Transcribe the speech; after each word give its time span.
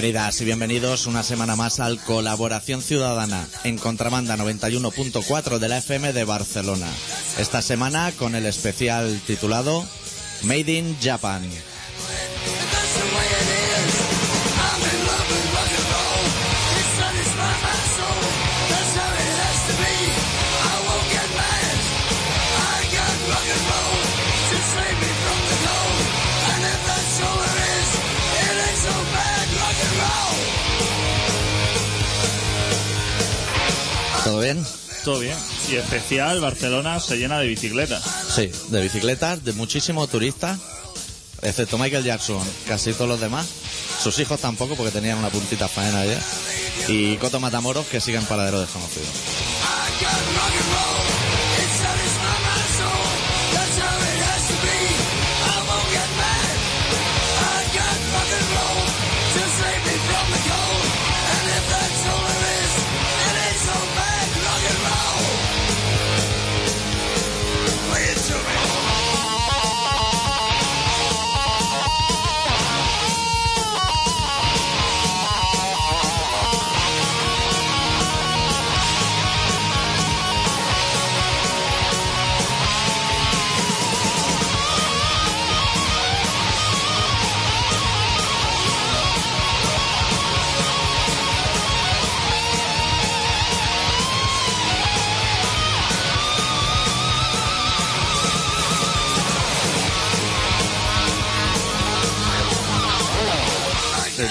Bienvenidas 0.00 0.40
y 0.40 0.44
bienvenidos 0.44 1.06
una 1.06 1.24
semana 1.24 1.56
más 1.56 1.80
al 1.80 1.98
Colaboración 1.98 2.82
Ciudadana 2.82 3.48
en 3.64 3.78
Contrabanda 3.78 4.36
91.4 4.36 5.58
de 5.58 5.68
la 5.68 5.78
FM 5.78 6.12
de 6.12 6.22
Barcelona. 6.22 6.86
Esta 7.36 7.62
semana 7.62 8.12
con 8.16 8.36
el 8.36 8.46
especial 8.46 9.20
titulado 9.26 9.84
Made 10.44 10.70
in 10.70 10.96
Japan. 11.02 11.42
¿Todo 34.38 34.44
bien? 34.44 34.66
Todo 35.04 35.18
bien. 35.18 35.36
Y 35.68 35.74
especial, 35.74 36.40
Barcelona 36.40 37.00
se 37.00 37.16
llena 37.16 37.40
de 37.40 37.48
bicicletas. 37.48 38.04
Sí, 38.36 38.52
de 38.68 38.80
bicicletas, 38.80 39.44
de 39.44 39.52
muchísimos 39.52 40.08
turistas, 40.10 40.60
excepto 41.42 41.76
Michael 41.76 42.04
Jackson, 42.04 42.40
casi 42.68 42.92
todos 42.92 43.08
los 43.08 43.20
demás. 43.20 43.48
Sus 44.00 44.16
hijos 44.20 44.38
tampoco, 44.38 44.76
porque 44.76 44.92
tenían 44.92 45.18
una 45.18 45.28
puntita 45.28 45.66
faena 45.66 46.02
ayer. 46.02 46.22
Y 46.86 47.16
Coto 47.16 47.40
Matamoros, 47.40 47.86
que 47.86 48.00
siguen 48.00 48.24
paradero 48.26 48.60
desconocido. 48.60 49.06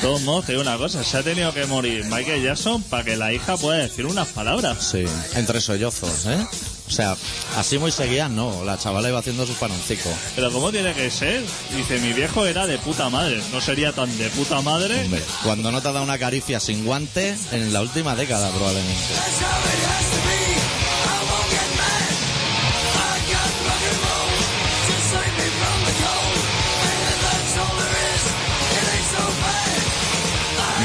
Todos 0.08 0.22
modos, 0.22 0.46
te 0.46 0.54
digo 0.54 0.62
una 0.62 0.78
cosa, 0.78 1.04
se 1.04 1.18
ha 1.18 1.22
tenido 1.22 1.54
que 1.54 1.66
morir 1.66 2.06
Michael 2.06 2.42
Jackson 2.42 2.82
para 2.84 3.04
que 3.04 3.18
la 3.18 3.34
hija 3.34 3.58
pueda 3.58 3.80
decir 3.80 4.06
unas 4.06 4.30
palabras. 4.30 4.78
Sí, 4.80 5.04
entre 5.36 5.60
sollozos, 5.60 6.26
¿eh? 6.28 6.48
O 6.88 6.90
sea, 6.90 7.18
así 7.58 7.78
muy 7.78 7.92
seguidas, 7.92 8.32
no. 8.32 8.64
La 8.64 8.78
chavala 8.78 9.10
iba 9.10 9.20
haciendo 9.20 9.46
sus 9.46 9.58
panoncicos. 9.58 10.14
Pero 10.34 10.50
¿cómo 10.54 10.72
tiene 10.72 10.94
que 10.94 11.12
ser? 11.12 11.44
Dice, 11.76 12.00
mi 12.00 12.14
viejo 12.14 12.46
era 12.46 12.66
de 12.66 12.78
puta 12.78 13.10
madre. 13.10 13.42
No 13.52 13.60
sería 13.60 13.92
tan 13.92 14.18
de 14.18 14.30
puta 14.30 14.62
madre. 14.62 15.04
Hombre, 15.04 15.22
cuando 15.44 15.74
no 15.74 15.82
te 15.82 15.90
ha 15.90 15.92
dado 15.92 16.06
una 16.06 16.18
caricia 16.18 16.62
sin 16.62 16.86
guante 16.86 17.36
en 17.52 17.74
la 17.74 17.82
última 17.82 18.16
década, 18.16 18.50
probablemente. 18.52 18.96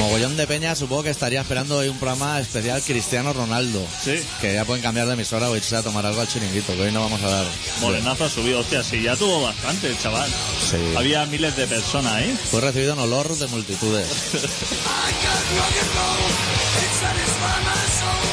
Mogollón 0.03 0.37
de 0.37 0.49
peña, 0.49 0.75
supongo 0.75 1.05
que 1.05 1.11
estaría 1.11 1.41
esperando 1.41 1.77
hoy 1.77 1.87
un 1.87 1.97
programa 1.97 2.41
especial 2.41 2.83
Cristiano 2.83 3.33
Ronaldo. 3.33 3.87
Sí. 4.03 4.17
Que 4.41 4.53
ya 4.53 4.65
pueden 4.65 4.83
cambiar 4.83 5.07
de 5.07 5.13
emisora 5.13 5.49
o 5.49 5.57
irse 5.57 5.77
a 5.77 5.83
tomar 5.85 6.05
algo 6.05 6.21
al 6.21 6.27
chiringuito, 6.27 6.75
que 6.75 6.83
hoy 6.83 6.91
no 6.91 7.03
vamos 7.03 7.23
a 7.23 7.29
dar. 7.29 7.47
Morenazo 7.81 8.25
ha 8.25 8.29
subido. 8.29 8.59
Hostia, 8.59 8.83
sí, 8.83 9.01
ya 9.01 9.15
tuvo 9.15 9.43
bastante 9.43 9.87
el 9.87 9.97
chaval. 10.01 10.29
Sí. 10.69 10.77
Había 10.97 11.25
miles 11.27 11.57
de 11.57 11.69
personas 11.69 12.15
ahí. 12.15 12.37
Fue 12.51 12.61
recibido 12.61 12.95
en 12.95 12.99
olor 12.99 13.29
de 13.37 13.47
multitudes. 13.47 14.09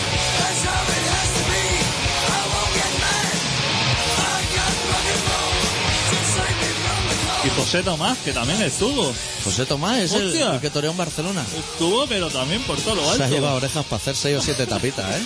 Y 7.49 7.59
José 7.59 7.83
Tomás, 7.83 8.17
que 8.19 8.31
también 8.31 8.61
estuvo. 8.61 9.13
José 9.43 9.65
Tomás 9.65 9.97
es 9.99 10.13
el, 10.13 10.59
que 10.61 10.69
toreó 10.69 10.91
en 10.91 10.97
Barcelona. 10.97 11.43
Estuvo, 11.57 12.05
pero 12.07 12.29
también 12.29 12.61
por 12.63 12.79
todo 12.79 12.95
lo 12.95 13.03
Se 13.05 13.11
alto. 13.11 13.23
ha 13.23 13.27
llevado 13.27 13.55
orejas 13.57 13.85
para 13.85 13.97
hacer 13.97 14.15
seis 14.15 14.37
o 14.37 14.41
siete 14.41 14.65
tapitas, 14.67 15.05
¿eh? 15.15 15.23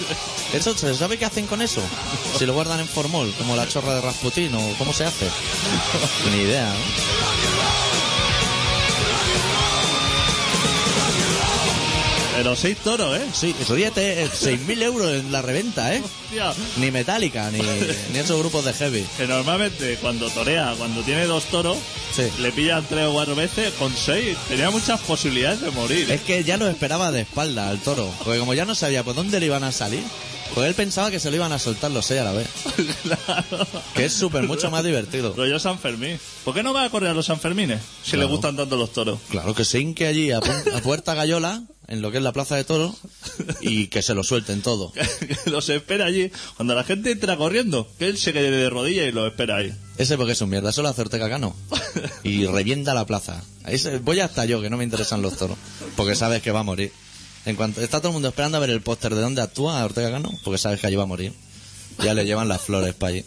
¿Eso 0.53 0.77
se 0.77 0.95
sabe 0.95 1.17
qué 1.17 1.25
hacen 1.25 1.47
con 1.47 1.61
eso? 1.61 1.81
Si 2.37 2.45
lo 2.45 2.53
guardan 2.53 2.79
en 2.79 2.87
formol, 2.87 3.33
como 3.37 3.55
la 3.55 3.67
chorra 3.67 3.95
de 3.95 4.01
Rasputín, 4.01 4.53
o 4.55 4.75
cómo 4.77 4.93
se 4.93 5.05
hace. 5.05 5.27
Ni 6.31 6.37
idea, 6.43 6.65
¿no? 6.69 7.82
Pero 12.43 12.55
seis 12.57 12.77
toros, 12.83 13.17
¿eh? 13.17 13.25
Sí, 13.33 13.55
ríete, 13.69 14.23
eh, 14.23 14.27
6.000 14.29 14.81
euros 14.83 15.13
en 15.13 15.31
la 15.31 15.41
reventa, 15.41 15.95
¿eh? 15.95 16.01
Hostia. 16.03 16.53
Ni 16.75 16.91
Metallica, 16.91 17.49
ni, 17.51 17.59
ni 18.11 18.19
esos 18.19 18.37
grupos 18.37 18.65
de 18.65 18.73
heavy. 18.73 19.05
Que 19.17 19.27
normalmente 19.27 19.97
cuando 20.01 20.29
torea, 20.29 20.75
cuando 20.77 21.01
tiene 21.03 21.25
dos 21.25 21.45
toros, 21.45 21.77
Sí. 22.13 22.23
le 22.39 22.51
pillan 22.51 22.85
tres 22.85 23.07
o 23.07 23.13
cuatro 23.13 23.33
veces, 23.33 23.71
con 23.79 23.95
seis 23.95 24.35
tenía 24.49 24.69
muchas 24.71 24.99
posibilidades 25.01 25.61
de 25.61 25.71
morir. 25.71 26.11
Es 26.11 26.19
que 26.21 26.43
ya 26.43 26.57
lo 26.57 26.67
esperaba 26.67 27.11
de 27.13 27.21
espalda 27.21 27.69
al 27.69 27.79
toro, 27.79 28.11
porque 28.23 28.39
como 28.39 28.53
ya 28.53 28.65
no 28.65 28.75
sabía 28.75 29.03
por 29.03 29.15
dónde 29.15 29.39
le 29.39 29.45
iban 29.45 29.63
a 29.63 29.71
salir, 29.71 30.03
pues 30.53 30.67
él 30.67 30.75
pensaba 30.75 31.09
que 31.09 31.19
se 31.21 31.29
lo 31.31 31.37
iban 31.37 31.51
a 31.53 31.57
soltar 31.59 31.91
los 31.91 32.05
seis 32.05 32.19
a 32.21 32.25
la 32.25 32.33
vez. 32.33 32.47
claro. 33.03 33.65
Que 33.95 34.05
es 34.05 34.13
súper 34.13 34.43
mucho 34.43 34.69
más 34.69 34.83
divertido. 34.83 35.33
Rollo 35.35 35.57
San 35.59 35.79
Fermín. 35.79 36.19
¿Por 36.43 36.53
qué 36.53 36.61
no 36.61 36.73
va 36.73 36.83
a 36.83 36.89
correr 36.89 37.09
a 37.11 37.13
los 37.13 37.25
San 37.25 37.39
Fermines? 37.39 37.79
Si 38.03 38.11
Claro. 38.11 38.27
le 38.27 38.31
gustan 38.33 38.57
tanto 38.57 38.75
los 38.75 38.91
toros. 38.91 39.17
Claro 39.31 39.55
que 39.55 39.63
se 39.65 39.79
hinque 39.79 40.05
allí 40.05 40.29
a, 40.31 40.39
pu- 40.41 40.75
a 40.75 40.81
Puerta 40.81 41.15
Gallola, 41.15 41.63
en 41.87 42.01
lo 42.01 42.11
que 42.11 42.17
es 42.17 42.23
la 42.23 42.31
plaza 42.31 42.55
de 42.55 42.63
toros, 42.63 42.95
y 43.61 43.87
que 43.87 44.01
se 44.01 44.13
lo 44.13 44.23
suelten 44.23 44.61
todo. 44.61 44.91
Que 45.43 45.49
los 45.49 45.69
espera 45.69 46.05
allí. 46.05 46.31
Cuando 46.55 46.75
la 46.75 46.83
gente 46.83 47.11
entra 47.11 47.37
corriendo, 47.37 47.87
que 47.99 48.07
él 48.07 48.17
se 48.17 48.33
quede 48.33 48.51
de 48.51 48.69
rodillas 48.69 49.07
y 49.07 49.11
lo 49.11 49.27
espera 49.27 49.57
ahí. 49.57 49.73
Ese 49.97 50.17
porque 50.17 50.33
es 50.33 50.41
un 50.41 50.49
mierda, 50.49 50.71
solo 50.71 50.89
hace 50.89 51.01
Ortega 51.01 51.29
Cano. 51.29 51.55
Y 52.23 52.45
revienta 52.45 52.93
la 52.93 53.05
plaza. 53.05 53.43
Ese, 53.65 53.99
voy 53.99 54.19
hasta 54.21 54.45
yo, 54.45 54.61
que 54.61 54.69
no 54.69 54.77
me 54.77 54.83
interesan 54.83 55.21
los 55.21 55.37
toros. 55.37 55.57
Porque 55.95 56.15
sabes 56.15 56.41
que 56.41 56.51
va 56.51 56.61
a 56.61 56.63
morir. 56.63 56.91
En 57.45 57.55
cuanto 57.55 57.81
está 57.81 57.99
todo 57.99 58.09
el 58.09 58.13
mundo 58.13 58.29
esperando 58.29 58.57
a 58.57 58.61
ver 58.61 58.69
el 58.69 58.81
póster 58.81 59.13
de 59.13 59.21
dónde 59.21 59.41
actúa 59.41 59.83
Ortega 59.83 60.11
Cano, 60.11 60.31
porque 60.43 60.57
sabes 60.57 60.79
que 60.79 60.87
allí 60.87 60.95
va 60.95 61.03
a 61.03 61.07
morir. 61.07 61.33
Ya 61.99 62.13
le 62.13 62.25
llevan 62.25 62.47
las 62.47 62.61
flores 62.61 62.93
para 62.93 63.11
allí. 63.13 63.25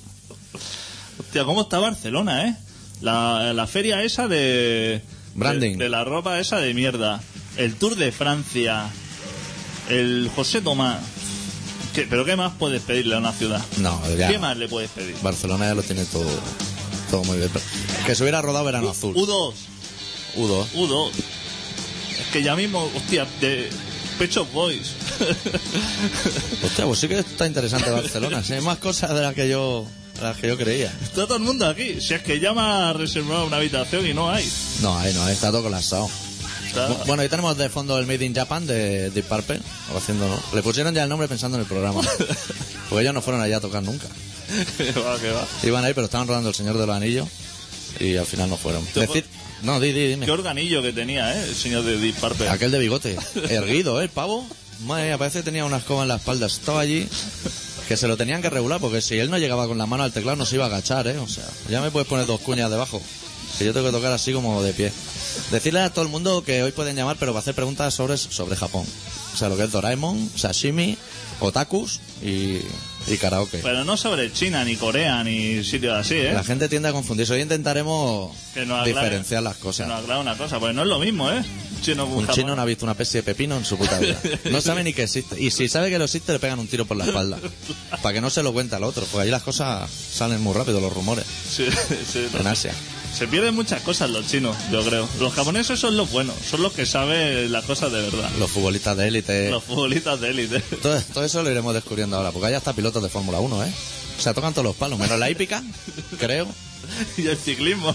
Hostia, 1.18 1.44
¿cómo 1.44 1.62
está 1.62 1.78
Barcelona, 1.78 2.48
eh? 2.48 2.56
La, 3.02 3.52
la 3.52 3.66
feria 3.66 4.02
esa 4.02 4.26
de... 4.28 5.02
Branding. 5.34 5.76
De, 5.76 5.84
de 5.84 5.90
la 5.90 6.04
ropa 6.04 6.40
esa 6.40 6.58
de 6.58 6.72
mierda. 6.72 7.22
El 7.56 7.74
Tour 7.76 7.96
de 7.96 8.12
Francia. 8.12 8.88
El 9.88 10.30
José 10.34 10.60
Tomás. 10.60 10.98
¿Qué- 11.94 12.06
¿Pero 12.08 12.24
qué 12.24 12.36
más 12.36 12.52
puedes 12.58 12.82
pedirle 12.82 13.14
a 13.14 13.18
una 13.18 13.32
ciudad? 13.32 13.64
No, 13.78 14.00
ya. 14.16 14.28
¿Qué 14.28 14.38
más 14.38 14.56
le 14.56 14.68
puedes 14.68 14.90
pedir? 14.90 15.14
Barcelona 15.22 15.66
ya 15.66 15.74
lo 15.74 15.82
tiene 15.82 16.04
todo, 16.06 16.28
todo 17.10 17.24
muy 17.24 17.38
bien. 17.38 17.50
Que 18.04 18.14
se 18.14 18.22
hubiera 18.22 18.42
rodado 18.42 18.64
verano 18.64 18.90
azul. 18.90 19.14
U2. 19.14 19.54
U2. 20.36 20.66
U2. 20.74 21.10
Es 22.20 22.26
que 22.32 22.42
ya 22.42 22.54
mismo, 22.56 22.90
hostia, 22.94 23.26
de 23.40 23.70
Pecho 24.18 24.44
Boys. 24.46 24.92
Hostia, 26.64 26.84
pues 26.84 26.98
sí 26.98 27.08
que 27.08 27.18
está 27.20 27.46
interesante 27.46 27.90
Barcelona. 27.90 28.42
Hay 28.50 28.60
más 28.60 28.78
cosas 28.78 29.14
de 29.14 29.20
las 29.22 29.34
que 29.34 29.48
yo, 29.48 29.86
las 30.20 30.36
que 30.36 30.48
yo 30.48 30.56
creía. 30.58 30.92
Está 31.02 31.26
todo 31.26 31.36
el 31.36 31.42
mundo 31.42 31.66
aquí. 31.66 32.00
Si 32.00 32.14
es 32.14 32.22
que 32.22 32.38
llama 32.40 32.90
a 32.90 32.92
reservar 32.92 33.44
una 33.44 33.56
habitación 33.56 34.06
y 34.06 34.14
no 34.14 34.30
hay. 34.30 34.50
No, 34.82 34.98
ahí 34.98 35.12
no, 35.14 35.24
ahí 35.24 35.32
está 35.34 35.50
todo 35.50 35.62
colapsado. 35.62 36.08
Está- 36.82 37.04
Bueno, 37.04 37.22
ahí 37.22 37.28
tenemos 37.28 37.56
de 37.56 37.68
fondo 37.68 37.98
el 37.98 38.06
Made 38.06 38.24
in 38.24 38.34
Japan 38.34 38.66
de 38.66 39.10
Deep 39.10 39.26
Purple, 39.26 39.60
haciéndolo. 39.96 40.38
Le 40.54 40.62
pusieron 40.62 40.94
ya 40.94 41.02
el 41.04 41.08
nombre 41.08 41.28
pensando 41.28 41.56
en 41.56 41.62
el 41.62 41.68
programa. 41.68 42.00
Porque 42.88 43.02
ellos 43.02 43.14
no 43.14 43.22
fueron 43.22 43.42
allá 43.42 43.56
a 43.58 43.60
tocar 43.60 43.82
nunca. 43.82 44.06
que 44.78 44.92
va, 44.92 45.18
que 45.18 45.30
va. 45.30 45.46
Iban 45.62 45.84
ahí, 45.84 45.92
pero 45.94 46.04
estaban 46.06 46.28
rodando 46.28 46.50
El 46.50 46.54
Señor 46.54 46.78
de 46.78 46.86
los 46.86 46.96
Anillos 46.96 47.28
y 47.98 48.16
al 48.16 48.26
final 48.26 48.48
no 48.50 48.56
fueron. 48.56 48.84
Decir... 48.94 49.24
No, 49.62 49.80
di, 49.80 49.90
di, 49.92 50.08
dime. 50.08 50.26
Qué 50.26 50.32
organillo 50.32 50.82
que 50.82 50.92
tenía, 50.92 51.34
¿eh? 51.34 51.44
El 51.48 51.54
señor 51.54 51.82
de 51.82 51.96
Deep 51.98 52.16
Purple. 52.16 52.48
Aquel 52.50 52.70
de 52.70 52.78
bigote, 52.78 53.16
erguido, 53.48 54.00
¿eh? 54.00 54.04
El 54.04 54.10
pavo. 54.10 54.46
Madre 54.80 55.06
mía, 55.06 55.18
parece 55.18 55.38
que 55.38 55.44
tenía 55.44 55.64
una 55.64 55.78
escoba 55.78 56.02
en 56.02 56.08
la 56.08 56.16
espalda. 56.16 56.46
Estaba 56.46 56.80
allí 56.82 57.08
que 57.88 57.96
se 57.96 58.06
lo 58.06 58.18
tenían 58.18 58.42
que 58.42 58.50
regular 58.50 58.80
porque 58.80 59.00
si 59.00 59.18
él 59.18 59.30
no 59.30 59.38
llegaba 59.38 59.66
con 59.66 59.78
la 59.78 59.86
mano 59.86 60.02
al 60.02 60.12
teclado 60.12 60.36
no 60.36 60.44
se 60.44 60.56
iba 60.56 60.64
a 60.64 60.68
agachar, 60.68 61.06
¿eh? 61.08 61.16
O 61.18 61.26
sea, 61.26 61.44
ya 61.70 61.80
me 61.80 61.90
puedes 61.90 62.06
poner 62.06 62.26
dos 62.26 62.40
cuñas 62.40 62.70
debajo. 62.70 63.00
Que 63.58 63.64
yo 63.64 63.72
tengo 63.72 63.86
que 63.86 63.92
tocar 63.92 64.12
así 64.12 64.32
como 64.32 64.62
de 64.62 64.72
pie. 64.72 64.92
Decirle 65.50 65.80
a 65.80 65.90
todo 65.90 66.04
el 66.04 66.10
mundo 66.10 66.42
que 66.44 66.62
hoy 66.62 66.72
pueden 66.72 66.96
llamar, 66.96 67.16
pero 67.18 67.32
va 67.32 67.38
a 67.38 67.42
hacer 67.42 67.54
preguntas 67.54 67.94
sobre, 67.94 68.16
sobre 68.16 68.56
Japón. 68.56 68.84
O 69.34 69.36
sea, 69.36 69.48
lo 69.48 69.56
que 69.56 69.64
es 69.64 69.72
Doraemon, 69.72 70.30
sashimi, 70.34 70.96
otakus 71.40 72.00
y, 72.22 72.58
y 73.06 73.16
karaoke. 73.20 73.58
Pero 73.62 73.84
no 73.84 73.96
sobre 73.98 74.32
China, 74.32 74.64
ni 74.64 74.76
Corea, 74.76 75.22
ni 75.24 75.62
sitios 75.62 75.94
así, 75.94 76.14
¿eh? 76.14 76.32
La 76.32 76.42
gente 76.44 76.68
tiende 76.70 76.88
a 76.88 76.92
confundirse. 76.92 77.34
Hoy 77.34 77.42
intentaremos 77.42 78.34
Que 78.54 78.62
aclare- 78.64 78.84
diferenciar 78.86 79.42
las 79.42 79.56
cosas. 79.56 79.88
nos 79.88 80.00
aclara 80.00 80.20
una 80.20 80.36
cosa, 80.38 80.58
pues 80.58 80.74
no 80.74 80.82
es 80.82 80.88
lo 80.88 80.98
mismo, 80.98 81.30
¿eh? 81.30 81.42
Chino 81.82 82.06
Un 82.06 82.26
chino 82.28 82.56
no 82.56 82.62
ha 82.62 82.64
visto 82.64 82.86
una 82.86 82.92
especie 82.92 83.20
de 83.20 83.24
pepino 83.24 83.56
en 83.58 83.64
su 83.66 83.76
puta 83.76 83.98
vida. 83.98 84.18
No 84.50 84.62
sabe 84.62 84.82
ni 84.82 84.94
que 84.94 85.02
existe. 85.02 85.38
Y 85.40 85.50
si 85.50 85.68
sabe 85.68 85.90
que 85.90 85.98
lo 85.98 86.04
existe, 86.06 86.32
le 86.32 86.38
pegan 86.38 86.58
un 86.58 86.66
tiro 86.66 86.86
por 86.86 86.96
la 86.96 87.04
espalda. 87.04 87.38
Para 88.02 88.14
que 88.14 88.20
no 88.22 88.30
se 88.30 88.42
lo 88.42 88.54
cuente 88.54 88.74
al 88.76 88.84
otro. 88.84 89.04
Porque 89.12 89.24
ahí 89.24 89.30
las 89.30 89.42
cosas 89.42 89.88
salen 89.90 90.40
muy 90.40 90.54
rápido, 90.54 90.80
los 90.80 90.92
rumores. 90.92 91.26
Sí, 91.48 91.66
sí, 92.12 92.26
En. 92.38 92.46
Asia. 92.46 92.72
Se 93.16 93.26
pierden 93.26 93.54
muchas 93.54 93.80
cosas 93.80 94.10
los 94.10 94.26
chinos, 94.26 94.54
yo 94.70 94.84
creo. 94.84 95.08
Los 95.18 95.32
japoneses 95.32 95.80
son 95.80 95.96
los 95.96 96.10
buenos, 96.10 96.34
son 96.50 96.60
los 96.62 96.72
que 96.74 96.84
saben 96.84 97.50
las 97.50 97.64
cosas 97.64 97.90
de 97.90 98.02
verdad. 98.02 98.28
Los 98.38 98.50
futbolistas 98.50 98.94
de 98.96 99.08
élite. 99.08 99.50
Los 99.50 99.64
futbolistas 99.64 100.20
de 100.20 100.30
élite. 100.30 100.60
Todo, 100.82 101.00
todo 101.14 101.24
eso 101.24 101.42
lo 101.42 101.50
iremos 101.50 101.72
descubriendo 101.72 102.16
ahora. 102.18 102.30
Porque 102.30 102.48
hay 102.48 102.54
hasta 102.54 102.74
pilotos 102.74 103.02
de 103.02 103.08
Fórmula 103.08 103.40
1, 103.40 103.64
¿eh? 103.64 103.72
O 104.18 104.20
sea, 104.20 104.34
tocan 104.34 104.52
todos 104.52 104.64
los 104.66 104.76
palos. 104.76 104.98
Menos 104.98 105.18
la 105.18 105.30
hípica, 105.30 105.62
creo. 106.18 106.46
y 107.16 107.26
el 107.26 107.38
ciclismo. 107.38 107.94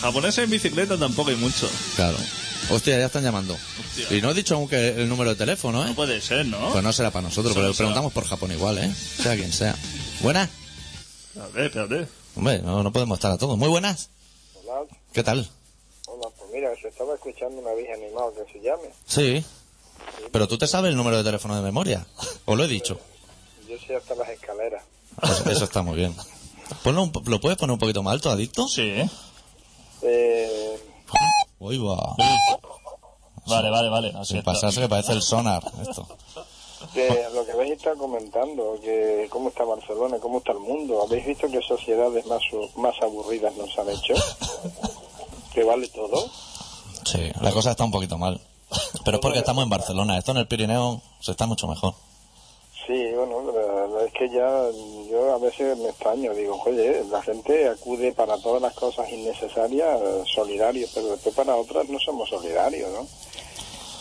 Japoneses 0.00 0.42
en 0.44 0.50
bicicleta 0.50 0.98
tampoco 0.98 1.30
hay 1.30 1.36
mucho. 1.36 1.70
Claro. 1.94 2.16
Hostia, 2.70 2.98
ya 2.98 3.06
están 3.06 3.22
llamando. 3.22 3.54
Hostia. 3.54 4.16
Y 4.16 4.20
no 4.20 4.32
he 4.32 4.34
dicho 4.34 4.56
aún 4.56 4.68
que 4.68 4.88
el 5.00 5.08
número 5.08 5.30
de 5.30 5.36
teléfono, 5.36 5.84
No 5.84 5.90
¿eh? 5.90 5.94
puede 5.94 6.20
ser, 6.20 6.44
¿no? 6.46 6.72
Pues 6.72 6.82
no 6.82 6.92
será 6.92 7.12
para 7.12 7.22
nosotros, 7.28 7.52
Eso 7.52 7.54
pero 7.54 7.66
no 7.66 7.72
le 7.72 7.76
preguntamos 7.76 8.12
por 8.12 8.26
Japón 8.26 8.50
igual, 8.50 8.78
¿eh? 8.78 8.92
Sea 9.22 9.36
quien 9.36 9.52
sea. 9.52 9.76
¿Buenas? 10.22 10.48
Espérate, 11.36 11.66
espérate. 11.66 12.08
Hombre, 12.36 12.58
no, 12.62 12.82
no 12.82 12.92
podemos 12.92 13.16
estar 13.16 13.30
a 13.30 13.38
todos. 13.38 13.56
Muy 13.56 13.68
buenas. 13.68 14.10
Hola, 14.74 14.86
¿Qué 15.12 15.22
tal? 15.22 15.48
hola, 16.08 16.28
pues 16.36 16.50
mira, 16.52 16.74
se 16.80 16.88
estaba 16.88 17.14
escuchando 17.14 17.60
una 17.60 17.72
vieja 17.74 17.94
animada 17.94 18.30
que 18.32 18.52
se 18.52 18.58
llame. 18.60 18.88
Sí. 19.06 19.44
Pero 20.32 20.48
tú 20.48 20.58
te 20.58 20.66
sabes 20.66 20.90
el 20.90 20.96
número 20.96 21.16
de 21.16 21.24
teléfono 21.24 21.54
de 21.54 21.62
memoria. 21.62 22.04
¿O 22.44 22.56
lo 22.56 22.64
he 22.64 22.68
dicho? 22.68 22.98
Yo 23.68 23.78
sé 23.78 23.94
hasta 23.94 24.14
las 24.16 24.28
escaleras. 24.28 24.82
Pues 25.20 25.46
eso 25.46 25.64
está 25.64 25.82
muy 25.82 25.96
bien. 25.96 26.14
Ponlo 26.82 27.04
un 27.04 27.12
¿Lo 27.26 27.40
puedes 27.40 27.56
poner 27.56 27.72
un 27.72 27.78
poquito 27.78 28.02
más 28.02 28.14
alto, 28.14 28.30
adicto? 28.30 28.66
Sí, 28.66 28.82
¿eh? 28.82 29.08
Uy, 31.60 31.78
va. 31.78 32.16
Vale, 33.46 33.70
vale, 33.70 33.88
vale. 33.88 34.12
Así 34.16 34.36
está. 34.36 34.52
pasarse 34.52 34.80
que 34.80 34.88
parece 34.88 35.12
el 35.12 35.22
sonar, 35.22 35.62
esto. 35.80 36.06
De 36.92 37.28
lo 37.32 37.44
que 37.44 37.52
habéis 37.52 37.72
estado 37.72 37.98
comentando, 37.98 38.78
que 38.82 39.26
cómo 39.30 39.48
está 39.48 39.64
Barcelona, 39.64 40.18
cómo 40.18 40.38
está 40.38 40.52
el 40.52 40.60
mundo. 40.60 41.02
¿Habéis 41.02 41.26
visto 41.26 41.48
qué 41.48 41.60
sociedades 41.62 42.26
más, 42.26 42.42
más 42.76 42.94
aburridas 43.02 43.56
nos 43.56 43.78
han 43.78 43.88
hecho? 43.90 44.14
Que 45.52 45.64
vale 45.64 45.88
todo. 45.88 46.28
Sí, 47.04 47.30
la 47.40 47.52
cosa 47.52 47.70
está 47.70 47.84
un 47.84 47.90
poquito 47.90 48.18
mal. 48.18 48.40
Pero 49.04 49.18
es 49.18 49.20
porque 49.20 49.38
estamos 49.38 49.62
en 49.62 49.70
Barcelona. 49.70 50.18
Esto 50.18 50.32
en 50.32 50.38
el 50.38 50.48
Pirineo 50.48 51.00
se 51.20 51.30
está 51.30 51.46
mucho 51.46 51.68
mejor. 51.68 51.94
Sí, 52.86 53.12
bueno, 53.14 53.40
la 53.50 53.52
verdad 53.52 54.06
es 54.06 54.12
que 54.12 54.28
ya 54.28 54.68
yo 55.10 55.32
a 55.32 55.38
veces 55.38 55.78
me 55.78 55.88
extraño, 55.88 56.34
digo, 56.34 56.60
oye, 56.66 57.02
la 57.10 57.22
gente 57.22 57.68
acude 57.68 58.12
para 58.12 58.36
todas 58.36 58.60
las 58.60 58.74
cosas 58.74 59.10
innecesarias 59.10 59.98
solidarios, 60.34 60.90
pero 60.92 61.08
después 61.08 61.34
para 61.34 61.56
otras 61.56 61.88
no 61.88 61.98
somos 61.98 62.28
solidarios, 62.28 62.90
¿no? 62.92 63.06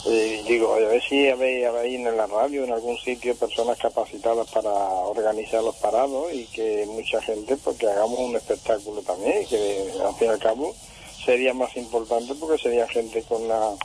Y 0.06 0.44
digo, 0.44 0.74
a 0.74 0.80
ver 0.80 1.02
si 1.02 1.30
habéis, 1.30 1.66
habéis 1.66 1.96
en 1.96 2.18
la 2.18 2.28
radio, 2.28 2.66
en 2.66 2.74
algún 2.74 2.98
sitio, 2.98 3.36
personas 3.36 3.78
capacitadas 3.78 4.50
para 4.52 4.70
organizar 4.70 5.64
los 5.64 5.76
parados 5.76 6.34
y 6.34 6.46
que 6.46 6.86
mucha 6.88 7.22
gente, 7.22 7.56
porque 7.58 7.88
hagamos 7.88 8.20
un 8.20 8.36
espectáculo 8.36 9.02
también, 9.02 9.46
que 9.48 9.94
al 10.06 10.14
fin 10.16 10.28
y 10.28 10.32
al 10.32 10.40
cabo 10.40 10.76
sería 11.24 11.54
más 11.54 11.76
importante 11.78 12.34
porque 12.36 12.62
sería 12.62 12.88
gente 12.88 13.24
con 13.24 13.44
una 13.44 13.76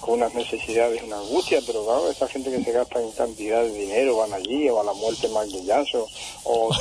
con 0.00 0.14
unas 0.14 0.34
necesidades, 0.34 1.02
una 1.02 1.18
angustia, 1.18 1.60
pero 1.66 1.84
claro, 1.84 2.10
esa 2.10 2.26
gente 2.26 2.50
que 2.50 2.64
se 2.64 2.72
gasta 2.72 3.00
en 3.00 3.10
cantidad 3.12 3.60
de 3.62 3.70
dinero, 3.70 4.16
van 4.16 4.32
allí, 4.32 4.68
o 4.70 4.80
a 4.80 4.84
la 4.84 4.94
muerte 4.94 5.28
maquillazo, 5.28 6.06
o. 6.44 6.70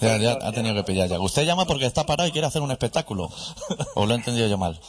Ya, 0.00 0.16
ya 0.16 0.38
ha 0.40 0.50
tenido 0.50 0.74
que 0.74 0.82
pillar 0.82 1.10
ya. 1.10 1.20
Usted 1.20 1.44
llama 1.44 1.66
porque 1.66 1.84
está 1.84 2.06
parado 2.06 2.26
y 2.26 2.32
quiere 2.32 2.46
hacer 2.46 2.62
un 2.62 2.70
espectáculo. 2.70 3.28
¿O 3.94 4.06
lo 4.06 4.14
he 4.14 4.16
entendido 4.16 4.48
yo 4.48 4.56
mal? 4.56 4.80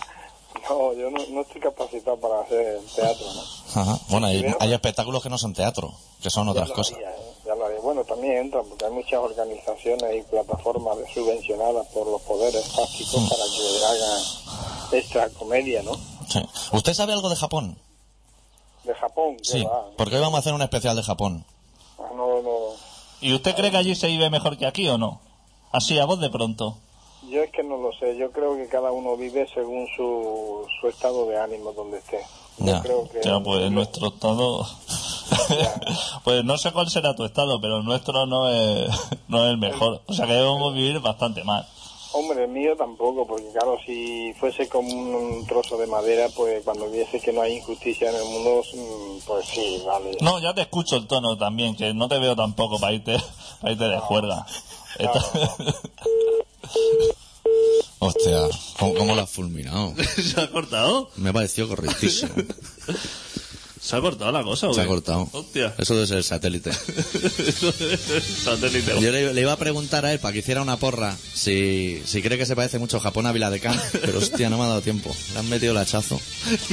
No, 1.32 1.42
estoy 1.42 1.62
capacitado 1.62 2.18
para 2.18 2.42
hacer 2.42 2.80
teatro, 2.96 3.26
¿no? 3.34 3.82
Ajá. 3.82 4.00
Bueno, 4.10 4.28
hay, 4.28 4.44
hay 4.60 4.74
espectáculos 4.74 5.24
que 5.24 5.30
no 5.30 5.38
son 5.38 5.54
teatro, 5.54 5.94
que 6.22 6.30
son 6.30 6.48
otras 6.50 6.70
ya 6.70 6.76
cosas. 6.76 6.96
haría, 6.96 7.12
¿eh? 7.12 7.16
Ya 7.46 7.56
lo 7.56 7.66
haría. 7.66 7.80
Bueno, 7.80 8.04
también 8.04 8.38
entran, 8.38 8.66
porque 8.68 8.86
hay 8.86 8.92
muchas 8.92 9.14
organizaciones 9.20 10.18
y 10.18 10.22
plataformas 10.30 10.98
subvencionadas 11.14 11.88
por 11.88 12.08
los 12.08 12.22
poderes 12.24 12.68
Mm. 12.68 12.72
fácticos 12.76 13.30
para 13.30 13.44
que 13.46 13.86
hagan 13.86 14.22
esta 15.04 15.30
comedia, 15.40 15.82
¿no? 15.84 15.94
Sí. 16.30 16.40
¿Usted 16.74 16.94
sabe 16.94 17.14
algo 17.14 17.30
de 17.30 17.36
Japón? 17.36 17.78
De 18.84 18.94
Japón, 18.96 19.38
Sí, 19.44 19.64
va. 19.64 19.86
porque 19.98 20.16
hoy 20.16 20.22
vamos 20.22 20.38
a 20.38 20.40
hacer 20.40 20.54
un 20.54 20.62
especial 20.62 20.96
de 20.96 21.04
Japón. 21.04 21.46
Ah, 22.00 22.04
No, 22.16 22.42
no. 22.42 22.58
¿Y 23.22 23.34
usted 23.34 23.56
cree 23.56 23.70
que 23.72 23.78
allí 23.78 23.96
se 23.96 24.08
vive 24.08 24.30
mejor 24.30 24.58
que 24.58 24.66
aquí 24.66 24.88
o 24.90 24.98
no? 24.98 25.22
Así, 25.72 25.98
a 26.00 26.06
voz 26.06 26.20
de 26.20 26.30
pronto. 26.30 26.78
Yo 27.32 27.42
es 27.44 27.52
que 27.52 27.64
no 27.64 27.78
lo 27.78 27.92
sé. 27.94 28.18
Yo 28.18 28.32
creo 28.32 28.56
que 28.58 28.68
cada 28.68 28.92
uno 28.92 29.16
vive 29.16 29.48
según 29.54 29.88
su, 29.96 30.66
su 30.80 30.88
estado 30.88 31.26
de 31.28 31.40
ánimo 31.40 31.72
donde 31.72 31.98
esté. 32.00 32.20
Yo 32.60 32.66
Ya. 32.66 32.82
creo 32.82 33.08
que... 33.10 33.22
Ya, 33.24 33.40
pues 33.40 33.72
nuestro 33.72 34.08
estado... 34.08 34.66
pues 36.24 36.44
no 36.44 36.58
sé 36.58 36.72
cuál 36.72 36.90
será 36.90 37.16
tu 37.16 37.24
estado, 37.24 37.60
pero 37.62 37.78
el 37.78 37.86
nuestro 37.86 38.26
no 38.26 38.50
es, 38.50 38.90
no 39.30 39.44
es 39.46 39.52
el 39.52 39.58
mejor. 39.58 40.02
O 40.08 40.14
sea 40.14 40.28
que 40.28 40.34
debemos 40.34 40.74
vivir 40.74 41.00
bastante 41.00 41.44
mal. 41.44 41.66
Hombre, 42.14 42.44
el 42.44 42.50
mío 42.50 42.76
tampoco, 42.76 43.26
porque 43.26 43.48
claro, 43.54 43.78
si 43.86 44.34
fuese 44.34 44.68
como 44.68 44.90
un 44.90 45.46
trozo 45.48 45.78
de 45.78 45.88
madera, 45.88 46.28
pues 46.36 46.62
cuando 46.66 46.90
viese 46.90 47.22
que 47.22 47.32
no 47.32 47.42
hay 47.42 47.54
injusticia 47.56 48.10
en 48.10 48.18
el 48.18 48.26
mundo, 48.26 48.62
mm, 48.74 49.20
pues 49.26 49.46
sí, 49.46 49.82
vale. 49.88 50.18
No, 50.20 50.38
ya 50.40 50.54
te 50.54 50.60
escucho 50.64 50.98
el 50.98 51.08
tono 51.08 51.38
también, 51.38 51.74
que 51.78 51.94
no 51.94 52.10
te 52.10 52.20
veo 52.20 52.36
tampoco 52.36 52.78
para 52.82 52.92
irte, 52.94 53.16
para 53.62 53.72
irte 53.72 53.86
de. 53.86 53.96
Esta- 55.00 55.24
Hostia, 58.00 58.40
¿cómo, 58.80 58.94
cómo 58.96 59.16
lo 59.16 59.22
has 59.22 59.30
fulminado? 59.30 59.94
¿Se 60.34 60.40
ha 60.42 60.50
cortado? 60.50 61.10
Me 61.18 61.30
ha 61.30 61.34
parecido 61.34 61.68
correctísimo. 61.68 62.32
¿Se 63.82 63.96
ha 63.96 64.02
cortado 64.02 64.32
la 64.32 64.44
cosa 64.44 64.70
o 64.70 64.74
Se 64.76 64.82
ha 64.82 64.86
cortado. 64.86 65.28
Hostia. 65.32 65.74
Eso 65.80 65.96
debe 65.96 66.06
ser 66.06 66.18
el 66.18 66.24
satélite. 66.24 66.72
Satélite. 68.44 68.94
Yo 69.02 69.12
le, 69.12 69.34
le 69.34 69.42
iba 69.42 69.52
a 69.54 69.58
preguntar 69.58 70.06
a 70.06 70.14
él 70.14 70.20
para 70.20 70.34
que 70.34 70.40
hiciera 70.40 70.62
una 70.62 70.78
porra 70.78 71.18
si, 71.34 72.00
si 72.06 72.22
cree 72.22 72.38
que 72.38 72.46
se 72.46 72.56
parece 72.56 72.78
mucho 72.78 73.00
Japón 73.00 73.26
a 73.26 73.32
Viladecán, 73.32 73.80
pero 73.92 74.20
hostia, 74.20 74.52
no 74.52 74.58
me 74.60 74.66
ha 74.66 74.68
dado 74.68 74.82
tiempo. 74.82 75.16
Le 75.34 75.40
han 75.40 75.50
metido 75.50 75.72
el 75.72 75.80
hachazo. 75.80 76.22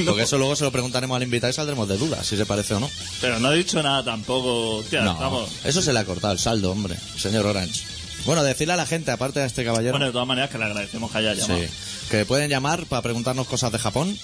Porque 0.05 0.21
eso 0.23 0.37
luego 0.37 0.55
se 0.55 0.63
lo 0.65 0.71
preguntaremos 0.71 1.15
al 1.15 1.23
invitado 1.23 1.49
y 1.49 1.53
saldremos 1.55 1.87
de 1.89 1.97
dudas 1.97 2.27
si 2.27 2.37
se 2.37 2.45
parece 2.45 2.75
o 2.75 2.79
no. 2.79 2.89
Pero 3.21 3.39
no 3.39 3.47
ha 3.47 3.53
dicho 3.53 3.81
nada 3.81 4.03
tampoco. 4.03 4.75
Hostia, 4.77 5.01
No, 5.01 5.13
estamos... 5.13 5.49
eso 5.63 5.81
se 5.81 5.91
le 5.93 5.99
ha 5.99 6.05
cortado 6.05 6.33
el 6.33 6.39
saldo, 6.39 6.71
hombre, 6.71 6.95
señor 7.17 7.45
Orange. 7.47 7.85
Bueno, 8.25 8.43
decirle 8.43 8.73
a 8.73 8.77
la 8.77 8.85
gente, 8.85 9.11
aparte 9.11 9.39
de 9.39 9.45
este 9.47 9.63
caballero, 9.65 9.93
Bueno, 9.93 10.05
de 10.07 10.11
todas 10.11 10.27
maneras 10.27 10.49
que 10.49 10.57
le 10.57 10.65
agradecemos 10.65 11.09
que 11.11 11.17
haya 11.19 11.33
llamado. 11.33 11.59
sí, 11.59 11.65
que 12.11 12.25
pueden 12.25 12.49
llamar 12.49 12.85
para 12.85 13.01
preguntarnos 13.01 13.47
cosas 13.47 13.71
de 13.71 13.79
Japón 13.79 14.17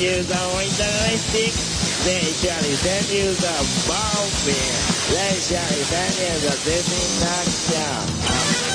you 0.00 0.24
going 0.24 0.70
ballistic? 0.80 1.52
Then 2.06 2.24
Charlie 2.40 2.76
Daniels 2.82 3.44
a 3.44 3.56
ball 3.86 4.30
bear. 4.46 4.72
Then 5.12 5.36
Charlie 5.44 5.84
Daniels 5.90 6.44
a 6.44 6.64
Disney 6.64 7.20
knockdown. 7.20 8.69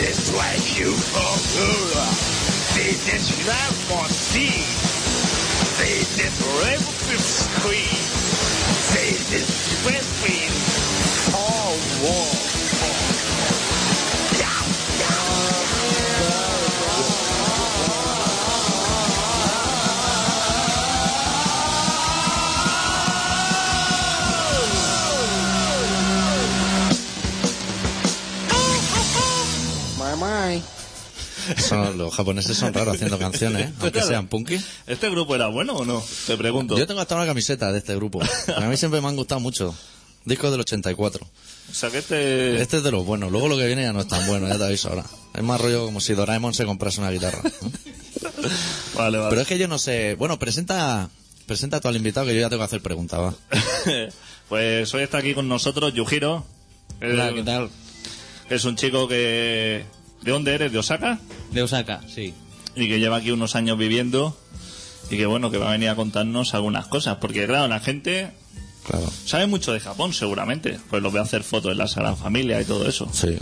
is 0.00 0.30
why 0.30 0.52
you 0.76 0.92
Ohura. 1.12 2.06
This 2.74 3.12
is 3.12 3.46
love 3.46 3.76
for 3.88 4.08
sea. 4.08 4.64
This 5.78 6.18
is 6.18 6.34
revolution 6.64 7.18
screen. 7.18 8.00
This 8.94 9.32
is 9.32 9.48
between 9.84 10.50
all 11.34 11.76
war. 12.02 12.49
Son- 31.58 31.96
los 31.98 32.14
japoneses 32.14 32.56
son 32.56 32.72
raros 32.74 32.94
haciendo 32.94 33.18
canciones, 33.18 33.68
¿eh? 33.68 33.72
aunque 33.80 34.02
sean 34.02 34.26
punky. 34.28 34.58
¿Este 34.86 35.10
grupo 35.10 35.34
era 35.34 35.46
bueno 35.48 35.74
o 35.74 35.84
no? 35.84 36.02
Te 36.26 36.36
pregunto. 36.36 36.76
Yo 36.78 36.86
tengo 36.86 37.00
hasta 37.00 37.16
una 37.16 37.26
camiseta 37.26 37.72
de 37.72 37.78
este 37.78 37.94
grupo. 37.96 38.20
A 38.56 38.60
mí 38.66 38.76
siempre 38.76 39.00
me 39.00 39.08
han 39.08 39.16
gustado 39.16 39.40
mucho. 39.40 39.74
Discos 40.24 40.50
del 40.50 40.60
84. 40.60 41.26
O 41.70 41.74
sea 41.74 41.90
que 41.90 41.98
este... 41.98 42.60
Este 42.60 42.76
es 42.78 42.82
de 42.82 42.90
los 42.90 43.06
buenos. 43.06 43.30
Luego 43.32 43.48
lo 43.48 43.56
que 43.56 43.66
viene 43.66 43.82
ya 43.82 43.92
no 43.92 44.00
es 44.00 44.08
tan 44.08 44.26
bueno, 44.26 44.48
ya 44.48 44.58
te 44.58 44.64
aviso 44.64 44.88
ahora. 44.90 45.04
Es 45.34 45.42
más 45.42 45.60
rollo 45.60 45.86
como 45.86 46.00
si 46.00 46.12
Doraemon 46.14 46.52
se 46.52 46.66
comprase 46.66 47.00
una 47.00 47.10
guitarra. 47.10 47.40
Vale, 48.94 49.18
vale. 49.18 49.30
Pero 49.30 49.40
es 49.42 49.48
que 49.48 49.56
yo 49.58 49.66
no 49.68 49.78
sé. 49.78 50.14
Bueno, 50.16 50.38
presenta, 50.38 51.08
presenta 51.46 51.78
a 51.78 51.80
tu 51.80 51.88
al 51.88 51.96
invitado 51.96 52.26
que 52.26 52.34
yo 52.34 52.40
ya 52.40 52.48
tengo 52.50 52.60
que 52.60 52.66
hacer 52.66 52.82
preguntas, 52.82 53.18
va. 53.20 53.34
pues 54.48 54.92
hoy 54.94 55.02
está 55.02 55.18
aquí 55.18 55.32
con 55.34 55.48
nosotros 55.48 55.94
Yujiro. 55.94 56.44
Hola, 57.00 57.30
Eh, 57.30 57.34
¿qué 57.34 57.42
tal? 57.42 57.70
Es 58.50 58.64
un 58.64 58.76
chico 58.76 59.08
que... 59.08 59.84
¿De 60.22 60.30
dónde 60.32 60.54
eres? 60.54 60.72
¿De 60.72 60.78
Osaka? 60.78 61.18
De 61.52 61.62
Osaka, 61.62 62.00
sí. 62.12 62.34
Y 62.76 62.88
que 62.88 62.98
lleva 63.00 63.16
aquí 63.16 63.30
unos 63.30 63.56
años 63.56 63.76
viviendo 63.78 64.36
y 65.10 65.16
que 65.16 65.26
bueno, 65.26 65.50
que 65.50 65.58
va 65.58 65.68
a 65.68 65.72
venir 65.72 65.88
a 65.88 65.96
contarnos 65.96 66.54
algunas 66.54 66.86
cosas. 66.86 67.16
Porque 67.20 67.46
claro, 67.46 67.68
la 67.68 67.80
gente 67.80 68.32
Claro. 68.86 69.10
sabe 69.26 69.46
mucho 69.46 69.72
de 69.72 69.80
Japón 69.80 70.12
seguramente. 70.14 70.78
Pues 70.90 71.02
lo 71.02 71.10
ve 71.10 71.20
hacer 71.20 71.42
fotos 71.42 71.72
en 71.72 71.78
la 71.78 71.88
Sagrada 71.88 72.16
Familia 72.16 72.60
y 72.60 72.64
todo 72.64 72.88
eso. 72.88 73.08
Sí. 73.12 73.36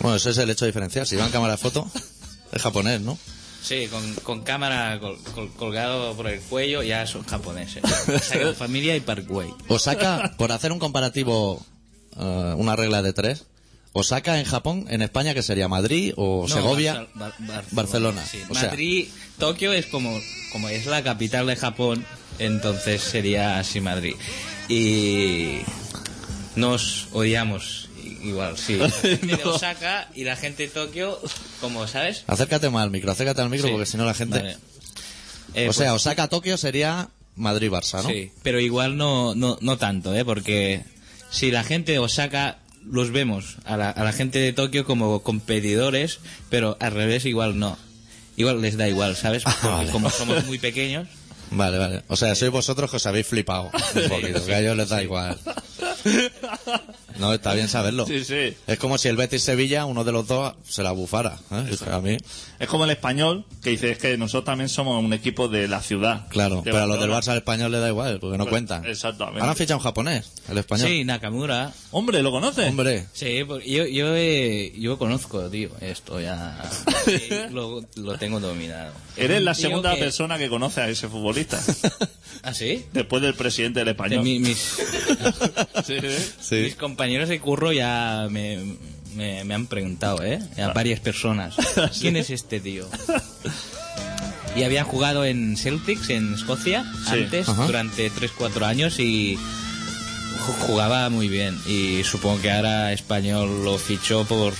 Bueno, 0.00 0.16
ese 0.16 0.30
es 0.30 0.38
el 0.38 0.50
hecho 0.50 0.66
diferencial. 0.66 1.06
Si 1.06 1.16
va 1.16 1.24
en 1.26 1.32
cámara 1.32 1.52
de 1.52 1.58
foto, 1.58 1.90
es 2.52 2.62
japonés, 2.62 3.00
¿no? 3.00 3.18
Sí, 3.62 3.88
con, 3.88 4.14
con 4.22 4.42
cámara 4.42 5.00
col- 5.00 5.18
col- 5.34 5.50
colgado 5.56 6.14
por 6.14 6.28
el 6.28 6.40
cuello, 6.40 6.82
ya 6.84 7.04
son 7.06 7.24
japoneses. 7.24 7.82
Sagrada 8.22 8.54
Familia 8.58 8.94
y 8.94 9.00
Parkway. 9.00 9.48
Osaka, 9.68 10.34
por 10.38 10.52
hacer 10.52 10.70
un 10.70 10.78
comparativo, 10.78 11.64
eh, 12.16 12.54
una 12.56 12.76
regla 12.76 13.02
de 13.02 13.12
tres, 13.12 13.46
Osaka 13.96 14.38
en 14.38 14.44
Japón, 14.44 14.86
en 14.88 15.02
España, 15.02 15.34
que 15.34 15.42
sería 15.42 15.68
Madrid 15.68 16.12
o 16.16 16.46
No, 16.48 16.54
Segovia. 16.54 17.06
Barce- 17.14 17.34
Bar- 17.46 17.64
Barcelona, 17.72 18.24
sí. 18.24 18.40
o 18.48 18.54
sea- 18.54 18.68
Madrid, 18.70 19.08
Tokio 19.38 19.72
es 19.72 19.86
como, 19.86 20.18
como 20.52 20.68
es 20.68 20.86
la 20.86 21.02
capital 21.02 21.46
de 21.46 21.56
Japón, 21.56 22.04
entonces 22.38 23.02
sería 23.02 23.58
así 23.58 23.80
Madrid. 23.80 24.14
Y 24.68 25.58
nos 26.54 27.08
odiamos 27.12 27.88
igual, 28.22 28.56
sí. 28.58 28.76
La 28.78 28.90
gente 28.90 29.36
de 29.36 29.44
Osaka 29.44 30.08
y 30.14 30.24
la 30.24 30.36
gente 30.36 30.64
de 30.64 30.68
Tokio, 30.70 31.20
como 31.60 31.86
sabes. 31.86 32.24
Acércate 32.26 32.70
más 32.70 32.82
al 32.84 32.90
micro, 32.90 33.12
acércate 33.12 33.40
al 33.42 33.50
micro 33.50 33.66
Sí. 33.68 33.72
porque 33.72 33.86
si 33.86 33.96
no 33.96 34.04
la 34.04 34.14
gente... 34.14 34.38
Vale. 34.38 34.56
Eh, 35.54 35.68
o 35.68 35.72
sea, 35.72 35.92
pues- 35.92 36.02
Osaka-Tokio 36.02 36.56
sería 36.58 37.08
Madrid-Barça, 37.36 38.02
¿no? 38.02 38.08
Sí, 38.08 38.30
pero 38.42 38.60
igual 38.60 38.96
no, 38.96 39.34
no, 39.34 39.58
no 39.60 39.78
tanto, 39.78 40.14
¿eh? 40.14 40.24
Porque 40.24 40.82
si 41.30 41.50
la 41.50 41.62
gente 41.64 41.92
de 41.92 41.98
Osaka 41.98 42.58
los 42.90 43.10
vemos 43.10 43.56
a 43.64 43.76
la, 43.76 43.90
a 43.90 44.04
la 44.04 44.12
gente 44.12 44.38
de 44.38 44.52
Tokio 44.52 44.84
como 44.84 45.22
competidores, 45.22 46.20
pero 46.50 46.76
al 46.80 46.92
revés 46.92 47.24
igual 47.24 47.58
no. 47.58 47.78
Igual 48.36 48.60
les 48.60 48.76
da 48.76 48.88
igual, 48.88 49.16
¿sabes? 49.16 49.44
Porque 49.44 49.66
vale. 49.66 49.90
como 49.90 50.10
somos 50.10 50.44
muy 50.46 50.58
pequeños. 50.58 51.08
Vale, 51.48 51.78
vale. 51.78 52.02
O 52.08 52.16
sea, 52.16 52.34
sois 52.34 52.50
vosotros 52.50 52.90
que 52.90 52.96
os 52.96 53.06
habéis 53.06 53.28
flipado 53.28 53.70
un 53.70 54.08
poquito, 54.08 54.44
que 54.44 54.52
a 54.52 54.58
ellos 54.58 54.76
les 54.76 54.88
da 54.88 55.00
igual. 55.00 55.38
No, 57.18 57.32
está 57.32 57.54
bien 57.54 57.68
saberlo. 57.68 58.06
Sí, 58.06 58.24
sí. 58.24 58.54
Es 58.66 58.78
como 58.78 58.98
si 58.98 59.08
el 59.08 59.16
Betis 59.16 59.42
Sevilla, 59.42 59.84
uno 59.86 60.04
de 60.04 60.12
los 60.12 60.26
dos, 60.26 60.54
se 60.68 60.82
la 60.82 60.92
bufara. 60.92 61.38
¿eh? 61.50 61.76
A 61.90 62.00
mí, 62.00 62.16
Es 62.58 62.68
como 62.68 62.84
el 62.84 62.90
español 62.90 63.44
que 63.62 63.70
dice 63.70 63.90
es 63.92 63.98
que 63.98 64.16
nosotros 64.18 64.44
también 64.44 64.68
somos 64.68 65.02
un 65.02 65.12
equipo 65.12 65.48
de 65.48 65.68
la 65.68 65.80
ciudad. 65.82 66.26
claro. 66.28 66.62
Pero 66.64 66.78
a 66.82 66.86
los 66.86 67.00
del. 67.00 67.10
Barça 67.10 67.28
al 67.28 67.38
español 67.38 67.72
le 67.72 67.78
da 67.78 67.88
igual, 67.88 68.18
porque 68.20 68.36
no 68.38 68.44
Pues, 68.44 68.50
cuentan. 68.52 68.84
exactamente. 68.84 69.40
Ahora 69.40 69.52
han 69.52 69.56
fichado 69.56 69.78
un 69.78 69.84
japonés, 69.84 70.32
el 70.48 70.58
español. 70.58 70.88
Sí, 70.88 71.04
Nakamura. 71.04 71.72
Hombre, 71.90 72.22
¿lo 72.22 72.30
conoces? 72.30 72.68
Hombre, 72.68 73.06
Sí, 73.12 73.42
porque 73.46 73.70
yo, 73.70 73.86
yo, 73.86 74.14
eh, 74.16 74.72
yo 74.78 74.98
conozco, 74.98 75.48
tío, 75.48 75.70
esto 75.80 76.20
ya 76.20 76.60
lo, 77.50 77.82
lo 77.96 78.18
tengo 78.18 78.40
dominado. 78.40 78.92
Eres 79.16 79.42
la 79.42 79.54
segunda 79.54 79.94
que- 79.94 80.00
persona 80.00 80.38
que 80.38 80.48
conoce 80.48 80.80
a 80.80 80.88
ese 80.88 81.08
futbolista. 81.08 81.60
¿Ah, 82.42 82.52
sí? 82.54 82.84
después 82.92 83.22
del 83.22 83.34
presidente 83.34 83.80
del 83.80 83.86
De 83.86 83.90
español. 83.92 84.22
mi- 84.22 84.38
mis, 84.38 84.58
Sí, 85.86 85.94
sí. 86.00 86.32
sí. 86.40 86.54
mis 86.56 86.76
compañeros 86.76 87.05
de 87.06 87.40
curro 87.40 87.72
ya 87.72 88.28
me, 88.30 88.76
me, 89.14 89.44
me 89.44 89.54
han 89.54 89.66
preguntado, 89.66 90.22
¿eh? 90.22 90.38
A 90.62 90.68
varias 90.72 91.00
personas. 91.00 91.54
¿Quién 92.00 92.16
es 92.16 92.30
este 92.30 92.60
tío? 92.60 92.88
Y 94.56 94.62
había 94.62 94.84
jugado 94.84 95.24
en 95.24 95.56
Celtics, 95.56 96.08
en 96.10 96.34
Escocia, 96.34 96.84
Sí. 97.10 97.12
antes, 97.24 97.48
Ajá. 97.48 97.66
durante 97.66 98.10
3-4 98.10 98.64
años 98.64 98.98
y 98.98 99.36
ju- 99.36 100.66
jugaba 100.66 101.10
muy 101.10 101.28
bien. 101.28 101.58
Y 101.66 102.02
supongo 102.04 102.40
que 102.40 102.50
ahora 102.50 102.92
Español 102.92 103.64
lo 103.64 103.76
fichó 103.78 104.24
por... 104.24 104.54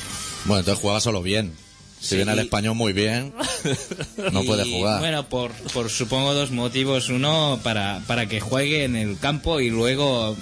bueno, 0.45 0.61
entonces 0.61 0.81
jugaba 0.83 1.01
solo 1.01 1.23
bien. 1.23 1.53
Si 1.99 2.09
Sí. 2.11 2.17
viene 2.17 2.33
el 2.33 2.41
español 2.41 2.75
muy 2.75 2.93
bien, 2.93 3.33
no 4.33 4.43
Y, 4.43 4.47
puede 4.47 4.71
jugar. 4.71 5.01
Bueno, 5.01 5.29
por, 5.31 5.51
por 5.73 5.89
supongo 5.89 6.35
dos 6.35 6.51
motivos. 6.51 7.09
Uno, 7.09 7.59
para, 7.63 8.03
para 8.07 8.27
que 8.29 8.39
juegue 8.39 8.85
en 8.85 8.97
el 8.97 9.19
campo 9.19 9.61
y 9.61 9.71
luego 9.71 10.37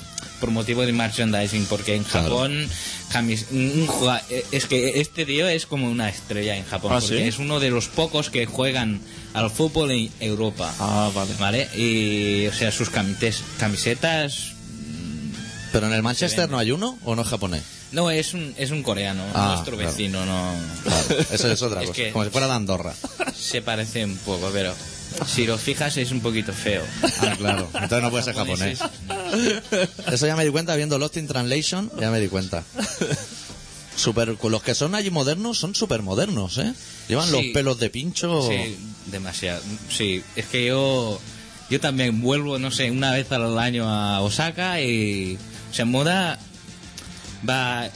por 0.45 0.51
motivo 0.51 0.85
de 0.85 0.93
merchandising, 0.93 1.65
porque 1.71 1.95
en 1.95 2.05
Claro. 2.05 2.29
Japón 2.29 2.69
jamis- 3.11 3.47
jua- 3.87 4.21
es 4.53 4.67
que 4.67 5.01
este 5.01 5.25
tío 5.25 5.49
es 5.49 5.65
como 5.65 5.91
una 5.91 6.11
estrella 6.11 6.55
en 6.55 6.67
Japón, 6.67 6.93
¿Ah, 6.93 7.01
porque 7.01 7.17
sí? 7.17 7.23
es 7.23 7.39
uno 7.39 7.61
de 7.61 7.71
los 7.71 7.89
pocos 7.89 8.29
que 8.29 8.45
juegan 8.45 9.01
al 9.33 9.51
fútbol 9.51 9.91
en 9.93 10.11
Europa. 10.21 10.75
Ah, 10.79 11.11
vale. 11.15 11.31
¿Vale? 11.39 11.69
Y, 11.75 12.47
o 12.47 12.53
sea, 12.53 12.71
sus 12.73 12.91
camites- 12.91 13.41
camisetas... 13.59 14.53
Pero 15.73 15.87
en 15.87 15.95
el 15.95 16.03
Manchester 16.03 16.51
no 16.51 16.59
hay 16.59 16.73
uno 16.73 16.99
o 17.05 17.17
no 17.17 17.23
es 17.23 17.29
japonés. 17.29 17.63
No, 17.93 18.11
es 18.11 18.35
un, 18.35 18.53
es 18.59 18.71
un 18.71 18.83
coreano, 18.83 19.25
Ah, 19.33 19.53
nuestro 19.55 19.77
claro. 19.79 19.91
vecino, 19.93 20.27
no... 20.27 20.53
Claro, 20.83 21.25
eso 21.33 21.51
es 21.51 21.63
otra 21.63 21.81
Es 21.85 21.89
cosa. 21.89 22.03
que- 22.03 22.13
Como 22.13 22.25
si 22.25 22.31
fuera 22.31 22.49
de 22.49 22.53
Andorra. 22.53 22.93
Se 23.35 23.63
parece 23.63 24.05
un 24.05 24.19
poco, 24.19 24.51
pero 24.53 24.75
si 25.27 25.47
lo 25.47 25.57
fijas 25.59 25.97
es 25.97 26.11
un 26.11 26.21
poquito 26.21 26.53
feo. 26.53 26.83
Ah, 27.21 27.35
claro. 27.39 27.69
Entonces 27.75 28.03
no 28.03 28.11
puede 28.11 28.25
ser 28.25 28.35
japonés. 28.35 28.79
Eso 30.11 30.27
ya 30.27 30.37
me 30.37 30.45
di 30.45 30.51
cuenta 30.51 30.75
viendo 30.77 30.99
Lost 30.99 31.17
in 31.17 31.27
Translation, 31.27 31.91
ya 32.01 32.11
me 32.11 32.21
di 32.21 32.29
cuenta. 32.29 32.63
Super, 33.97 34.37
los 34.43 34.63
que 34.63 34.75
son 34.75 34.95
allí 34.95 35.11
modernos 35.11 35.59
son 35.59 35.75
súper 35.75 36.03
modernos, 36.03 36.59
¿eh? 36.59 36.73
Llevan 37.09 37.27
Sí. 37.27 37.33
los 37.33 37.43
pelos 37.55 37.79
de 37.79 37.91
pincho. 37.91 38.49
Sí, 38.49 38.77
demasiado. 39.07 39.63
Sí, 39.89 40.23
es 40.35 40.47
que 40.47 40.67
yo 40.67 41.21
yo 41.71 41.81
también 41.81 42.21
vuelvo, 42.21 42.59
no 42.59 42.71
sé, 42.71 42.91
una 42.91 43.13
vez 43.13 43.31
al 43.33 43.59
año 43.59 43.89
a 43.89 44.21
Osaka 44.21 44.81
y 44.81 45.39
o 45.71 45.75
sea, 45.75 45.85
moda 45.85 46.39
va 47.49 47.89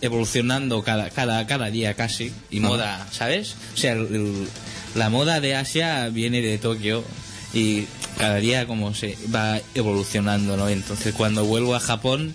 evolucionando 0.00 0.82
cada 0.82 1.08
cada 1.10 1.46
cada 1.46 1.70
día 1.70 1.94
casi 1.94 2.32
y 2.50 2.58
moda, 2.60 3.06
¿sabes? 3.12 3.54
O 3.74 3.76
sea, 3.76 3.92
el- 3.92 4.14
el- 4.14 4.48
la 4.94 5.10
moda 5.10 5.40
de 5.40 5.54
Asia 5.54 6.08
viene 6.08 6.40
de 6.40 6.58
Tokio 6.58 7.04
y 7.52 7.86
cada 8.18 8.36
día 8.36 8.66
como 8.66 8.94
se 8.94 9.16
va 9.34 9.60
evolucionando, 9.74 10.56
¿no? 10.56 10.68
Entonces 10.68 11.14
cuando 11.14 11.44
vuelvo 11.44 11.74
a 11.74 11.80
Japón 11.80 12.34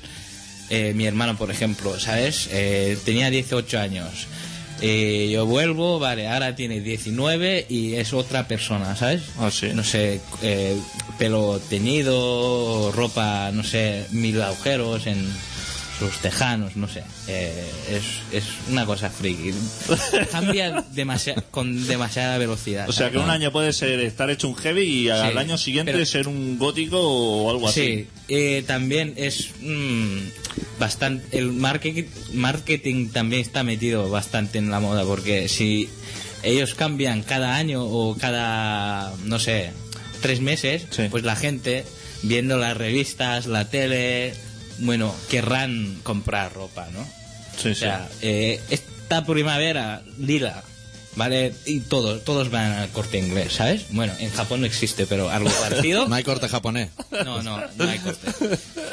eh, 0.69 0.93
mi 0.95 1.05
hermano, 1.05 1.35
por 1.35 1.49
ejemplo, 1.49 1.99
¿sabes? 1.99 2.47
Eh, 2.51 2.97
tenía 3.03 3.29
18 3.29 3.79
años. 3.79 4.27
Eh, 4.81 5.29
yo 5.31 5.45
vuelvo, 5.45 5.99
vale, 5.99 6.27
ahora 6.27 6.55
tiene 6.55 6.79
19 6.79 7.65
y 7.69 7.95
es 7.95 8.13
otra 8.13 8.47
persona, 8.47 8.95
¿sabes? 8.95 9.23
Ah, 9.39 9.49
sí. 9.51 9.71
No 9.73 9.83
sé, 9.83 10.21
eh, 10.41 10.77
pelo 11.17 11.59
teñido, 11.69 12.91
ropa, 12.93 13.51
no 13.51 13.63
sé, 13.63 14.05
mil 14.11 14.41
agujeros 14.41 15.05
en 15.07 15.27
sus 15.99 16.17
tejanos, 16.19 16.75
no 16.77 16.87
sé. 16.87 17.03
Eh, 17.27 17.69
es, 17.91 18.03
es 18.35 18.45
una 18.69 18.85
cosa 18.85 19.09
friki. 19.09 19.51
Cambia 20.31 20.85
demasiado, 20.93 21.43
con 21.51 21.85
demasiada 21.87 22.37
velocidad. 22.37 22.87
O 22.89 22.93
sea 22.93 23.11
que 23.11 23.17
un 23.17 23.29
año 23.29 23.51
puede 23.51 23.73
ser 23.73 23.99
estar 23.99 24.29
hecho 24.29 24.47
un 24.47 24.55
heavy 24.55 24.81
y 24.83 25.09
al 25.09 25.33
Sí, 25.33 25.37
año 25.37 25.57
siguiente 25.57 25.91
pero- 25.91 26.05
ser 26.05 26.27
un 26.27 26.57
gótico 26.57 26.99
o 27.01 27.49
algo 27.51 27.67
así. 27.67 27.81
Sí, 27.81 28.07
eh, 28.29 28.63
también 28.65 29.13
es 29.17 29.49
mm, 29.61 30.17
bastante. 30.79 31.37
El 31.37 31.51
marketing, 31.51 32.03
marketing 32.33 33.09
también 33.09 33.41
está 33.41 33.63
metido 33.63 34.09
bastante 34.09 34.57
en 34.57 34.71
la 34.71 34.79
moda, 34.79 35.03
porque 35.03 35.49
si 35.49 35.89
ellos 36.43 36.73
cambian 36.75 37.23
cada 37.23 37.55
año 37.57 37.83
o 37.83 38.15
cada, 38.17 39.13
no 39.25 39.39
sé, 39.39 39.71
tres 40.21 40.39
meses, 40.39 40.83
Sí. 40.91 41.03
pues 41.11 41.23
la 41.23 41.35
gente, 41.35 41.83
viendo 42.23 42.57
las 42.57 42.77
revistas, 42.77 43.45
la 43.45 43.69
tele, 43.69 44.33
bueno, 44.79 45.13
querrán 45.29 45.99
comprar 46.03 46.53
ropa, 46.53 46.87
¿no? 46.93 47.03
Sí, 47.57 47.69
O 47.69 47.73
sí. 47.73 47.75
sea, 47.75 48.07
eh, 48.21 48.59
esta 48.69 49.25
primavera, 49.25 50.01
lila, 50.17 50.63
¿vale? 51.15 51.53
Y 51.65 51.81
todos, 51.81 52.23
todos 52.23 52.49
van 52.51 52.71
al 52.73 52.89
corte 52.89 53.17
inglés, 53.19 53.53
¿sabes? 53.53 53.85
Bueno, 53.91 54.13
en 54.19 54.31
Japón 54.31 54.61
no 54.61 54.67
existe, 54.67 55.05
pero 55.05 55.29
algo 55.29 55.49
parecido. 55.61 56.07
No 56.07 56.15
hay 56.15 56.23
corte 56.23 56.47
japonés. 56.47 56.89
No, 57.25 57.41
no, 57.43 57.59
no 57.75 57.83
hay 57.89 57.99
corte. 57.99 58.27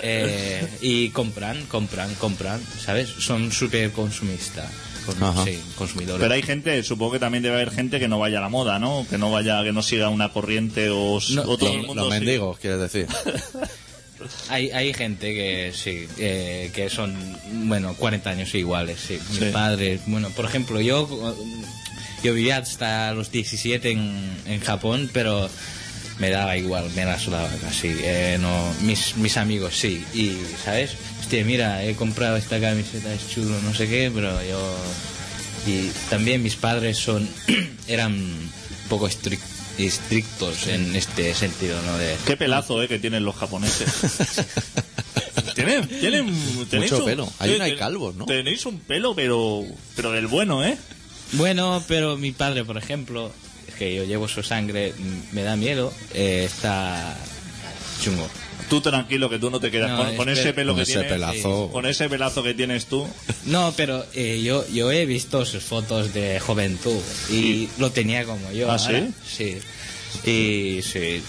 Eh, 0.02 0.66
y 0.80 1.10
compran, 1.10 1.64
compran, 1.66 2.12
compran, 2.16 2.60
¿sabes? 2.84 3.08
Son 3.18 3.52
súper 3.52 3.92
consumistas. 3.92 4.70
Con- 5.06 5.44
sí, 5.44 5.56
consumidores. 5.78 6.20
Pero 6.20 6.34
hay 6.34 6.42
gente, 6.42 6.82
supongo 6.82 7.12
que 7.12 7.18
también 7.20 7.40
debe 7.44 7.54
haber 7.54 7.70
gente 7.70 8.00
que 8.00 8.08
no 8.08 8.18
vaya 8.18 8.38
a 8.38 8.40
la 8.40 8.48
moda, 8.48 8.80
¿no? 8.80 9.06
Que 9.08 9.18
no 9.18 9.30
vaya, 9.30 9.62
que 9.62 9.72
no 9.72 9.80
siga 9.80 10.08
una 10.08 10.32
corriente 10.32 10.90
o, 10.90 11.20
No, 11.30 11.42
o 11.42 11.56
todo 11.56 11.70
eh, 11.70 11.74
el 11.80 11.86
mundo. 11.86 12.02
Los 12.06 12.12
sí. 12.12 12.18
mendigos, 12.18 12.58
quieres 12.58 12.80
decir. 12.80 13.06
Hay, 14.48 14.70
hay 14.70 14.94
gente 14.94 15.34
que 15.34 15.72
sí, 15.74 16.06
eh, 16.18 16.70
que 16.74 16.88
son, 16.90 17.14
bueno, 17.68 17.94
40 17.94 18.30
años 18.30 18.54
iguales, 18.54 18.98
sí. 19.06 19.18
Mis 19.30 19.38
Sí. 19.38 19.44
padres, 19.52 20.00
bueno, 20.06 20.30
por 20.30 20.44
ejemplo, 20.44 20.80
yo, 20.80 21.36
yo 22.22 22.34
vivía 22.34 22.58
hasta 22.58 23.12
los 23.12 23.30
17 23.30 23.90
en, 23.90 24.36
en 24.46 24.60
Japón, 24.60 25.10
pero 25.12 25.48
me 26.18 26.30
daba 26.30 26.56
igual, 26.56 26.90
me 26.96 27.04
la 27.04 27.18
sudaba 27.18 27.48
casi. 27.60 27.88
Eh, 28.00 28.38
no, 28.40 28.74
mis, 28.82 29.16
mis 29.16 29.36
amigos 29.36 29.74
sí, 29.78 30.04
y, 30.14 30.36
¿sabes? 30.64 30.92
Hostia, 31.20 31.44
mira, 31.44 31.84
he 31.84 31.94
comprado 31.94 32.36
esta 32.36 32.58
camiseta, 32.60 33.12
es 33.12 33.28
chulo, 33.28 33.60
no 33.62 33.74
sé 33.74 33.88
qué, 33.88 34.10
pero 34.14 34.42
yo... 34.44 34.76
Y 35.66 35.90
también 36.08 36.42
mis 36.44 36.54
padres 36.54 36.96
son, 36.96 37.28
eran 37.88 38.12
un 38.14 38.50
poco 38.88 39.08
estric- 39.08 39.40
estrictos 39.78 40.66
en 40.68 40.94
este 40.96 41.34
sentido, 41.34 41.80
¿no? 41.82 41.96
De, 41.98 42.16
Qué 42.26 42.36
pelazo, 42.36 42.82
eh, 42.82 42.88
que 42.88 42.98
tienen 42.98 43.24
los 43.24 43.36
japoneses. 43.36 43.88
tienen, 45.54 45.88
tienen, 45.88 46.66
tenéis 46.70 46.92
Mucho 46.92 47.04
un- 47.04 47.10
pelo. 47.10 47.32
Hay 47.38 47.52
eh, 47.52 47.56
una 47.56 47.68
y 47.68 47.70
ten- 47.72 47.78
calvos, 47.78 48.14
¿no? 48.14 48.26
Tenéis 48.26 48.64
un 48.66 48.78
pelo, 48.80 49.14
pero, 49.14 49.64
pero 49.94 50.12
del 50.12 50.26
bueno, 50.26 50.64
¿eh? 50.64 50.76
Bueno, 51.32 51.82
pero 51.88 52.16
mi 52.16 52.32
padre, 52.32 52.64
por 52.64 52.76
ejemplo, 52.78 53.32
es 53.68 53.74
que 53.74 53.94
yo 53.94 54.04
llevo 54.04 54.28
su 54.28 54.42
sangre, 54.42 54.94
me 55.32 55.42
da 55.42 55.56
miedo, 55.56 55.92
eh, 56.14 56.44
está 56.46 57.16
chungo. 58.02 58.28
Tú 58.68 58.80
tranquilo, 58.80 59.30
que 59.30 59.38
tú 59.38 59.48
no 59.50 59.60
te 59.60 59.70
quedas 59.70 59.90
No, 59.90 59.98
con, 59.98 60.16
con 60.16 60.28
es 60.28 60.38
ese 60.38 60.48
que- 60.48 60.54
pelo 60.54 60.72
Con 60.72 60.76
que 60.78 60.82
ese 60.82 60.92
tienes. 60.94 61.12
pelazo. 61.12 61.70
Con 61.72 61.86
ese 61.86 62.08
pelazo 62.08 62.42
que 62.42 62.54
tienes 62.54 62.86
tú. 62.86 63.06
No, 63.44 63.72
pero 63.76 64.04
eh, 64.14 64.42
yo, 64.42 64.66
yo 64.68 64.90
he 64.90 65.06
visto 65.06 65.44
sus 65.44 65.62
fotos 65.62 66.12
de 66.12 66.40
juventud 66.40 67.00
y 67.30 67.68
lo 67.78 67.90
tenía 67.92 68.24
como 68.24 68.50
yo. 68.52 68.70
¿Ah, 68.70 68.78
sí? 68.78 69.08
Sí. 69.24 69.58
Y 70.28 70.82
sí, 70.82 71.22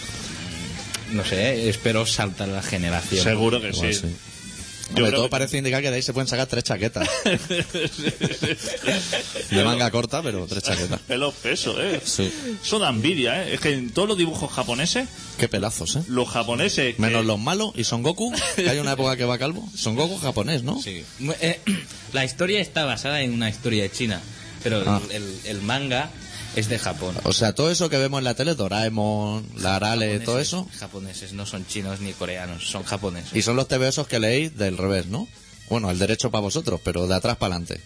no 1.12 1.24
sé, 1.24 1.70
espero 1.70 2.06
saltar 2.06 2.48
la 2.48 2.62
generación. 2.64 3.24
Seguro 3.24 3.62
que 3.62 3.70
Igual 3.70 3.94
sí. 3.94 4.02
Yo 4.90 5.04
Hombre, 5.04 5.08
creo 5.08 5.12
todo 5.20 5.24
que- 5.26 5.30
parece 5.32 5.58
indicar 5.58 5.82
que 5.82 5.90
de 5.90 5.98
ahí 5.98 6.02
se 6.02 6.14
pueden 6.14 6.28
sacar 6.28 6.48
tres 6.48 6.64
chaquetas. 6.64 7.08
De 9.50 9.64
manga 9.64 9.90
corta, 9.92 10.22
pero 10.24 10.46
tres 10.48 10.64
chaquetas. 10.64 11.00
Pelo 11.08 11.32
peso, 11.32 11.80
¿eh? 11.82 12.02
Sí. 12.04 12.32
Eso 12.64 12.80
da 12.80 12.90
envidia, 12.90 13.44
¿eh? 13.44 13.54
Es 13.56 13.60
que 13.60 13.74
en 13.74 13.90
todos 13.92 14.08
los 14.08 14.18
dibujos 14.18 14.52
japoneses, 14.52 15.08
Qué 15.38 15.48
pelazos, 15.48 15.96
¿eh? 15.98 16.04
los 16.08 16.30
japoneses... 16.30 16.96
que- 16.96 17.02
Menos 17.02 17.26
los 17.26 17.40
malos 17.40 17.72
y 17.76 17.84
Son 17.84 18.04
Goku, 18.04 18.34
que 18.56 18.70
hay 18.70 18.80
una 18.80 18.94
época 18.94 19.16
que 19.18 19.26
va 19.26 19.38
calvo. 19.38 19.68
Son 19.76 19.96
Goku 19.96 20.18
japonés, 20.18 20.64
¿no? 20.64 20.82
Sí. 20.82 21.04
Eh, 21.42 21.60
la 22.14 22.26
historia 22.26 22.60
está 22.60 22.86
basada 22.86 23.22
en 23.22 23.34
una 23.34 23.50
historia 23.50 23.84
de 23.84 23.92
China, 23.92 24.22
pero 24.64 24.82
el- 24.82 24.88
Ah. 24.88 25.02
el, 25.12 25.40
el 25.46 25.62
manga 25.62 26.10
es 26.58 26.68
de 26.70 26.78
Japón. 26.80 27.16
O 27.24 27.32
sea, 27.34 27.54
todo 27.56 27.72
eso 27.72 27.90
que 27.90 27.98
vemos 27.98 28.18
en 28.20 28.24
la 28.26 28.34
tele, 28.34 28.56
Doraemon, 28.56 29.48
la 29.58 29.76
Arale, 29.78 30.20
todo 30.20 30.40
eso, 30.40 30.68
Japoneses, 30.80 31.32
no 31.34 31.46
son 31.46 31.66
chinos 31.66 32.02
ni 32.02 32.12
coreanos, 32.14 32.68
son 32.70 32.84
japoneses. 32.84 33.34
y 33.36 33.42
son 33.42 33.56
los 33.56 33.68
TV 33.68 33.88
esos 33.88 34.08
que 34.08 34.20
leéis 34.20 34.58
del 34.58 34.78
revés, 34.78 35.06
¿no? 35.08 35.28
Bueno, 35.70 35.90
el 35.92 36.00
derecho 36.00 36.32
para 36.32 36.42
vosotros, 36.42 36.80
pero 36.84 37.08
de 37.08 37.16
atrás 37.16 37.38
para 37.38 37.56
adelante. 37.56 37.82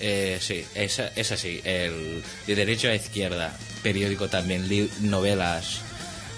Eh, 0.00 0.38
sí, 0.40 0.64
es, 0.76 1.00
es 1.16 1.32
así. 1.32 1.60
El, 1.64 2.22
de 2.46 2.54
derecho 2.54 2.88
a 2.88 2.94
izquierda, 2.94 3.56
periódico 3.82 4.28
también, 4.28 4.68
li- 4.68 4.88
novelas. 5.00 5.78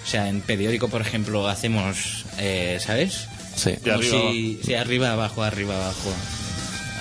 O 0.03 0.07
sea, 0.09 0.27
en 0.29 0.41
periódico, 0.41 0.87
por 0.89 1.01
ejemplo, 1.01 1.47
hacemos, 1.47 2.25
eh, 2.39 2.79
¿sabes? 2.83 3.27
Sí. 3.55 3.73
De 3.83 3.91
arriba 3.91 4.17
si, 4.31 4.59
si 4.65 4.73
arriba, 4.73 5.11
abajo, 5.11 5.43
arriba, 5.43 5.75
abajo. 5.75 6.11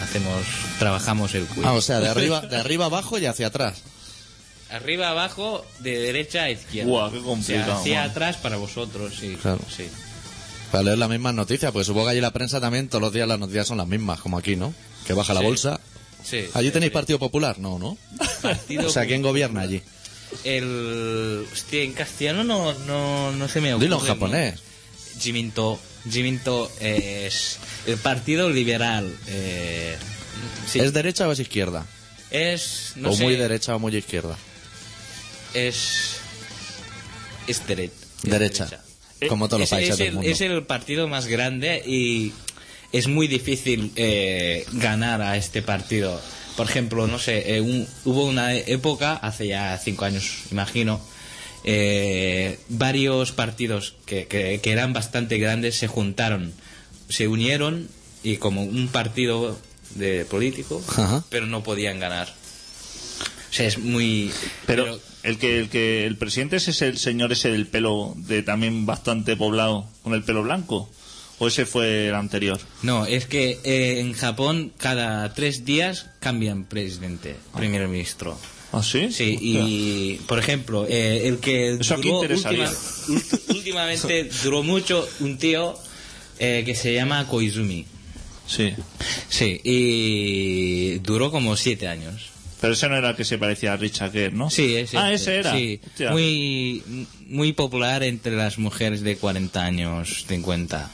Hacemos, 0.02 0.44
trabajamos 0.78 1.35
el 1.35 1.44
quiz. 1.46 1.64
Ah, 1.64 1.72
o 1.72 1.80
sea, 1.80 2.00
de 2.00 2.09
arriba, 2.09 2.40
de 2.50 2.56
arriba 2.56 2.85
abajo 2.87 3.18
y 3.18 3.24
hacia 3.26 3.46
atrás. 3.46 3.78
Arriba, 4.70 5.11
abajo, 5.11 5.64
de 5.80 5.98
derecha 5.98 6.44
a 6.44 6.50
izquierda. 6.50 6.90
Guau, 6.90 7.11
qué 7.11 7.18
O 7.18 7.20
sea, 7.22 7.28
complicado, 7.30 7.72
hacia 7.80 8.00
man. 8.02 8.11
atrás 8.11 8.37
para 8.37 8.56
vosotros, 8.56 9.14
sí. 9.18 9.37
Claro. 9.40 9.61
sí. 9.74 9.88
Para 10.70 10.85
leer 10.85 10.98
las 10.98 11.09
mismas 11.11 11.35
noticias, 11.35 11.72
porque 11.72 11.85
supongo 11.85 12.06
que 12.06 12.12
allí 12.12 12.20
la 12.20 12.33
prensa 12.33 12.61
también 12.61 12.88
todos 12.88 13.02
los 13.02 13.12
días 13.12 13.26
las 13.26 13.38
noticias 13.40 13.66
son 13.66 13.78
las 13.78 13.88
mismas, 13.88 14.20
como 14.20 14.38
aquí, 14.38 14.54
¿no? 14.54 14.72
Que 15.06 15.12
baja 15.14 15.35
la 15.35 15.40
Sí. 15.40 15.46
bolsa. 15.46 15.80
Sí, 16.22 16.44
¿Allí 16.54 16.70
tenéis. 16.70 16.92
Partido 16.92 17.18
Popular? 17.18 17.59
No, 17.59 17.78
¿no? 17.78 17.96
Partido 18.42 18.87
O 18.88 18.90
sea, 18.90 19.06
¿quién 19.06 19.22
gobierna 19.22 19.62
allí? 19.62 19.83
El... 20.44 21.46
Hostia, 21.52 21.83
en 21.83 21.92
castellano 21.92 22.44
no, 22.44 22.72
no, 22.87 23.33
no 23.33 23.48
se 23.48 23.61
me 23.61 23.72
ocurre. 23.74 23.87
Dilo 23.87 23.96
en 23.98 24.02
¿no? 24.02 24.09
japonés. 24.09 24.61
Jiminto. 25.18 25.80
Jiminto 26.09 26.70
es 26.80 27.59
el 27.87 27.96
Partido 27.96 28.48
Liberal. 28.50 29.12
Eh, 29.26 29.96
sí. 30.68 30.78
¿Es 30.78 30.92
derecha 30.92 31.26
o 31.26 31.33
es 31.33 31.40
izquierda? 31.40 31.85
Es, 32.30 32.92
no 32.96 33.11
o 33.11 33.16
sé, 33.16 33.24
muy 33.24 33.35
derecha 33.37 33.74
o 33.74 33.78
muy 33.78 33.96
izquierda. 33.96 34.37
Es... 35.54 36.16
Es 37.46 37.66
dere- 37.66 37.90
es 38.22 38.30
Derecha. 38.30 38.68
Como 39.28 39.48
todos 39.48 39.60
los 39.60 39.66
Es- 39.66 39.70
países 39.70 39.92
es 39.92 39.98
del 39.98 40.06
el, 40.08 40.14
mundo. 40.14 40.30
es 40.30 40.40
el 40.40 40.62
partido 40.64 41.08
más 41.08 41.26
grande 41.26 41.82
y 41.86 42.32
es 42.92 43.06
muy 43.08 43.28
difícil 43.28 43.92
eh, 43.96 44.64
ganar 44.72 45.20
a 45.22 45.36
este 45.36 45.62
partido. 45.62 46.20
Por 46.56 46.68
ejemplo, 46.68 47.06
no 47.06 47.18
sé, 47.18 47.56
eh, 47.56 47.60
un- 47.60 47.86
hubo 48.04 48.24
una 48.26 48.54
época, 48.54 49.14
hace 49.14 49.48
ya 49.48 49.76
cinco 49.78 50.04
años, 50.04 50.44
imagino, 50.50 51.00
eh, 51.64 52.58
varios 52.68 53.32
partidos 53.32 53.94
que, 54.06 54.26
que- 54.26 54.60
que 54.62 54.72
eran 54.72 54.92
bastante 54.92 55.38
grandes 55.38 55.76
se 55.76 55.86
juntaron, 55.88 56.52
se 57.08 57.28
unieron 57.28 57.88
y 58.22 58.36
como 58.36 58.62
un 58.64 58.88
partido 58.88 59.58
de 59.96 60.24
político, 60.24 60.82
Ajá. 60.88 61.24
pero 61.30 61.46
no 61.46 61.62
podían 61.62 61.98
ganar. 62.00 62.28
O 63.50 63.52
sea, 63.52 63.66
es 63.66 63.78
muy... 63.78 64.30
Pero, 64.66 65.00
el 65.22 65.38
que 65.38 65.59
el 65.61 65.68
que 65.68 66.06
el 66.06 66.16
presidente 66.16 66.56
ese 66.56 66.70
es 66.70 66.83
el 66.83 66.98
señor 66.98 67.33
ese 67.33 67.50
del 67.50 67.66
pelo 67.66 68.14
de 68.16 68.42
también 68.42 68.87
bastante 68.87 69.37
poblado 69.37 69.87
con 70.02 70.14
el 70.14 70.22
pelo 70.22 70.42
blanco 70.42 70.88
o 71.38 71.46
ese 71.48 71.64
fue 71.66 72.09
el 72.09 72.14
anterior. 72.14 72.61
No, 72.83 73.06
es 73.06 73.26
que 73.26 73.59
eh, 73.64 74.00
en 74.00 74.12
Japón 74.12 74.72
cada 74.76 75.33
tres 75.35 75.64
días 75.64 76.06
cambian 76.20 76.64
presidente, 76.64 77.37
primer 77.56 77.88
ministro. 77.88 78.38
¿Ah, 78.72 78.83
sí? 78.85 79.11
Sí, 79.11 79.37
y 79.40 80.14
por 80.28 80.38
ejemplo, 80.38 80.87
eh, 80.88 81.26
el 81.26 81.38
que 81.38 81.70
Eso 81.80 81.96
duró 81.96 82.20
ult- 82.22 83.40
últimamente 83.48 84.30
duró 84.44 84.62
mucho 84.62 85.09
un 85.20 85.38
tío 85.38 85.76
eh, 86.38 86.62
que 86.64 86.74
se 86.74 86.94
llama 86.94 87.26
Koizumi. 87.26 87.85
Sí. 88.46 88.72
Sí, 89.28 89.61
y 89.64 90.98
duró 91.00 91.30
como 91.30 91.56
siete 91.56 91.88
años. 91.88 92.26
Pero 92.61 92.75
ese 92.75 92.88
no 92.88 92.96
era 92.96 93.11
el 93.11 93.16
que 93.16 93.25
se 93.25 93.38
parecía 93.38 93.73
a 93.73 93.77
Richard 93.77 94.12
Gere, 94.12 94.33
¿no? 94.33 94.51
Sí, 94.51 94.77
ese. 94.77 94.99
Ah, 94.99 95.12
ese 95.12 95.37
era. 95.37 95.53
Sí, 95.55 95.81
Hostia. 95.87 96.11
muy, 96.11 97.07
muy 97.27 97.53
popular 97.55 98.03
entre 98.03 98.37
las 98.37 98.59
mujeres 98.59 99.01
de 99.03 99.16
40 99.16 99.64
años, 99.64 100.25
50. 100.29 100.90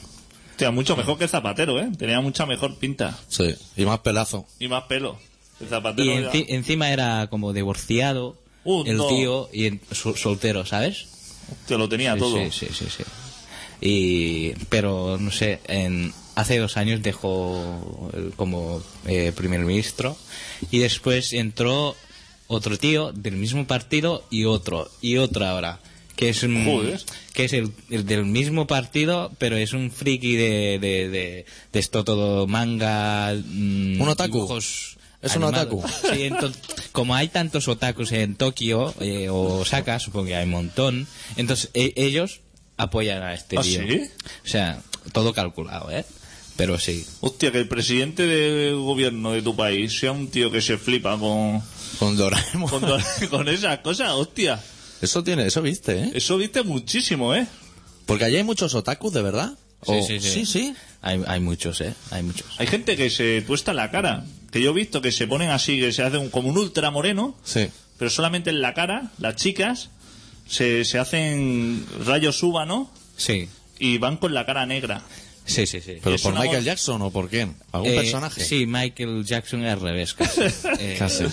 Hostia, 0.51 0.71
mucho 0.71 0.95
mejor 0.95 1.17
que 1.17 1.27
Zapatero, 1.27 1.79
¿eh? 1.79 1.89
Tenía 1.97 2.21
mucha 2.21 2.45
mejor 2.45 2.77
pinta 2.79 3.17
Sí. 3.27 3.53
Y 3.75 3.85
más 3.85 3.99
pelazo. 3.99 4.47
y 4.59 4.67
más 4.67 4.83
pelo. 4.83 5.19
El 5.59 5.67
Zapatero 5.67 6.05
Y 6.05 6.15
enci- 6.23 6.45
encima 6.49 6.89
era 6.91 7.27
como 7.29 7.51
divorciado, 7.51 8.37
Uh, 8.63 8.83
el 8.85 8.97
no. 8.97 9.07
tío, 9.07 9.49
y 9.53 9.65
en- 9.65 9.81
sol- 9.91 10.17
soltero, 10.17 10.65
¿sabes? 10.65 11.07
Te 11.67 11.77
lo 11.77 11.87
tenía 11.89 12.13
Sí, 12.13 12.19
todo. 12.19 12.37
Sí, 12.37 12.49
sí, 12.51 12.67
sí, 12.73 12.85
sí. 12.97 13.03
Y, 13.81 14.51
pero, 14.69 15.17
no 15.19 15.31
sé, 15.31 15.59
en, 15.67 16.13
hace 16.37 16.57
dos 16.59 16.77
años 16.77 17.01
dejó 17.01 18.11
como 18.35 18.81
eh, 19.07 19.31
primer 19.35 19.61
ministro 19.61 20.15
y 20.71 20.77
después 20.79 21.33
entró 21.33 21.95
otro 22.47 22.77
tío 22.77 23.11
del 23.11 23.35
mismo 23.35 23.65
partido 23.65 24.23
y 24.29 24.45
otro, 24.45 24.89
y 25.01 25.17
otro 25.17 25.45
ahora. 25.45 25.79
Que 26.15 26.29
es, 26.29 26.41
un- 26.43 26.63
Joder. 26.65 26.99
que 27.33 27.45
es 27.45 27.53
el, 27.53 27.71
el 27.91 28.05
del 28.05 28.25
mismo 28.25 28.65
partido, 28.65 29.31
pero 29.37 29.55
es 29.57 29.73
un 29.73 29.91
friki 29.91 30.35
de, 30.35 30.79
de, 30.79 31.09
de, 31.09 31.45
de 31.73 31.79
esto 31.79 32.03
todo 32.03 32.47
manga. 32.47 33.33
mm, 33.35 34.01
Un 34.01 34.09
otaku. 34.09 34.33
dibujos 34.37 34.97
Es 35.21 35.35
un 35.35 35.43
otaku. 35.43 35.83
Sí, 36.13 36.23
entonces, 36.23 36.61
como 36.91 37.13
hay 37.13 37.27
tantos 37.27 37.67
otakus 37.67 38.11
en 38.13 38.35
Tokio 38.35 38.93
eh, 38.99 39.29
o 39.29 39.59
Osaka, 39.59 39.99
supongo 39.99 40.27
que 40.27 40.35
hay 40.35 40.45
un 40.45 40.51
montón, 40.51 41.07
entonces 41.35 41.69
e- 41.75 41.93
ellos 41.97 42.39
apoyan 42.77 43.21
a 43.21 43.33
este 43.35 43.57
¿Ah, 43.59 43.61
tío. 43.61 43.81
sí? 43.87 44.01
O 44.43 44.47
sea, 44.47 44.81
todo 45.11 45.33
calculado, 45.33 45.91
¿eh? 45.91 46.03
Pero 46.57 46.79
sí. 46.79 47.05
Hostia, 47.21 47.51
que 47.51 47.59
el 47.59 47.67
presidente 47.67 48.23
del 48.25 48.75
gobierno 48.75 49.31
de 49.31 49.41
tu 49.41 49.55
país 49.55 49.97
sea 49.97 50.11
un 50.11 50.27
tío 50.27 50.51
que 50.51 50.61
se 50.61 50.77
flipa 50.77 51.17
con, 51.17 51.61
Con 51.99 52.17
Doraemon. 52.17 52.69
con, 52.69 52.81
con 53.29 53.47
esas 53.47 53.79
cosas, 53.79 54.11
hostia. 54.11 54.61
Eso 55.01 55.23
tiene, 55.23 55.45
eso 55.45 55.61
viste, 55.61 55.99
¿eh? 56.03 56.11
Eso 56.15 56.37
viste 56.37 56.63
muchísimo, 56.63 57.35
¿eh? 57.35 57.47
Porque 58.07 58.25
allí 58.25 58.37
hay 58.37 58.43
muchos 58.43 58.73
otakus, 58.73 59.13
¿de 59.13 59.21
verdad? 59.21 59.53
O- 59.81 60.01
sí, 60.03 60.19
sí. 60.19 60.29
sí, 60.31 60.45
sí. 60.45 60.73
Hay, 61.03 61.21
hay 61.27 61.39
muchos, 61.39 61.79
¿eh? 61.81 61.93
Hay 62.09 62.23
muchos. 62.23 62.47
Hay 62.57 62.65
gente 62.67 62.97
que 62.97 63.09
se 63.11 63.41
tuesta 63.43 63.73
la 63.73 63.91
cara. 63.91 64.25
Que 64.51 64.61
yo 64.61 64.71
he 64.71 64.73
visto 64.73 65.01
que 65.01 65.11
se 65.11 65.27
ponen 65.27 65.51
así, 65.51 65.79
que 65.79 65.91
se 65.91 66.01
hacen 66.01 66.29
como 66.29 66.49
un 66.49 66.57
ultra 66.57 66.89
moreno, 66.89 67.35
Sí. 67.43 67.67
pero 67.99 68.09
solamente 68.09 68.49
en 68.49 68.61
la 68.61 68.73
cara, 68.73 69.11
las 69.19 69.35
chicas, 69.35 69.89
se, 70.47 70.85
se 70.85 70.97
hacen 70.97 71.85
rayos 72.05 72.41
¿no? 72.43 72.89
Sí. 73.17 73.49
Y 73.77 73.97
van 73.99 74.17
con 74.17 74.33
la 74.33 74.45
cara 74.45 74.65
negra. 74.65 75.03
Sí, 75.47 75.65
sí, 75.65 75.81
sí. 75.81 75.97
¿Pero 76.03 76.17
por 76.17 76.33
Michael 76.33 76.57
voz- 76.61 76.63
Jackson 76.65 77.01
o 77.01 77.09
por 77.11 77.29
quién? 77.29 77.55
¿Algún 77.71 77.91
Eh, 77.91 77.95
personaje? 77.95 78.43
Sí, 78.43 78.65
Michael 78.67 79.25
Jackson 79.25 79.63
al 79.65 79.79
revés, 79.81 80.13
casi. 80.13 80.41
Eh, 80.79 80.95
Casi. 80.99 81.25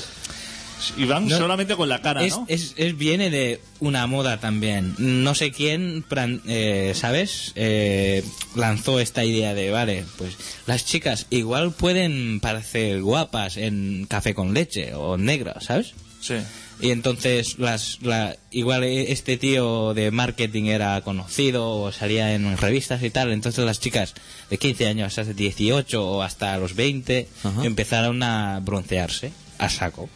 Y 0.99 1.05
van 1.07 1.27
No, 1.29 1.39
solamente 1.39 1.77
con 1.77 1.89
la 1.89 2.03
cara, 2.03 2.23
es, 2.25 2.33
¿no? 2.37 2.45
es, 2.49 2.75
es- 2.77 2.99
viene 2.99 3.31
de 3.31 3.59
una 3.81 4.07
moda 4.07 4.39
también. 4.41 4.95
No 4.99 5.35
sé 5.35 5.51
quién, 5.51 6.05
eh, 6.47 6.93
¿sabes? 6.95 7.53
Eh, 7.55 8.23
lanzó 8.55 9.01
esta 9.01 9.25
idea 9.25 9.55
de, 9.55 9.71
vale, 9.71 10.05
pues 10.19 10.35
las 10.67 10.85
chicas 10.85 11.27
igual 11.31 11.73
pueden 11.73 12.39
parecer 12.41 13.01
guapas 13.03 13.57
en 13.57 14.05
café 14.09 14.35
con 14.35 14.53
leche 14.53 14.93
o 14.95 15.17
negro, 15.17 15.55
¿sabes? 15.61 15.95
Sí. 16.21 16.35
Y 16.81 16.91
entonces 16.91 17.59
las, 17.59 17.99
la, 18.03 18.37
igual 18.51 18.85
e- 18.85 19.13
este 19.13 19.37
tío 19.37 19.95
de 19.95 20.11
marketing 20.11 20.65
era 20.65 21.01
conocido 21.03 21.71
o 21.71 21.93
salía 21.93 22.35
en 22.35 22.57
revistas 22.57 23.03
y 23.03 23.11
tal, 23.11 23.31
entonces 23.33 23.65
las 23.65 23.79
chicas 23.81 24.15
de 24.51 24.59
15 24.59 24.87
años 24.89 25.17
hasta 25.19 25.33
18 25.33 26.05
o 26.07 26.23
hasta 26.23 26.59
los 26.59 26.75
20 26.75 27.29
Ajá. 27.45 27.65
empezaron 27.65 28.23
a 28.23 28.61
broncearse 28.61 29.33
a 29.59 29.71
saco. 29.71 30.09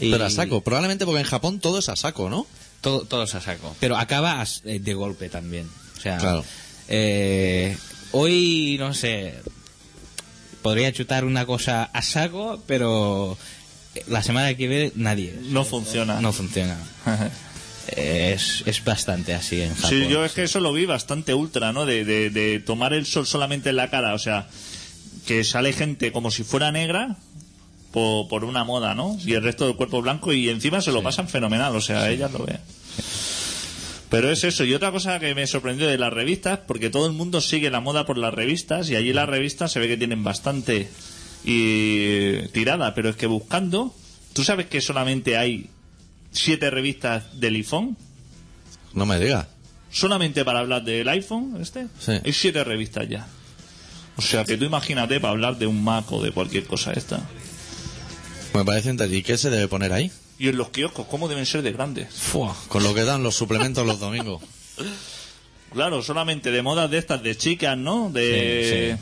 Y- 0.00 0.10
Pero 0.12 0.24
a 0.26 0.30
saco. 0.30 0.60
Probablemente 0.62 1.04
porque 1.04 1.20
en 1.20 1.26
Japón 1.26 1.58
todo 1.58 1.78
es 1.80 1.88
a 1.88 1.96
saco, 1.96 2.30
¿no? 2.30 2.46
todo, 2.80 3.04
todos 3.04 3.34
a 3.34 3.40
saco. 3.40 3.74
Pero 3.80 3.96
acaba 3.96 4.44
eh, 4.64 4.78
de 4.78 4.94
golpe 4.94 5.28
también. 5.28 5.68
O 5.96 6.00
sea, 6.00 6.18
Claro. 6.18 6.44
eh, 6.88 7.76
hoy, 8.12 8.76
no 8.78 8.94
sé, 8.94 9.34
podría 10.62 10.92
chutar 10.92 11.24
una 11.24 11.46
cosa 11.46 11.84
a 11.84 12.02
saco, 12.02 12.62
pero 12.66 13.36
la 14.08 14.22
semana 14.22 14.54
que 14.54 14.68
viene 14.68 14.92
nadie. 14.94 15.34
No 15.50 15.64
funciona. 15.64 16.20
No 16.20 16.32
funciona. 16.32 16.76
Es, 17.88 18.64
es 18.66 18.82
bastante 18.82 19.32
así 19.32 19.60
en 19.60 19.72
Japón. 19.72 19.90
Sí, 19.90 20.08
yo 20.08 20.24
es 20.24 20.32
que 20.32 20.42
eso 20.42 20.58
lo 20.58 20.72
vi 20.72 20.86
bastante 20.86 21.34
ultra, 21.34 21.72
¿no? 21.72 21.86
De, 21.86 22.04
de, 22.04 22.30
de 22.30 22.58
tomar 22.58 22.92
el 22.92 23.06
sol 23.06 23.28
solamente 23.28 23.70
en 23.70 23.76
la 23.76 23.90
cara, 23.90 24.12
o 24.14 24.18
sea, 24.18 24.48
que 25.24 25.44
sale 25.44 25.72
gente 25.72 26.10
como 26.10 26.32
si 26.32 26.42
fuera 26.42 26.72
negra 26.72 27.16
por, 27.92 28.26
por 28.26 28.44
una 28.44 28.64
moda, 28.64 28.96
¿no? 28.96 29.16
Y 29.24 29.34
el 29.34 29.44
resto 29.44 29.66
del 29.66 29.76
cuerpo 29.76 30.02
blanco 30.02 30.32
y 30.32 30.48
encima 30.48 30.80
se 30.80 30.90
lo 30.90 31.00
pasan 31.00 31.28
fenomenal, 31.28 31.76
o 31.76 31.80
sea, 31.80 32.10
ellas 32.10 32.32
lo 32.32 32.44
ven. 32.44 32.58
Pero 34.10 34.30
es 34.30 34.44
eso, 34.44 34.64
y 34.64 34.74
otra 34.74 34.92
cosa 34.92 35.18
que 35.18 35.34
me 35.34 35.46
sorprendió 35.46 35.86
de 35.88 35.98
las 35.98 36.12
revistas, 36.12 36.60
porque 36.66 36.90
todo 36.90 37.06
el 37.06 37.12
mundo 37.12 37.40
sigue 37.40 37.70
la 37.70 37.80
moda 37.80 38.06
por 38.06 38.18
las 38.18 38.34
revistas, 38.34 38.88
y 38.88 38.96
allí 38.96 39.12
las 39.12 39.28
revistas 39.28 39.72
se 39.72 39.80
ve 39.80 39.88
que 39.88 39.96
tienen 39.96 40.22
bastante 40.22 40.88
y, 41.44 42.48
tirada, 42.48 42.94
pero 42.94 43.08
es 43.10 43.16
que 43.16 43.26
buscando, 43.26 43.94
¿tú 44.32 44.42
sabes 44.44 44.66
que 44.66 44.80
solamente 44.80 45.36
hay 45.36 45.70
siete 46.32 46.70
revistas 46.70 47.38
del 47.40 47.54
iPhone? 47.54 47.96
No 48.92 49.06
me 49.06 49.18
digas. 49.18 49.46
solamente 49.90 50.44
para 50.44 50.58
hablar 50.60 50.84
del 50.84 51.08
iPhone 51.08 51.58
este 51.60 51.86
Sí. 51.98 52.12
hay 52.24 52.32
siete 52.32 52.62
revistas 52.64 53.08
ya 53.08 53.26
o 54.16 54.22
sea 54.22 54.44
que 54.44 54.56
tú 54.56 54.64
imagínate 54.64 55.20
para 55.20 55.32
hablar 55.32 55.56
de 55.58 55.66
un 55.66 55.82
Mac 55.84 56.10
o 56.12 56.22
de 56.22 56.32
cualquier 56.32 56.64
cosa 56.64 56.92
esta 56.92 57.20
Me 58.54 58.64
parece 58.64 58.90
interesante. 58.90 59.18
¿Y 59.18 59.22
qué 59.22 59.36
se 59.38 59.50
debe 59.50 59.68
poner 59.68 59.92
ahí? 59.92 60.10
y 60.38 60.48
en 60.48 60.56
los 60.58 60.68
kioscos 60.70 61.06
cómo 61.06 61.28
deben 61.28 61.46
ser 61.46 61.62
de 61.62 61.72
grandes 61.72 62.12
Fua, 62.12 62.54
con 62.68 62.82
lo 62.82 62.92
que 62.94 63.04
dan 63.04 63.22
los 63.22 63.34
suplementos 63.36 63.86
los 63.86 63.98
domingos. 64.00 64.42
claro 65.72 66.02
solamente 66.02 66.50
de 66.50 66.62
modas 66.62 66.90
de 66.90 66.98
estas 66.98 67.22
de 67.22 67.36
chicas 67.36 67.76
no 67.78 68.10
de 68.10 68.96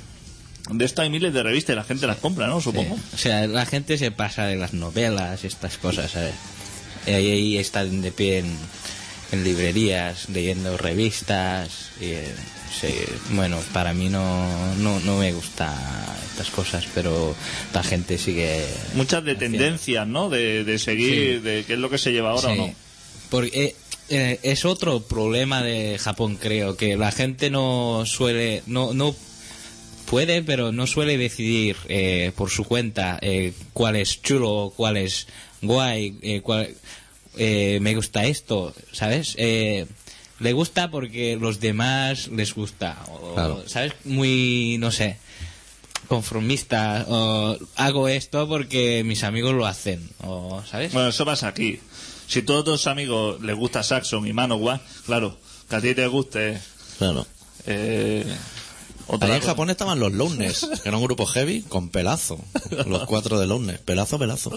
de 0.70 0.85
estas 0.85 1.05
hay 1.05 1.11
miles 1.11 1.33
de 1.35 1.42
revistas 1.42 1.74
y 1.74 1.77
la 1.77 1.85
gente 1.85 2.07
las 2.07 2.16
compra 2.18 2.46
no 2.46 2.61
supongo 2.61 2.98
O 3.12 3.18
sea, 3.18 3.46
la 3.46 3.66
gente 3.66 3.98
se 3.98 4.11
pasa 4.11 4.46
de 4.46 4.57
las 4.57 4.72
novelas 4.72 5.44
y 5.44 5.46
estas 5.46 5.77
cosas, 5.77 6.12
¿sabes? 6.12 6.35
Y 7.07 7.11
ahí, 7.11 7.59
están 7.59 8.00
de 8.00 8.12
pie 8.12 8.38
en, 8.38 8.57
en 9.33 9.44
librerías, 9.44 10.31
leyendo 10.31 10.77
revistas. 10.79 11.90
Y, 12.00 12.07
eh, 12.07 12.35
sí, 12.81 12.94
bueno, 13.31 13.59
para 13.74 13.92
mí 13.92 14.09
no, 14.09 14.74
no, 14.77 15.00
no 15.00 15.18
me 15.18 15.33
gusta 15.35 15.74
estas 16.31 16.48
cosas, 16.48 16.87
pero 16.94 17.35
la 17.74 17.83
gente 17.83 18.16
sigue... 18.16 18.64
Muchas 18.94 19.22
de 19.22 19.35
tendencias, 19.35 20.07
¿no? 20.07 20.31
De, 20.31 20.64
de 20.64 20.79
seguir, 20.79 21.42
de 21.42 21.64
qué 21.66 21.74
es 21.74 21.79
lo 21.79 21.90
que 21.90 21.98
se 21.98 22.12
lleva 22.12 22.31
ahora 22.31 22.48
o 22.48 22.55
no. 22.55 22.74
Porque 23.29 23.64
eh, 23.64 23.77
eh, 24.09 24.40
es 24.42 24.64
otro 24.64 25.00
problema 25.00 25.62
de 25.62 25.98
Japón, 25.98 26.37
creo, 26.37 26.77
que 26.77 26.96
la 26.96 27.12
gente 27.12 27.50
no 27.50 28.05
suele, 28.07 28.62
no, 28.66 28.94
no 28.94 29.14
puede, 30.07 30.43
pero 30.43 30.73
no 30.73 30.87
suele 30.87 31.17
decidir 31.19 31.77
eh, 31.88 32.33
por 32.37 32.51
su 32.51 32.64
cuenta 32.64 33.19
eh, 33.23 33.53
cuál 33.73 33.97
es 33.97 34.21
chulo, 34.23 34.73
cuál 34.77 34.97
es 34.97 35.27
guay, 35.62 36.19
eh, 36.23 36.40
cuál, 36.43 36.75
eh, 37.37 37.79
me 37.81 37.95
gusta 37.95 38.25
esto, 38.27 38.75
¿sabes? 38.93 39.35
Eh, 39.38 39.87
le 40.40 40.53
gusta 40.53 40.90
porque 40.90 41.37
los 41.40 41.61
demás 41.61 42.29
les 42.29 42.55
gusta, 42.55 42.99
o, 43.09 43.35
Claro. 43.35 43.64
¿sabes? 43.67 43.93
Muy, 44.05 44.77
no 44.79 44.90
sé, 44.90 45.17
conformista, 46.09 47.07
o 47.09 47.57
hago 47.77 48.09
esto 48.09 48.47
porque 48.49 49.03
mis 49.05 49.25
amigos 49.25 49.55
lo 49.55 49.67
hacen, 49.67 50.09
o, 50.23 50.62
¿sabes? 50.69 50.93
Bueno, 50.93 51.09
eso 51.09 51.25
pasa 51.25 51.49
aquí. 51.49 51.81
Si 52.27 52.43
todos 52.43 52.64
tus 52.64 52.87
amigos 52.87 53.40
les 53.43 53.57
gusta 53.57 53.83
Saxon 53.83 54.27
y 54.27 54.33
Manowar, 54.33 54.81
claro, 55.07 55.38
que 55.69 55.77
a 55.77 55.81
ti 55.81 55.95
te 55.95 56.07
guste 56.07 56.59
Claro. 56.99 57.27
eh, 57.67 58.25
Allá 59.21 59.37
en. 59.37 59.43
Japón 59.43 59.71
estaban 59.71 59.99
los 60.01 60.12
Lowness, 60.12 60.69
que 60.83 60.88
era 60.88 60.97
un 60.97 61.05
grupo 61.05 61.27
heavy 61.27 61.62
con 61.62 61.88
pelazo. 61.90 62.38
Los 62.87 63.05
cuatro 63.05 63.38
de 63.38 63.47
Lowness, 63.47 63.79
pelazo, 63.81 64.19
pelazo. 64.19 64.51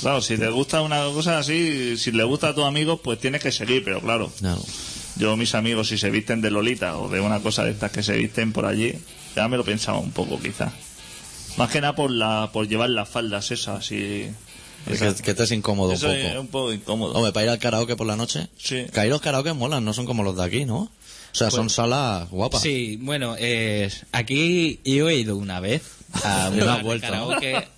Claro, 0.00 0.20
si 0.20 0.36
te 0.36 0.48
gusta 0.50 0.80
una 0.82 1.04
cosa 1.06 1.38
así, 1.38 1.96
si 1.96 2.12
le 2.12 2.24
gusta 2.24 2.48
a 2.48 2.54
tus 2.54 2.64
amigos, 2.64 3.00
pues 3.02 3.18
tienes 3.20 3.42
que 3.42 3.52
seguir, 3.52 3.84
pero 3.84 4.00
claro, 4.00 4.32
Claro. 4.38 4.62
yo 5.16 5.36
mis 5.36 5.54
amigos 5.54 5.88
si 5.88 5.98
se 5.98 6.10
visten 6.10 6.40
de 6.40 6.50
Lolita 6.50 6.96
o 6.98 7.08
de 7.08 7.20
una 7.20 7.40
cosa 7.40 7.64
de 7.64 7.70
estas 7.72 7.90
que 7.92 8.02
se 8.02 8.16
visten 8.16 8.52
por 8.52 8.66
allí, 8.66 8.94
ya 9.36 9.48
me 9.48 9.56
lo 9.56 9.64
pensaba 9.64 9.98
un 9.98 10.10
poco 10.12 10.40
quizás. 10.40 10.72
Más 11.56 11.70
que 11.70 11.80
nada 11.80 11.94
por 11.94 12.10
la 12.10 12.50
por 12.52 12.66
llevar 12.68 12.90
las 12.90 13.08
faldas 13.08 13.50
esas 13.50 13.90
y 13.92 14.30
Que, 14.86 15.14
que 15.22 15.34
te 15.34 15.42
es 15.44 15.50
incómodo 15.52 15.90
un 15.90 15.94
eso 15.94 16.06
poco. 16.08 16.18
es 16.18 16.36
un 16.36 16.46
poco 16.48 16.72
incómodo. 16.72 17.12
Hombre, 17.14 17.32
para 17.32 17.44
ir 17.44 17.50
al 17.50 17.58
karaoke 17.58 17.94
por 17.94 18.06
la 18.06 18.16
noche. 18.16 18.48
Sí. 18.58 18.86
Que 18.92 19.00
ahí 19.00 19.08
los 19.10 19.20
karaoke 19.20 19.52
molan, 19.52 19.84
no 19.84 19.92
son 19.92 20.06
como 20.06 20.22
los 20.24 20.36
de 20.36 20.42
aquí, 20.44 20.64
¿no? 20.64 20.90
O 21.32 21.34
sea, 21.34 21.50
son 21.50 21.70
salas 21.70 22.28
guapas. 22.30 22.60
Sí, 22.62 22.98
bueno, 23.00 23.34
eh, 23.38 23.90
aquí 24.12 24.80
yo 24.84 25.08
he 25.08 25.16
ido 25.16 25.36
una 25.36 25.60
vez 25.60 25.82
a 26.24 26.50
un 26.50 26.62
Una 26.62 26.76
vuelta, 26.82 27.08
karaoke. 27.08 27.68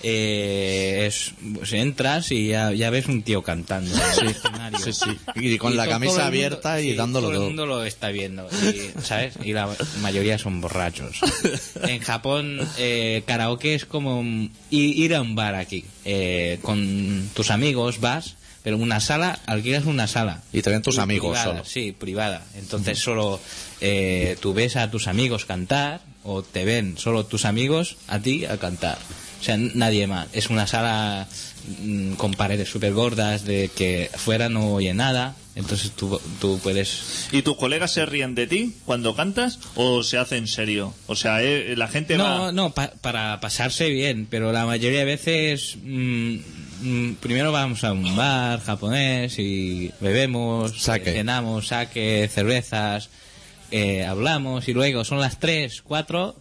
Eh, 0.00 1.06
es, 1.08 1.32
pues 1.54 1.72
entras 1.72 2.30
y 2.30 2.48
ya, 2.48 2.72
ya 2.72 2.88
ves 2.90 3.06
un 3.06 3.22
tío 3.22 3.42
cantando 3.42 3.90
en 3.92 4.00
el 4.22 4.28
escenario. 4.28 4.78
Sí, 4.78 4.92
sí. 4.92 5.10
Y 5.34 5.58
con 5.58 5.76
la 5.76 5.88
camisa 5.88 6.12
todo 6.12 6.20
el 6.20 6.24
mundo- 6.26 6.36
abierta 6.46 6.80
y 6.80 6.94
dándolo 6.94 7.26
todo. 7.26 7.34
todo. 7.34 7.42
el 7.42 7.48
mundo 7.48 7.66
lo 7.66 7.84
está 7.84 8.10
viendo, 8.10 8.48
y, 8.62 9.00
¿sabes? 9.02 9.34
Y 9.42 9.52
la 9.54 9.68
mayoría 10.00 10.38
son 10.38 10.60
borrachos. 10.60 11.18
En 11.82 11.98
Japón, 12.00 12.60
eh, 12.78 13.22
karaoke 13.26 13.74
es 13.74 13.86
como 13.86 14.22
ir 14.70 15.14
a 15.16 15.20
un 15.20 15.34
bar 15.34 15.56
aquí. 15.56 15.84
Eh, 16.04 16.58
con 16.62 17.28
tus 17.34 17.50
amigos 17.50 17.98
vas, 18.00 18.36
pero 18.68 18.76
una 18.76 19.00
sala, 19.00 19.38
alquilas 19.46 19.86
una 19.86 20.06
sala. 20.06 20.42
Y 20.52 20.60
te 20.60 20.68
ven 20.68 20.82
tus 20.82 20.98
amigos 20.98 21.30
privada, 21.38 21.52
solo. 21.52 21.64
Sí, 21.64 21.92
privada. 21.92 22.44
Entonces 22.58 22.98
solo 22.98 23.40
eh, 23.80 24.36
tú 24.42 24.52
ves 24.52 24.76
a 24.76 24.90
tus 24.90 25.08
amigos 25.08 25.46
cantar 25.46 26.02
o 26.22 26.42
te 26.42 26.66
ven 26.66 26.98
solo 26.98 27.24
tus 27.24 27.46
amigos 27.46 27.96
a 28.08 28.18
ti 28.18 28.44
a 28.44 28.58
cantar. 28.58 28.98
O 29.40 29.42
sea, 29.42 29.56
nadie 29.56 30.06
más. 30.06 30.28
Es 30.34 30.50
una 30.50 30.66
sala 30.66 31.26
mm, 31.80 32.12
con 32.16 32.32
paredes 32.34 32.68
súper 32.68 32.92
gordas 32.92 33.46
de 33.46 33.70
que 33.74 34.10
fuera 34.16 34.50
no 34.50 34.74
oye 34.74 34.92
nada. 34.92 35.34
Entonces 35.54 35.92
tú, 35.92 36.20
tú 36.38 36.60
puedes... 36.62 37.28
¿Y 37.32 37.40
tus 37.40 37.56
colegas 37.56 37.90
se 37.92 38.04
ríen 38.04 38.34
de 38.34 38.46
ti 38.46 38.74
cuando 38.84 39.16
cantas 39.16 39.58
o 39.76 40.02
se 40.02 40.18
hace 40.18 40.36
en 40.36 40.46
serio? 40.46 40.92
O 41.06 41.16
sea, 41.16 41.42
eh, 41.42 41.74
la 41.74 41.88
gente 41.88 42.18
No, 42.18 42.24
va... 42.24 42.52
no, 42.52 42.74
pa- 42.74 42.92
para 43.00 43.40
pasarse 43.40 43.88
bien, 43.88 44.26
pero 44.28 44.52
la 44.52 44.66
mayoría 44.66 44.98
de 44.98 45.04
veces 45.06 45.78
mm, 45.82 46.36
primero 47.20 47.52
vamos 47.52 47.84
a 47.84 47.92
un 47.92 48.14
bar 48.16 48.60
japonés 48.60 49.38
y 49.38 49.90
bebemos, 50.00 50.80
Sake. 50.80 51.12
cenamos, 51.12 51.68
saque, 51.68 52.28
cervezas, 52.32 53.10
eh, 53.70 54.04
hablamos 54.04 54.68
y 54.68 54.72
luego 54.74 55.04
son 55.04 55.20
las 55.20 55.38
3, 55.38 55.82
4 55.82 56.36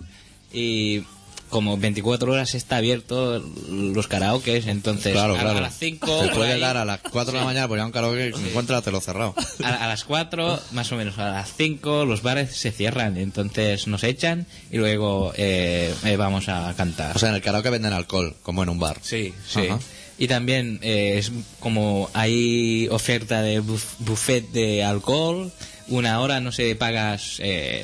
y 0.54 1.04
como 1.50 1.78
24 1.78 2.30
horas 2.34 2.56
está 2.56 2.76
abierto 2.78 3.40
los 3.70 4.08
karaokes, 4.08 4.68
entonces 4.68 5.14
Claro, 5.14 5.36
a, 5.36 5.40
claro. 5.40 5.60
a 5.60 5.62
las 5.62 5.78
5 5.80 6.22
Te 6.24 6.30
puede 6.36 6.60
dar 6.60 6.76
a 6.76 6.84
las 6.84 7.00
4 7.00 7.32
de 7.34 7.40
la 7.40 7.46
mañana 7.46 7.68
porque 7.70 7.82
a 7.82 7.86
un 7.86 7.92
karaoke 7.94 8.28
encuéntratelo 8.28 9.00
cerrado. 9.00 9.34
a, 9.64 9.86
a 9.86 9.88
las 9.88 10.04
4, 10.04 10.60
más 10.74 10.92
o 10.92 10.98
menos 10.98 11.18
a 11.20 11.30
las 11.32 11.54
5, 11.56 12.04
los 12.06 12.22
bares 12.22 12.54
se 12.56 12.72
cierran, 12.74 13.16
entonces 13.18 13.88
nos 13.88 14.04
echan 14.04 14.46
y 14.72 14.78
luego 14.78 15.32
eh, 15.38 15.94
eh, 16.04 16.18
vamos 16.18 16.50
a 16.50 16.74
cantar. 16.76 17.16
O 17.16 17.20
sea, 17.20 17.30
en 17.30 17.36
el 17.36 17.42
karaoke 17.42 17.70
venden 17.70 17.94
alcohol, 17.94 18.36
como 18.44 18.62
en 18.64 18.70
un 18.70 18.80
bar. 18.80 18.98
Sí, 19.02 19.34
sí. 19.48 19.68
Ajá. 19.68 19.80
Y 20.18 20.28
también 20.28 20.80
eh, 20.82 21.16
es 21.18 21.32
como 21.60 22.10
hay 22.14 22.88
oferta 22.90 23.42
de 23.42 23.62
buf- 23.62 23.96
buffet 24.00 24.50
de 24.52 24.84
alcohol, 24.84 25.52
una 25.90 26.20
hora, 26.20 26.42
no 26.42 26.52
sé, 26.52 26.76
pagas 26.76 27.40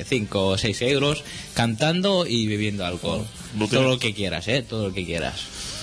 5 0.08 0.46
o 0.46 0.58
6 0.58 0.82
euros 0.82 1.22
cantando 1.54 2.26
y 2.26 2.46
bebiendo 2.46 2.84
alcohol. 2.84 3.24
Todo 3.70 3.88
lo 3.88 3.98
que 3.98 4.12
quieras, 4.14 4.48
¿eh? 4.48 4.62
Todo 4.62 4.88
lo 4.88 4.94
que 4.94 5.04
quieras. 5.06 5.34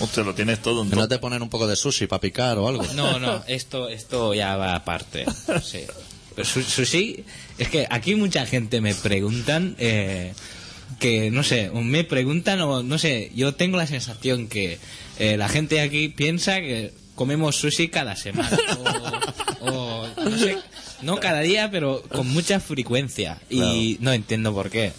Hostia, 0.01 0.23
lo 0.23 0.33
tienes 0.35 0.61
todo 0.61 0.83
no 0.83 1.07
te 1.07 1.19
ponen 1.19 1.41
un 1.41 1.49
poco 1.49 1.67
de 1.67 1.75
sushi 1.75 2.07
para 2.07 2.19
picar 2.19 2.57
o 2.57 2.67
algo. 2.67 2.83
No, 2.95 3.17
no, 3.19 3.43
esto, 3.47 3.87
esto 3.87 4.33
ya 4.33 4.55
va 4.57 4.75
aparte. 4.75 5.25
Sí. 5.63 5.79
Pero 6.35 6.47
su- 6.47 6.63
sushi, 6.63 7.23
es 7.57 7.69
que 7.69 7.87
aquí 7.89 8.15
mucha 8.15 8.45
gente 8.45 8.81
me 8.81 8.93
preguntan, 8.95 9.75
eh, 9.79 10.33
que 10.99 11.31
no 11.31 11.43
sé, 11.43 11.69
me 11.71 12.03
preguntan 12.03 12.61
o 12.61 12.83
no 12.83 12.97
sé, 12.97 13.31
yo 13.35 13.53
tengo 13.53 13.77
la 13.77 13.87
sensación 13.87 14.47
que 14.47 14.77
eh, 15.19 15.37
la 15.37 15.49
gente 15.49 15.81
aquí 15.81 16.09
piensa 16.09 16.59
que 16.59 16.93
comemos 17.15 17.55
sushi 17.55 17.89
cada 17.89 18.15
semana. 18.15 18.57
O, 19.63 19.69
o, 19.69 20.07
no 20.27 20.37
sé, 20.39 20.57
no 21.01 21.19
cada 21.19 21.41
día, 21.41 21.69
pero 21.71 22.01
con 22.03 22.27
mucha 22.27 22.59
frecuencia. 22.59 23.39
Y 23.49 23.97
no 24.01 24.13
entiendo 24.13 24.53
por 24.53 24.69
qué. 24.69 24.93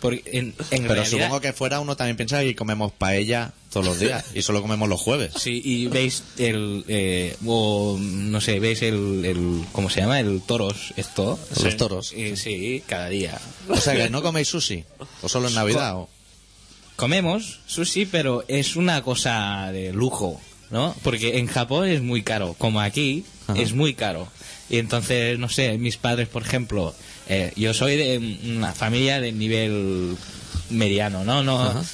Porque 0.00 0.22
en, 0.26 0.46
en 0.48 0.54
Pero 0.82 0.94
realidad- 0.94 1.10
supongo 1.10 1.40
que 1.40 1.52
fuera 1.52 1.80
uno 1.80 1.96
también 1.96 2.16
piensa 2.16 2.40
que 2.40 2.54
comemos 2.54 2.92
paella 2.92 3.52
todos 3.72 3.86
los 3.86 4.00
días 4.00 4.24
y 4.34 4.42
solo 4.42 4.62
comemos 4.62 4.88
los 4.88 5.00
jueves. 5.00 5.32
Sí, 5.36 5.60
y 5.64 5.86
veis 5.86 6.24
el, 6.38 6.84
eh, 6.88 7.36
o 7.46 7.96
no 8.00 8.40
sé, 8.40 8.58
veis 8.60 8.82
el, 8.82 9.24
el, 9.24 9.64
¿cómo 9.72 9.88
se 9.90 10.00
llama? 10.00 10.18
El 10.20 10.40
toros, 10.42 10.92
esto. 10.96 11.38
Los 11.62 11.76
toros. 11.76 12.12
Eh, 12.16 12.36
sí, 12.36 12.82
cada 12.86 13.08
día. 13.08 13.40
O 13.68 13.76
sea, 13.76 13.94
que 13.94 14.10
no 14.10 14.22
coméis 14.22 14.48
sushi. 14.48 14.84
O 15.22 15.28
solo 15.28 15.48
en 15.48 15.54
Navidad. 15.54 15.96
O... 15.96 16.08
Comemos 16.96 17.60
sushi, 17.66 18.06
pero 18.06 18.44
es 18.48 18.76
una 18.76 19.02
cosa 19.02 19.70
de 19.72 19.92
lujo, 19.92 20.40
¿no? 20.70 20.94
Porque 21.02 21.38
en 21.38 21.46
Japón 21.46 21.88
es 21.88 22.02
muy 22.02 22.22
caro, 22.22 22.54
como 22.58 22.80
aquí 22.80 23.24
Ajá. 23.46 23.60
es 23.60 23.72
muy 23.72 23.94
caro. 23.94 24.28
Y 24.70 24.78
entonces, 24.78 25.38
no 25.38 25.48
sé, 25.48 25.76
mis 25.78 25.96
padres, 25.96 26.28
por 26.28 26.42
ejemplo, 26.42 26.94
eh, 27.28 27.52
yo 27.56 27.74
soy 27.74 27.96
de 27.96 28.38
una 28.56 28.72
familia 28.72 29.20
de 29.20 29.32
nivel 29.32 30.16
mediano, 30.70 31.24
¿no? 31.24 31.42
No, 31.42 31.84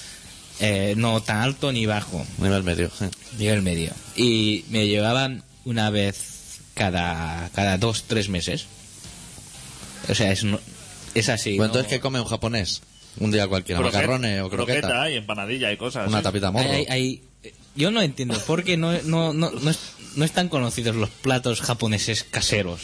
eh, 0.61 0.95
no 0.97 1.23
tan 1.23 1.39
alto 1.41 1.73
ni 1.73 1.87
bajo. 1.87 2.25
Nivel 2.39 2.63
medio. 2.63 2.91
nivel 3.39 3.63
medio. 3.63 3.93
Y 4.15 4.65
me 4.71 4.87
llevaban 4.87 5.43
una 5.65 5.89
vez 5.91 6.61
cada, 6.75 7.49
cada 7.55 7.79
dos, 7.79 8.05
tres 8.07 8.29
meses. 8.29 8.67
O 10.09 10.15
sea, 10.15 10.31
es, 10.33 10.45
no- 10.45 10.61
es 11.15 11.29
así. 11.31 11.57
Bueno, 11.57 11.73
¿no? 11.73 11.79
entonces, 11.81 11.91
¿qué 11.99 12.01
come 12.01 12.21
un 12.21 12.27
japonés? 12.27 12.83
Un 13.19 13.31
día 13.31 13.49
cualquiera. 13.49 13.81
Croquet- 13.81 13.93
Macarrones 13.95 14.43
o 14.43 14.51
croqueta. 14.51 14.81
croqueta 14.83 15.11
y 15.11 15.17
empanadilla 15.17 15.73
y 15.73 15.79
cosas 15.79 16.09
Una 16.09 16.19
así. 16.19 16.25
tapita 16.25 16.51
morro. 16.51 16.71
hay- 16.71 16.87
hay- 16.91 17.23
yo 17.75 17.91
no 17.91 18.01
entiendo 18.03 18.39
por 18.47 18.65
qué 18.65 18.77
no, 18.77 18.93
no, 19.03 19.33
no, 19.33 19.51
no, 19.51 19.71
es- 19.71 19.79
no 20.17 20.25
están 20.25 20.49
conocidos 20.49 20.97
los 20.97 21.11
platos 21.11 21.61
japoneses 21.61 22.25
caseros. 22.25 22.81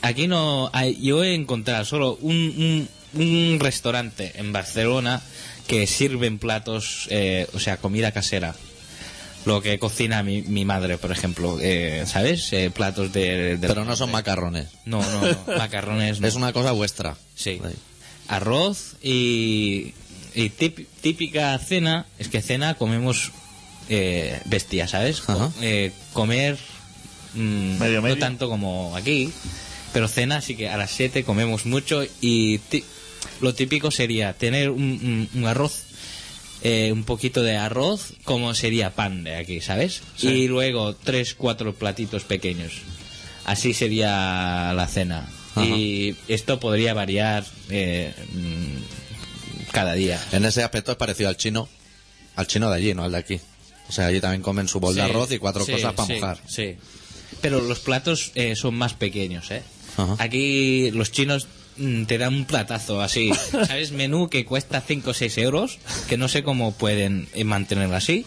Aquí 0.00 0.26
no 0.26 0.70
hay, 0.72 1.00
yo 1.00 1.22
he 1.22 1.34
encontrado 1.34 1.84
solo 1.84 2.16
un, 2.20 2.88
un, 3.14 3.20
un 3.22 3.60
restaurante 3.60 4.32
en 4.36 4.52
Barcelona 4.52 5.20
que 5.66 5.86
sirven 5.86 6.38
platos, 6.38 7.06
eh, 7.10 7.46
o 7.54 7.58
sea, 7.60 7.76
comida 7.76 8.10
casera. 8.12 8.54
Lo 9.44 9.60
que 9.60 9.78
cocina 9.80 10.22
mi, 10.22 10.42
mi 10.42 10.64
madre, 10.64 10.98
por 10.98 11.10
ejemplo, 11.10 11.58
eh, 11.60 12.04
¿sabes? 12.06 12.52
Eh, 12.52 12.70
platos 12.70 13.12
de, 13.12 13.56
de- 13.58 13.68
Pero 13.68 13.84
no 13.84 13.96
son 13.96 14.10
macarrones. 14.12 14.68
No, 14.84 15.00
no, 15.02 15.20
no, 15.20 15.36
macarrones 15.58 16.20
no. 16.20 16.28
Es 16.28 16.34
una 16.36 16.52
cosa 16.52 16.70
vuestra. 16.72 17.16
Sí. 17.34 17.60
Ahí. 17.64 17.74
Arroz 18.28 18.94
y, 19.02 19.94
y 20.34 20.48
típica 20.50 21.58
cena, 21.58 22.06
es 22.20 22.28
que 22.28 22.40
cena 22.40 22.74
comemos 22.74 23.32
eh, 23.88 24.40
bestia, 24.46 24.86
¿sabes? 24.88 25.22
Eh, 25.60 25.92
comer 26.12 26.58
mm, 27.34 27.78
Medio, 27.78 27.96
no 27.96 28.02
medio. 28.02 28.18
tanto 28.18 28.48
como 28.48 28.96
aquí, 28.96 29.32
pero 29.92 30.08
cena 30.08 30.40
sí 30.40 30.54
que 30.56 30.68
a 30.68 30.76
las 30.76 30.90
7 30.90 31.24
comemos 31.24 31.66
mucho 31.66 32.02
y 32.20 32.58
ti- 32.58 32.84
lo 33.40 33.54
típico 33.54 33.90
sería 33.90 34.32
tener 34.34 34.70
un, 34.70 34.82
un- 34.82 35.28
un 35.34 35.46
arroz, 35.46 35.82
eh, 36.62 36.90
un 36.92 37.04
poquito 37.04 37.42
de 37.42 37.56
arroz, 37.56 38.14
como 38.24 38.54
sería 38.54 38.94
pan 38.94 39.24
de 39.24 39.36
aquí, 39.36 39.60
¿sabes? 39.60 40.02
Sí. 40.16 40.28
Y 40.28 40.48
luego 40.48 40.94
tres, 40.94 41.34
cuatro 41.34 41.74
platitos 41.74 42.22
pequeños. 42.24 42.72
Así 43.44 43.74
sería 43.74 44.72
la 44.74 44.86
cena. 44.86 45.28
Ajá. 45.54 45.66
Y 45.66 46.16
esto 46.28 46.60
podría 46.60 46.94
variar 46.94 47.44
eh, 47.68 48.14
mm, 48.32 49.70
cada 49.72 49.94
día. 49.94 50.20
En 50.32 50.44
ese 50.44 50.62
aspecto 50.62 50.92
es 50.92 50.96
parecido 50.96 51.28
al 51.28 51.36
chino, 51.36 51.68
al 52.36 52.46
chino 52.46 52.70
de 52.70 52.76
allí, 52.76 52.94
no 52.94 53.02
al 53.04 53.12
de 53.12 53.18
aquí. 53.18 53.40
O 53.88 53.92
sea, 53.92 54.06
allí 54.06 54.20
también 54.20 54.42
comen 54.42 54.68
su 54.68 54.80
bol 54.80 54.94
de 54.94 55.02
Sí, 55.02 55.10
arroz 55.10 55.30
y 55.32 55.38
cuatro 55.38 55.64
sí, 55.64 55.72
cosas 55.72 55.92
para 55.94 56.06
sí, 56.06 56.14
mojar. 56.14 56.40
Sí. 56.46 56.76
Pero 57.40 57.60
los 57.60 57.80
platos 57.80 58.32
eh, 58.34 58.56
son 58.56 58.74
más 58.74 58.94
pequeños, 58.94 59.50
¿eh? 59.50 59.62
Ajá. 59.96 60.16
Aquí 60.18 60.90
los 60.92 61.12
chinos 61.12 61.46
mm, 61.76 62.04
te 62.04 62.18
dan 62.18 62.34
un 62.34 62.44
platazo 62.44 63.02
así, 63.02 63.32
¿sabes? 63.66 63.92
Menú 63.92 64.28
que 64.28 64.44
cuesta 64.44 64.80
5 64.80 65.10
o 65.10 65.14
6 65.14 65.38
euros, 65.38 65.78
que 66.08 66.16
no 66.16 66.28
sé 66.28 66.42
cómo 66.42 66.72
pueden 66.72 67.28
eh, 67.34 67.44
mantenerlo 67.44 67.96
así, 67.96 68.24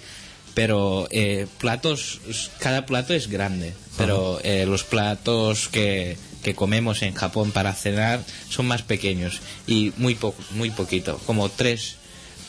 pero 0.53 1.07
eh, 1.11 1.47
platos, 1.59 2.21
cada 2.59 2.85
plato 2.85 3.13
es 3.13 3.27
grande, 3.27 3.73
pero 3.97 4.39
eh, 4.43 4.65
los 4.65 4.83
platos 4.83 5.67
que, 5.67 6.17
que 6.43 6.55
comemos 6.55 7.01
en 7.01 7.13
Japón 7.13 7.51
para 7.51 7.73
cenar 7.73 8.23
son 8.49 8.65
más 8.65 8.81
pequeños 8.81 9.41
y 9.67 9.91
muy, 9.97 10.15
poco, 10.15 10.41
muy 10.51 10.69
poquito, 10.71 11.19
como 11.25 11.49
3 11.49 11.97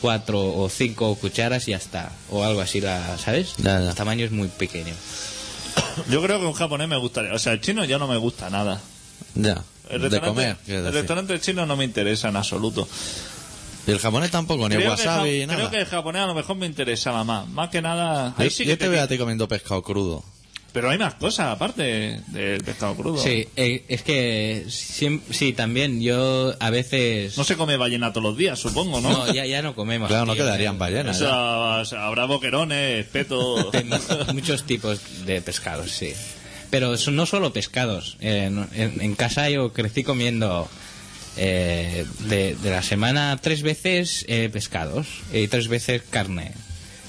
cuatro 0.01 0.39
o 0.55 0.69
cinco 0.69 1.15
cucharas 1.15 1.67
y 1.67 1.71
ya 1.71 1.77
está, 1.77 2.11
o 2.29 2.43
algo 2.43 2.61
así, 2.61 2.81
la, 2.81 3.17
¿sabes? 3.17 3.55
Ya, 3.57 3.79
ya. 3.81 3.89
El 3.89 3.95
tamaño 3.95 4.25
es 4.25 4.31
muy 4.31 4.47
pequeño. 4.47 4.93
Yo 6.09 6.21
creo 6.21 6.39
que 6.39 6.45
un 6.45 6.53
japonés 6.53 6.87
me 6.87 6.97
gustaría. 6.97 7.33
O 7.33 7.39
sea, 7.39 7.53
el 7.53 7.61
chino 7.61 7.83
ya 7.85 7.97
no 7.97 8.07
me 8.07 8.17
gusta 8.17 8.49
nada. 8.49 8.81
Ya, 9.35 9.63
El 9.89 10.01
de 10.01 10.09
restaurante, 10.09 10.27
comer. 10.27 10.57
el 10.67 10.93
restaurante 10.93 11.39
chino 11.39 11.65
no 11.65 11.75
me 11.75 11.83
interesa 11.83 12.29
en 12.29 12.35
absoluto. 12.35 12.87
Y 13.85 13.91
el 13.91 13.99
japonés 13.99 14.31
tampoco, 14.31 14.67
ni 14.67 14.75
creo, 14.75 14.95
que, 14.95 15.01
wasabi, 15.07 15.39
ni 15.39 15.45
nada. 15.45 15.59
creo 15.59 15.71
que 15.71 15.79
el 15.81 15.85
japonés 15.85 16.21
a 16.23 16.27
lo 16.27 16.33
mejor 16.35 16.57
me 16.57 16.65
interesaba 16.65 17.23
más. 17.23 17.47
Más 17.47 17.69
que 17.69 17.81
nada. 17.81 18.33
Yo, 18.37 18.43
Ahí 18.43 18.49
sí 18.49 18.65
yo 18.65 18.71
que 18.71 18.77
te 18.77 18.87
veo 18.89 19.01
a 19.01 19.07
ti 19.07 19.17
comiendo 19.17 19.47
pescado 19.47 19.81
crudo. 19.81 20.23
Pero 20.77 20.91
hay 20.91 20.99
más 20.99 21.15
cosas 21.15 21.47
aparte 21.47 22.21
del 22.27 22.63
pescado 22.63 22.93
crudo. 22.95 23.17
Sí, 23.17 23.47
eh, 23.55 23.83
es 23.87 24.03
que 24.03 24.65
siem- 24.67 25.21
sí, 25.31 25.51
también 25.53 25.99
yo 26.01 26.53
a 26.59 26.69
veces... 26.69 27.35
No 27.35 27.43
se 27.43 27.57
come 27.57 27.77
ballena 27.77 28.13
todos 28.13 28.25
los 28.25 28.37
días, 28.37 28.59
supongo, 28.59 29.01
¿no? 29.01 29.09
No, 29.09 29.33
ya, 29.33 29.47
ya 29.47 29.63
no 29.63 29.73
comemos. 29.73 30.07
Claro, 30.07 30.27
no 30.27 30.35
quedarían 30.35 30.77
ballenas. 30.77 31.19
O 31.19 31.83
sea, 31.83 32.05
habrá 32.05 32.25
boquerones, 32.25 33.03
espeto. 33.03 33.71
Hay 33.73 33.83
mu- 33.85 34.33
muchos 34.35 34.65
tipos 34.65 35.25
de 35.25 35.41
pescados, 35.41 35.89
sí. 35.89 36.13
Pero 36.69 36.95
son 36.95 37.15
no 37.15 37.25
solo 37.25 37.51
pescados. 37.51 38.15
En, 38.19 38.69
en 38.75 39.15
casa 39.15 39.49
yo 39.49 39.73
crecí 39.73 40.03
comiendo 40.03 40.69
eh, 41.37 42.05
de, 42.19 42.53
de 42.55 42.69
la 42.69 42.83
semana 42.83 43.39
tres 43.41 43.63
veces 43.63 44.25
eh, 44.27 44.47
pescados 44.53 45.07
y 45.33 45.47
tres 45.47 45.69
veces 45.69 46.03
carne. 46.07 46.51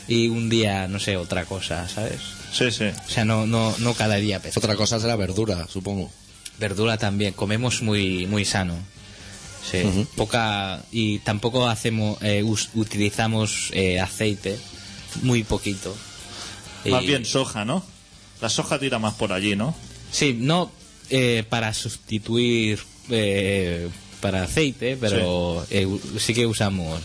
Y 0.09 0.29
un 0.29 0.49
día, 0.49 0.89
no 0.89 0.99
sé, 1.01 1.19
otra 1.19 1.45
cosa, 1.45 1.87
¿sabes? 1.87 2.21
Sí, 2.53 2.71
sí. 2.71 2.85
O 2.85 3.11
sea, 3.11 3.25
no, 3.25 3.47
no, 3.47 3.75
no 3.79 3.95
cada 3.95 4.17
día 4.17 4.41
pescado. 4.41 4.65
Otra 4.67 4.77
cosa 4.77 4.99
será 5.01 5.17
verdura, 5.17 5.67
supongo. 5.71 6.11
Verdura 6.59 6.97
también, 6.99 7.33
comemos 7.35 7.83
muy, 7.83 8.27
muy 8.27 8.45
sano. 8.45 8.75
Sí, 9.71 10.07
poca 10.17 10.83
y 10.93 11.19
tampoco 11.19 11.69
hacemos 11.69 12.17
eh, 12.23 12.43
us- 12.43 12.71
utilizamos 12.75 13.69
eh, 13.73 14.01
aceite, 14.01 14.59
muy 15.23 15.43
poquito. 15.45 15.95
Más 16.87 17.03
Y- 17.03 17.07
bien 17.09 17.25
soja, 17.27 17.65
¿no? 17.67 17.85
La 18.41 18.49
soja 18.49 18.79
tira 18.79 18.99
más 18.99 19.15
por 19.15 19.33
allí, 19.33 19.57
¿no? 19.57 19.75
Sí, 20.11 20.35
no 20.39 20.71
eh, 21.11 21.45
para 21.49 21.75
sustituir 21.75 22.79
eh, 23.11 23.89
para 24.21 24.45
aceite, 24.45 24.97
pero 24.99 25.67
eh, 25.71 25.85
u- 25.85 26.01
sí 26.19 26.33
que 26.33 26.47
usamos 26.47 27.03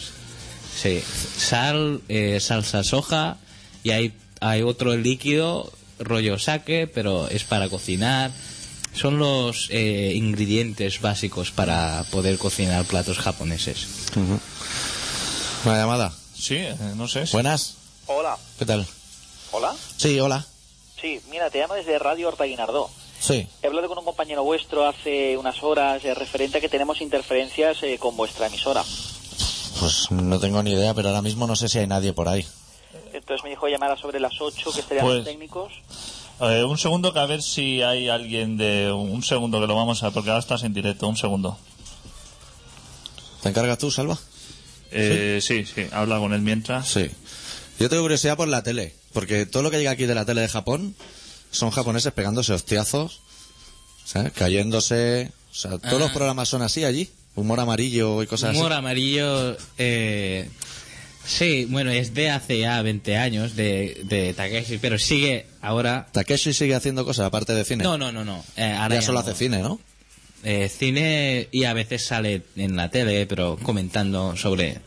sí, 0.81 1.01
sal, 1.37 2.01
eh, 2.07 2.39
salsa 2.39 2.83
soja 2.83 3.37
y 3.83 3.89
hay, 3.91 4.13
hay 4.43 4.61
otro 4.61 4.95
líquido, 4.95 5.71
rollo 5.99 6.37
sake, 6.37 6.87
pero 6.93 7.27
es 7.29 7.43
para 7.43 7.69
cocinar. 7.69 8.31
Son 8.93 9.17
los 9.17 9.69
eh, 9.71 10.13
ingredientes 10.15 11.01
básicos 11.01 11.51
para 11.51 12.05
poder 12.11 12.37
cocinar 12.37 12.85
platos 12.85 13.17
japoneses. 13.17 13.87
Una 15.65 15.77
llamada. 15.77 16.13
Sí, 16.35 16.57
eh, 16.57 16.75
no 16.95 17.07
sé. 17.07 17.23
Buenas. 17.31 17.75
Hola, 18.05 18.37
¿Qué 18.59 18.65
tal? 18.65 18.85
hola. 19.51 19.73
Sí, 19.97 20.19
hola. 20.19 20.45
Sí, 20.99 21.21
mira, 21.31 21.49
te 21.49 21.59
llamo 21.59 21.73
desde 21.75 21.97
Radio 21.97 22.27
Horta 22.27 22.43
Guinardó. 22.43 22.89
Sí. 23.19 23.47
He 23.61 23.67
hablado 23.67 23.87
con 23.87 23.97
un 23.99 24.05
compañero 24.05 24.43
vuestro 24.43 24.85
hace 24.85 25.37
unas 25.37 25.63
horas 25.63 26.03
eh, 26.03 26.13
referente 26.13 26.57
a 26.57 26.61
que 26.61 26.67
tenemos 26.67 26.99
interferencias 26.99 27.81
eh, 27.83 27.97
con 27.97 28.17
vuestra 28.17 28.47
emisora. 28.47 28.83
Pues 29.79 30.11
no 30.11 30.39
tengo 30.39 30.61
ni 30.61 30.71
idea, 30.73 30.93
pero 30.93 31.07
ahora 31.09 31.21
mismo 31.21 31.47
no 31.47 31.55
sé 31.55 31.69
si 31.69 31.79
hay 31.79 31.87
nadie 31.87 32.11
por 32.11 32.27
ahí. 32.27 32.45
Entonces 33.23 33.43
me 33.45 33.51
dijo 33.51 33.67
llamar 33.69 33.91
a 33.91 33.97
sobre 33.97 34.19
las 34.19 34.33
8 34.39 34.71
que 34.73 34.81
estarían 34.81 35.05
Pues- 35.05 35.15
los 35.19 35.25
técnicos. 35.25 35.71
Eh, 36.41 36.63
un 36.65 36.77
segundo 36.77 37.13
que 37.13 37.19
a 37.19 37.25
ver 37.25 37.41
si 37.41 37.81
hay 37.81 38.09
alguien 38.09 38.57
de... 38.57 38.91
Un 38.91 39.23
segundo 39.23 39.61
que 39.61 39.67
lo 39.67 39.75
vamos 39.75 40.03
a... 40.03 40.11
Porque 40.11 40.29
ahora 40.29 40.39
estás 40.41 40.63
en 40.63 40.73
directo, 40.73 41.07
un 41.07 41.15
segundo. 41.15 41.57
¿Te 43.41 43.49
encargas 43.49 43.77
tú, 43.77 43.91
Salva? 43.91 44.17
Eh, 44.91 45.39
sí, 45.41 45.65
sí, 45.65 45.85
habla 45.91 46.17
con 46.19 46.33
él 46.33 46.41
mientras. 46.41 46.87
Sí. 46.89 47.09
Yo 47.79 47.89
tengo 47.89 48.03
curiosidad 48.03 48.35
por 48.37 48.47
la 48.47 48.61
tele, 48.63 48.93
porque 49.13 49.45
todo 49.45 49.63
lo 49.63 49.71
que 49.71 49.77
llega 49.77 49.91
aquí 49.91 50.05
de 50.05 50.15
la 50.15 50.25
tele 50.25 50.41
de 50.41 50.49
Japón 50.49 50.95
son 51.51 51.71
japoneses 51.71 52.11
pegándose 52.13 52.53
hostiazos, 52.53 53.21
¿sabes? 54.05 54.31
Cayéndose. 54.33 55.31
O 55.51 55.55
sea, 55.55 55.71
todos 55.77 55.93
Ah. 55.95 55.99
los 55.99 56.11
programas 56.11 56.49
son 56.49 56.61
así 56.61 56.83
allí. 56.83 57.09
Humor 57.35 57.59
amarillo 57.59 58.21
y 58.21 58.27
cosas 58.27 58.55
Humor 58.55 58.71
así. 58.73 58.79
amarillo, 58.79 59.57
eh, 59.77 60.49
sí, 61.25 61.65
bueno, 61.69 61.91
es 61.91 62.13
de 62.13 62.29
hace 62.29 62.59
ya 62.59 62.81
20 62.81 63.17
años 63.17 63.55
de, 63.55 64.01
de 64.05 64.33
Takeshi, 64.33 64.77
pero 64.77 64.97
sigue 64.97 65.45
ahora... 65.61 66.07
Takeshi 66.11 66.53
sigue 66.53 66.75
haciendo 66.75 67.05
cosas 67.05 67.25
aparte 67.27 67.53
de 67.53 67.63
cine. 67.65 67.83
No, 67.83 67.97
no, 67.97 68.11
no, 68.11 68.23
no. 68.23 68.43
eh, 68.55 68.71
ahora 68.71 68.95
ya 68.95 69.01
ya 69.01 69.05
solo 69.07 69.21
no. 69.21 69.25
hace 69.27 69.35
cine, 69.37 69.59
¿no? 69.59 69.79
Eh, 70.43 70.69
cine 70.69 71.47
y 71.51 71.63
a 71.63 71.73
veces 71.73 72.05
sale 72.05 72.41
en 72.57 72.75
la 72.75 72.89
tele, 72.89 73.25
pero 73.27 73.57
comentando 73.63 74.35
sobre, 74.35 74.79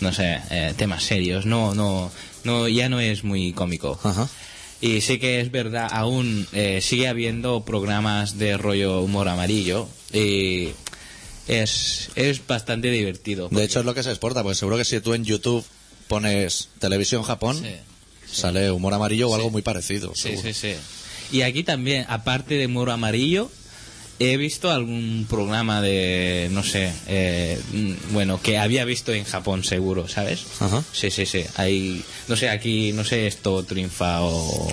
no 0.00 0.12
sé, 0.12 0.40
eh, 0.50 0.74
temas 0.76 1.04
serios. 1.04 1.46
No, 1.46 1.74
no, 1.74 2.10
no, 2.44 2.66
ya 2.66 2.88
no 2.88 2.98
es 2.98 3.22
muy 3.22 3.52
cómico. 3.52 3.98
Ajá. 4.02 4.28
Y 4.80 5.00
sí 5.00 5.18
que 5.18 5.40
es 5.40 5.50
verdad, 5.50 5.88
aún 5.90 6.46
eh, 6.52 6.80
sigue 6.82 7.08
habiendo 7.08 7.64
programas 7.64 8.36
de 8.38 8.56
rollo 8.58 9.00
humor 9.00 9.28
amarillo 9.28 9.88
y 10.12 10.70
es, 11.48 12.10
es 12.14 12.46
bastante 12.46 12.90
divertido. 12.90 13.48
De 13.50 13.64
hecho, 13.64 13.80
es 13.80 13.86
lo 13.86 13.94
que 13.94 14.02
se 14.02 14.10
exporta, 14.10 14.42
porque 14.42 14.56
seguro 14.56 14.76
que 14.76 14.84
si 14.84 15.00
tú 15.00 15.14
en 15.14 15.24
YouTube 15.24 15.64
pones 16.08 16.68
televisión 16.78 17.22
Japón, 17.22 17.56
Sí. 17.62 17.74
sale 18.40 18.70
humor 18.70 18.94
amarillo 18.94 19.28
o 19.30 19.34
algo 19.34 19.50
muy 19.50 19.62
parecido. 19.62 20.12
Sí, 20.14 20.22
seguro. 20.30 20.42
sí, 20.42 20.52
sí. 20.54 20.74
Y 21.32 21.42
aquí 21.42 21.62
también, 21.64 22.04
aparte 22.08 22.54
de 22.54 22.68
Muro 22.68 22.92
Amarillo, 22.92 23.50
he 24.18 24.36
visto 24.36 24.70
algún 24.70 25.26
programa 25.28 25.82
de, 25.82 26.48
no 26.52 26.62
sé, 26.62 26.92
eh, 27.06 27.60
mm, 27.72 27.92
bueno, 28.12 28.40
que 28.40 28.58
había 28.58 28.84
visto 28.84 29.12
en 29.12 29.24
Japón 29.24 29.64
seguro, 29.64 30.08
¿sabes? 30.08 30.44
Ajá. 30.60 30.82
Sí, 30.92 31.10
sí, 31.10 31.26
sí. 31.26 31.44
Hay, 31.56 32.04
no 32.28 32.36
sé, 32.36 32.48
aquí, 32.48 32.92
no 32.92 33.04
sé, 33.04 33.26
esto 33.26 33.62
triunfa 33.64 34.22
o... 34.22 34.68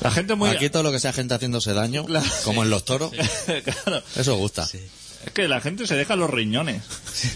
La 0.00 0.10
gente 0.10 0.34
muy... 0.34 0.48
Aquí 0.48 0.70
todo 0.70 0.82
lo 0.82 0.92
que 0.92 0.98
sea 0.98 1.12
gente 1.12 1.34
haciéndose 1.34 1.74
daño, 1.74 2.06
como 2.44 2.62
en 2.64 2.70
los 2.70 2.84
toros, 2.86 3.12
claro. 3.84 4.02
eso 4.16 4.36
gusta. 4.36 4.66
Es 5.26 5.32
que 5.32 5.48
la 5.48 5.60
gente 5.60 5.86
se 5.86 5.94
deja 5.96 6.16
los 6.16 6.30
riñones. 6.30 6.82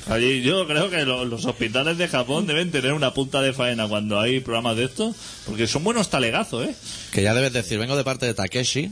Allí, 0.08 0.40
yo 0.42 0.66
creo 0.66 0.88
que 0.90 1.04
lo- 1.04 1.24
los 1.26 1.44
hospitales 1.44 1.98
de 1.98 2.08
Japón 2.08 2.46
deben 2.46 2.70
tener 2.70 2.92
una 2.94 3.12
punta 3.12 3.42
de 3.42 3.52
faena 3.52 3.86
cuando 3.88 4.18
hay 4.18 4.40
programas 4.40 4.76
de 4.76 4.84
estos, 4.84 5.14
porque 5.46 5.66
son 5.66 5.84
buenos 5.84 6.08
talegazos, 6.08 6.66
¿eh? 6.66 6.74
Que 7.12 7.22
ya 7.22 7.34
debes 7.34 7.52
decir, 7.52 7.78
vengo 7.78 7.96
de 7.96 8.04
parte 8.04 8.24
de 8.24 8.32
Takeshi, 8.32 8.90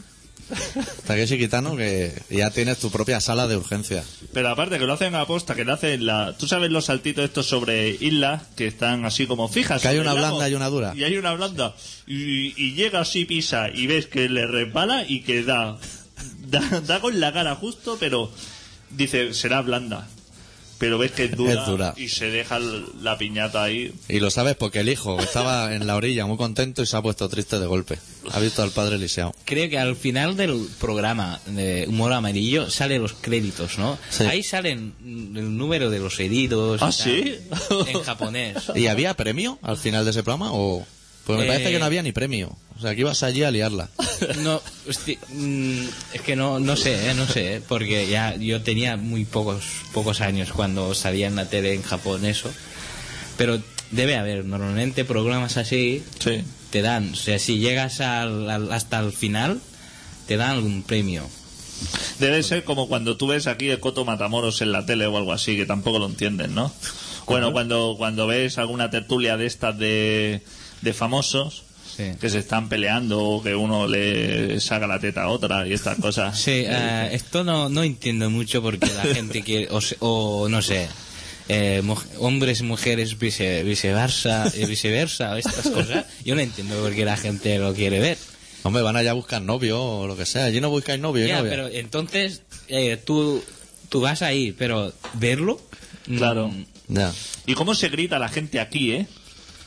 Takeshi 1.07 1.39
Kitano, 1.39 1.77
que 1.77 2.13
ya 2.29 2.51
tienes 2.51 2.79
tu 2.79 2.91
propia 2.91 3.21
sala 3.21 3.49
de 3.49 3.57
urgencia. 3.57 4.05
Pero 4.35 4.51
aparte 4.51 4.79
que 4.79 4.85
lo 4.87 4.93
hacen 4.93 5.15
a 5.15 5.25
posta, 5.27 5.55
que 5.55 5.65
le 5.65 5.73
hacen 5.73 6.05
la... 6.05 6.37
Tú 6.37 6.47
sabes 6.47 6.71
los 6.71 6.85
saltitos 6.87 7.25
estos 7.25 7.47
sobre 7.47 7.89
islas 7.89 8.43
que 8.57 8.67
están 8.67 9.07
así 9.07 9.27
como 9.27 9.49
fijas. 9.49 9.81
Que 9.81 9.89
hay 9.89 9.97
sobre 9.97 10.09
una 10.09 10.17
el 10.17 10.23
lago? 10.23 10.37
blanda 10.37 10.51
y 10.51 10.55
una 10.55 10.69
dura. 10.69 10.93
Y 10.95 11.05
hay 11.05 11.17
una 11.17 11.33
blanda. 11.33 11.75
Y, 12.07 12.53
y 12.63 12.75
llega 12.75 13.01
así, 13.01 13.25
pisa, 13.25 13.71
y 13.73 13.87
ves 13.87 14.07
que 14.07 14.29
le 14.29 14.47
resbala 14.47 15.07
y 15.09 15.23
que 15.23 15.43
da, 15.43 15.79
da, 16.49 16.61
da 16.87 17.01
con 17.01 17.19
la 17.21 17.33
cara 17.33 17.55
justo, 17.55 17.97
pero 17.99 18.31
dice, 18.97 19.35
será 19.35 19.61
blanda. 19.63 20.09
Pero 20.79 20.99
ves 20.99 21.13
que 21.13 21.27
es 21.27 21.37
dura, 21.37 21.53
Es 21.61 21.67
dura. 21.67 21.95
y 21.97 22.09
se 22.09 22.27
deja 22.29 22.59
la 22.59 23.17
piñata 23.17 23.63
ahí. 23.63 23.95
Y 24.09 24.19
lo 24.19 24.31
sabes 24.33 24.57
porque 24.57 24.81
el 24.81 24.89
hijo 24.89 25.21
estaba 25.21 25.77
en 25.77 25.87
la 25.87 25.95
orilla 25.95 26.27
muy 26.27 26.37
contento 26.37 26.83
y 26.83 26.87
se 26.87 26.97
ha 26.97 27.03
puesto 27.03 27.29
triste 27.29 27.61
de 27.61 27.67
golpe. 27.67 28.01
Ha 28.33 28.41
visto 28.41 28.65
al 28.65 28.73
padre 28.73 28.99
lisiado. 28.99 29.33
Creo 29.45 29.71
que 29.71 29.79
al 29.79 29.95
final 29.95 30.37
del 30.37 30.67
programa 30.81 31.39
de 31.47 31.85
Humor 31.89 32.13
Amarillo 32.13 32.69
salen 32.69 33.01
los 33.01 33.13
créditos, 33.13 33.79
¿no? 33.79 33.97
Sí. 34.11 34.25
Ahí 34.25 34.43
salen 34.43 34.93
el 35.05 35.57
número 35.57 35.89
de 35.89 36.01
los 36.01 36.19
heridos. 36.19 36.81
y 36.81 36.85
¿Ah, 36.85 36.87
tal, 36.87 36.93
sí? 36.93 37.37
En 37.87 38.03
japonés. 38.03 38.57
¿Y 38.75 38.89
había 38.89 39.15
premio 39.15 39.61
al 39.63 39.77
final 39.77 40.05
de 40.05 40.11
ese 40.11 40.25
programa? 40.25 40.51
o 40.53 40.85
Pues 41.27 41.39
me 41.39 41.45
Eh, 41.45 41.49
parece 41.49 41.71
que 41.71 41.79
no 41.79 41.85
había 41.85 42.03
ni 42.03 42.13
premio. 42.13 42.57
O 42.77 42.81
sea, 42.81 42.95
que 42.95 43.01
ibas 43.03 43.23
allí 43.23 43.43
a 43.45 43.51
liarla. 43.51 43.89
No, 44.43 44.61
hosti- 44.89 45.19
mm, 45.29 45.89
es 46.15 46.21
que 46.23 46.37
no, 46.37 46.59
no 46.61 46.77
sé, 46.77 47.11
eh, 47.11 47.15
no 47.15 47.27
sé, 47.27 47.57
eh, 47.57 47.63
porque 47.67 48.07
ya 48.09 48.35
yo 48.37 48.63
tenía 48.63 48.97
muy 48.97 49.25
pocos, 49.25 49.65
pocos 49.93 50.21
años 50.21 50.53
cuando 50.53 50.95
salía 50.95 51.27
en 51.27 51.37
la 51.37 51.49
tele 51.49 51.75
en 51.75 51.83
Japón 51.83 52.25
eso. 52.25 52.51
Pero 53.37 53.61
debe 53.91 54.17
haber, 54.17 54.45
normalmente 54.45 55.05
programas 55.05 55.57
así 55.57 56.03
Sí. 56.19 56.43
te 56.71 56.83
dan, 56.83 57.13
o 57.13 57.17
sea, 57.17 57.39
si 57.39 57.59
llegas 57.59 58.01
al- 58.01 58.49
al- 58.51 58.73
hasta 58.73 58.99
el 59.01 59.13
final, 59.13 59.61
te 60.27 60.37
dan 60.37 60.51
algún 60.51 60.83
premio. 60.83 61.29
Debe 62.21 62.43
ser 62.45 62.63
como 62.65 62.87
cuando 62.89 63.17
tú 63.17 63.27
ves 63.27 63.47
aquí 63.49 63.69
el 63.69 63.81
Coto 63.81 64.05
Matamoros 64.05 64.61
en 64.63 64.71
la 64.73 64.87
tele 64.87 65.07
o 65.07 65.17
algo 65.17 65.33
así, 65.33 65.57
que 65.57 65.67
tampoco 65.67 65.99
lo 65.99 66.07
entienden, 66.07 66.55
¿no? 66.55 66.73
Bueno, 67.27 67.53
cuando, 67.53 67.95
cuando 67.99 68.27
ves 68.27 68.59
alguna 68.59 68.91
tertulia 68.91 69.37
de 69.37 69.47
estas 69.47 69.77
de, 69.79 70.43
de 70.83 70.93
famosos 70.93 71.63
Sí. 71.97 72.05
que 72.19 72.31
se 72.31 72.39
están 72.39 72.71
peleando 72.71 73.21
o 73.23 73.43
que 73.43 73.55
uno 73.55 73.87
le 73.87 74.59
saca 74.61 74.87
la 74.87 74.99
teta 74.99 75.25
a 75.25 75.29
otra 75.29 75.67
y 75.69 75.75
estas 75.75 75.99
cosas. 75.99 76.41
Sí, 76.45 76.65
eh, 76.67 77.11
esto 77.13 77.45
no, 77.45 77.69
no 77.69 77.83
entiendo 77.83 78.31
mucho 78.31 78.63
porque 78.63 78.87
la 78.87 79.03
gente 79.15 79.43
quiere, 79.43 79.69
o, 79.71 79.81
se- 79.83 79.97
o 80.01 80.49
no 80.49 80.63
sé, 80.63 80.89
eh, 81.51 81.83
mu- 81.85 81.97
hombres, 82.19 82.63
mujeres, 82.63 83.19
vice- 83.19 83.63
viceversa, 83.63 84.51
eh, 84.55 84.65
viceversa, 84.65 85.39
estas 85.39 85.69
cosas. 85.75 86.07
Yo 86.25 86.35
no 86.35 86.41
entiendo 86.41 86.77
por 86.81 86.95
qué 86.95 87.05
la 87.05 87.19
gente 87.19 87.59
lo 87.59 87.75
quiere 87.75 88.01
ver. 88.01 88.17
Hombre, 88.63 88.83
van 88.83 88.97
allá 88.97 89.11
a 89.11 89.15
buscar 89.15 89.43
novio 89.43 89.83
o 89.83 90.07
lo 90.07 90.17
que 90.17 90.25
sea. 90.25 90.45
Allí 90.47 90.61
no 90.63 90.71
buscáis 90.71 90.99
novio 91.01 91.27
y 91.27 91.29
Ya, 91.29 91.39
novia. 91.39 91.51
pero 91.51 91.69
entonces 91.69 92.41
eh, 92.69 92.97
tú, 93.05 93.43
tú 93.91 94.01
vas 94.01 94.23
ahí, 94.23 94.53
pero 94.53 94.95
verlo. 95.15 95.61
mm, 96.07 96.17
Claro. 96.17 96.51
Ya. 96.89 97.13
¿Y 97.45 97.53
cómo 97.55 97.75
se 97.75 97.91
grita 97.91 98.19
la 98.19 98.29
gente 98.31 98.61
aquí, 98.61 98.93
eh? 98.93 99.07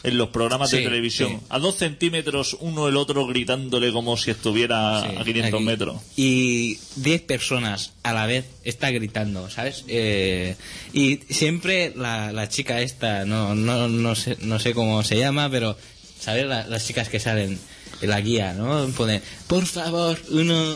En 0.06 0.18
los 0.18 0.30
programas 0.30 0.72
de 0.72 0.82
televisión. 0.82 1.30
sí. 1.32 1.38
A 1.50 1.60
dos 1.60 1.76
centímetros 1.76 2.56
uno 2.60 2.88
el 2.88 2.98
otro 2.98 3.26
gritándole 3.28 3.92
como 3.92 4.18
si 4.18 4.32
estuviera 4.32 5.02
Sí, 5.02 5.16
a 5.18 5.24
500 5.24 5.54
aquí. 5.54 5.64
metros. 5.64 5.98
Y 6.16 6.78
10 6.98 7.22
personas 7.24 7.94
a 8.04 8.14
la 8.14 8.26
vez 8.26 8.46
está 8.64 8.92
gritando, 8.92 9.50
¿sabes? 9.50 9.84
Eh, 9.88 10.56
y 10.94 11.20
siempre 11.30 11.94
la, 11.96 12.32
la 12.32 12.48
chica 12.50 12.82
esta, 12.82 13.26
no, 13.26 13.56
no, 13.56 13.88
no, 13.88 14.16
sé, 14.16 14.38
no 14.42 14.60
sé 14.60 14.74
cómo 14.74 15.04
se 15.04 15.18
llama, 15.18 15.50
pero, 15.50 15.78
¿sabes? 16.20 16.46
La- 16.46 16.66
las 16.68 16.86
chicas 16.88 17.10
que 17.10 17.20
salen 17.20 17.52
en 17.52 17.60
la 18.02 18.22
guía, 18.22 18.54
¿no? 18.54 18.88
Pone, 18.90 19.22
por 19.48 19.66
favor, 19.66 20.20
uno, 20.30 20.76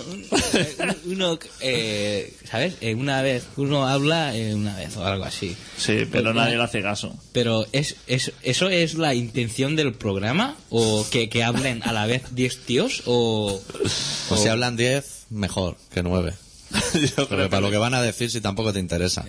uno, 1.05 1.39
eh, 1.61 2.33
¿sabes? 2.49 2.75
Eh, 2.81 2.95
una 2.95 3.21
vez, 3.21 3.45
uno 3.57 3.87
habla 3.87 4.35
eh, 4.35 4.55
una 4.55 4.75
vez 4.75 4.95
o 4.97 5.05
algo 5.05 5.25
así. 5.25 5.55
Sí, 5.77 6.07
pero 6.11 6.25
Pues, 6.25 6.35
nadie 6.35 6.55
le 6.57 6.63
hace 6.63 6.81
caso. 6.81 7.15
Pero 7.33 7.65
es, 7.71 7.97
es, 8.07 8.31
¿eso 8.41 8.69
es 8.69 8.95
la 8.95 9.13
intención 9.13 9.75
del 9.75 9.93
programa? 9.93 10.55
¿O 10.69 11.05
que, 11.09 11.29
que 11.29 11.43
hablen 11.43 11.83
a 11.83 11.91
la 11.93 12.05
vez 12.05 12.23
10 12.35 12.65
tíos? 12.65 13.03
¿O, 13.05 13.61
O 14.29 14.37
si 14.37 14.47
hablan 14.47 14.77
10, 14.77 15.25
mejor 15.29 15.77
que 15.93 16.03
9. 16.03 16.33
Yo 16.93 16.99
creo 16.99 17.27
Porque 17.27 17.43
que 17.43 17.49
para 17.49 17.61
lo 17.61 17.71
que 17.71 17.77
van 17.77 17.93
a 17.93 18.01
decir 18.01 18.29
si 18.31 18.41
tampoco 18.41 18.71
te 18.73 18.79
interesa. 18.79 19.25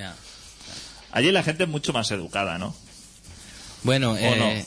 Allí 1.13 1.33
la 1.33 1.43
gente 1.43 1.65
es 1.65 1.69
mucho 1.69 1.93
más 1.93 2.11
educada, 2.13 2.57
¿no? 2.59 2.75
Bueno, 3.83 4.17
eh, 4.17 4.67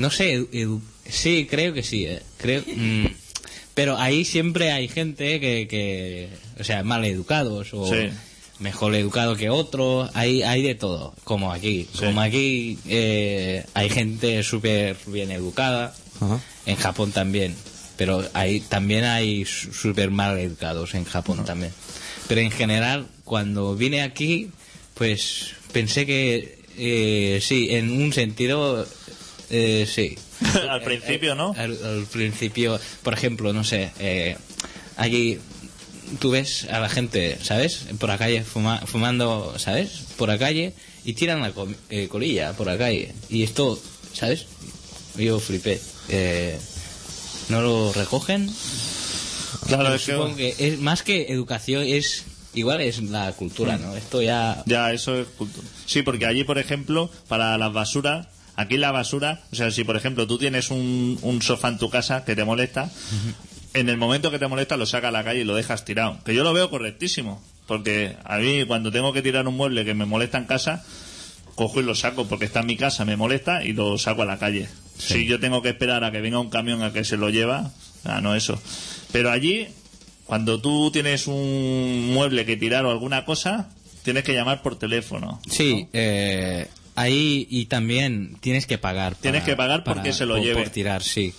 no? 0.00 0.10
sé, 0.10 0.38
edu- 0.40 0.80
sí, 1.08 1.46
creo 1.48 1.72
que 1.72 1.82
sí, 1.82 2.06
eh, 2.06 2.20
creo, 2.38 2.62
mm, 2.66 3.06
pero 3.74 3.96
ahí 3.98 4.24
siempre 4.24 4.72
hay 4.72 4.88
gente 4.88 5.40
que, 5.40 5.66
que 5.68 6.28
o 6.58 6.64
sea, 6.64 6.82
mal 6.82 7.04
educados 7.04 7.68
o 7.72 7.86
Sí. 7.88 8.08
mejor 8.58 8.94
educado 8.94 9.36
que 9.36 9.48
otro, 9.50 10.08
hay, 10.14 10.42
hay 10.42 10.62
de 10.62 10.74
todo, 10.74 11.14
como 11.24 11.52
aquí, 11.52 11.88
Sí. 11.92 12.04
como 12.04 12.20
aquí 12.20 12.78
eh, 12.88 13.64
hay 13.74 13.88
gente 13.88 14.42
súper 14.42 14.96
bien 15.06 15.30
educada, 15.30 15.94
Ajá. 16.20 16.40
en 16.66 16.76
Japón 16.76 17.12
también, 17.12 17.54
pero 17.96 18.22
hay, 18.34 18.60
también 18.60 19.04
hay 19.04 19.44
súper 19.46 20.10
mal 20.10 20.38
educados 20.38 20.94
en 20.94 21.04
Japón 21.04 21.44
también. 21.44 21.72
Pero 22.28 22.40
en 22.42 22.50
general, 22.50 23.06
cuando 23.24 23.74
vine 23.74 24.02
aquí, 24.02 24.50
pues 24.94 25.52
pensé 25.72 26.04
que 26.06 26.58
eh, 26.78 27.40
sí, 27.42 27.68
en 27.70 27.90
un 27.90 28.12
sentido, 28.12 28.86
eh, 29.50 29.86
sí. 29.92 30.16
Al 30.68 30.82
principio, 30.82 31.34
¿no? 31.34 31.52
Al, 31.56 31.78
al 31.84 32.06
principio, 32.10 32.78
por 33.02 33.12
ejemplo, 33.14 33.52
no 33.52 33.64
sé, 33.64 33.90
eh, 33.98 34.36
aquí 34.96 35.38
tú 36.18 36.30
ves 36.30 36.64
a 36.70 36.80
la 36.80 36.88
gente, 36.88 37.38
¿sabes? 37.42 37.84
Por 37.98 38.08
la 38.08 38.18
calle 38.18 38.44
fuma- 38.44 38.84
fumando, 38.86 39.54
¿sabes? 39.58 39.90
Por 40.16 40.28
la 40.28 40.38
calle 40.38 40.72
y 41.04 41.12
tiran 41.14 41.40
la 41.40 41.52
co- 41.52 41.68
eh, 41.90 42.08
colilla 42.08 42.52
por 42.54 42.66
la 42.66 42.76
calle. 42.78 43.12
Y 43.28 43.42
esto, 43.42 43.80
¿sabes? 44.12 44.46
Yo 45.16 45.38
flipé. 45.40 45.80
Eh, 46.08 46.58
¿No 47.48 47.60
lo 47.62 47.92
recogen? 47.92 48.50
Claro, 49.66 49.94
es 49.94 50.04
que... 50.04 50.12
Supongo 50.12 50.36
que 50.36 50.54
es 50.58 50.78
más 50.80 51.02
que 51.02 51.26
educación, 51.32 51.84
es 51.86 52.24
igual 52.54 52.80
es 52.80 53.00
la 53.02 53.32
cultura, 53.32 53.76
¿no? 53.78 53.96
Esto 53.96 54.22
ya... 54.22 54.62
Ya, 54.66 54.92
eso 54.92 55.16
es 55.20 55.26
cultura. 55.38 55.66
Sí, 55.86 56.02
porque 56.02 56.26
allí, 56.26 56.44
por 56.44 56.58
ejemplo, 56.58 57.10
para 57.28 57.56
las 57.58 57.72
basuras, 57.72 58.26
aquí 58.60 58.76
la 58.76 58.92
basura, 58.92 59.40
o 59.52 59.56
sea, 59.56 59.70
si 59.70 59.84
por 59.84 59.96
ejemplo 59.96 60.26
tú 60.26 60.38
tienes 60.38 60.70
un, 60.70 61.18
un 61.22 61.42
sofá 61.42 61.68
en 61.68 61.78
tu 61.78 61.90
casa 61.90 62.24
que 62.24 62.36
te 62.36 62.44
molesta, 62.44 62.90
en 63.74 63.88
el 63.88 63.96
momento 63.96 64.30
que 64.30 64.38
te 64.38 64.48
molesta 64.48 64.76
lo 64.76 64.86
sacas 64.86 65.08
a 65.08 65.12
la 65.12 65.24
calle 65.24 65.40
y 65.40 65.44
lo 65.44 65.54
dejas 65.54 65.84
tirado. 65.84 66.18
Que 66.24 66.34
yo 66.34 66.44
lo 66.44 66.52
veo 66.52 66.70
correctísimo, 66.70 67.42
porque 67.66 68.16
a 68.24 68.38
mí 68.38 68.64
cuando 68.64 68.92
tengo 68.92 69.12
que 69.12 69.22
tirar 69.22 69.48
un 69.48 69.56
mueble 69.56 69.84
que 69.84 69.94
me 69.94 70.04
molesta 70.04 70.38
en 70.38 70.44
casa, 70.44 70.84
cojo 71.54 71.80
y 71.80 71.84
lo 71.84 71.94
saco 71.94 72.26
porque 72.26 72.44
está 72.44 72.60
en 72.60 72.66
mi 72.66 72.76
casa, 72.76 73.04
me 73.04 73.16
molesta 73.16 73.64
y 73.64 73.72
lo 73.72 73.98
saco 73.98 74.22
a 74.22 74.26
la 74.26 74.38
calle. 74.38 74.68
Si 74.98 75.26
yo 75.26 75.40
tengo 75.40 75.62
que 75.62 75.70
esperar 75.70 76.04
a 76.04 76.12
que 76.12 76.20
venga 76.20 76.38
un 76.38 76.50
camión 76.50 76.82
a 76.82 76.92
que 76.92 77.04
se 77.04 77.16
lo 77.16 77.30
lleva, 77.30 77.70
ah, 78.04 78.20
no 78.20 78.34
eso. 78.34 78.60
Pero 79.12 79.30
allí, 79.30 79.68
cuando 80.26 80.60
tú 80.60 80.90
tienes 80.90 81.26
un 81.26 82.10
mueble 82.12 82.44
que 82.44 82.56
tirar 82.56 82.84
o 82.84 82.90
alguna 82.90 83.24
cosa, 83.24 83.70
tienes 84.02 84.24
que 84.24 84.34
llamar 84.34 84.62
por 84.62 84.78
teléfono. 84.78 85.40
Sí, 85.48 85.88
eh, 85.92 86.68
ahí 87.00 87.46
y 87.50 87.66
también 87.66 88.36
tienes 88.40 88.66
que 88.66 88.78
pagar. 88.78 89.14
Tienes 89.16 89.44
que 89.44 89.56
pagar 89.56 89.84
porque 89.84 90.12
se 90.12 90.26
lo 90.26 90.34
por- 90.36 90.44
lleve. 90.44 90.62
Por 90.62 90.70
tirar, 90.70 91.02
sí. 91.02 91.32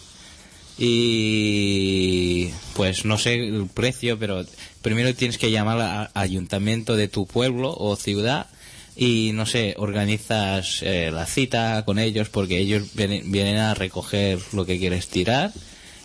Y 0.77 2.49
pues 2.75 3.05
no 3.05 3.17
sé 3.17 3.35
el 3.35 3.67
precio, 3.73 4.17
pero 4.17 4.43
primero 4.81 5.13
tienes 5.13 5.37
que 5.37 5.51
llamar 5.51 5.79
al 5.79 6.09
ayuntamiento 6.13 6.95
de 6.95 7.07
tu 7.07 7.25
pueblo 7.27 7.73
o 7.77 7.95
ciudad 7.95 8.47
y 8.95 9.31
no 9.33 9.45
sé, 9.45 9.75
organizas 9.77 10.81
eh, 10.83 11.11
la 11.13 11.25
cita 11.25 11.83
con 11.85 11.97
ellos 11.99 12.29
porque 12.29 12.57
ellos 12.59 12.93
vienen, 12.93 13.31
vienen 13.31 13.57
a 13.57 13.73
recoger 13.73 14.39
lo 14.53 14.65
que 14.65 14.79
quieres 14.79 15.07
tirar 15.07 15.51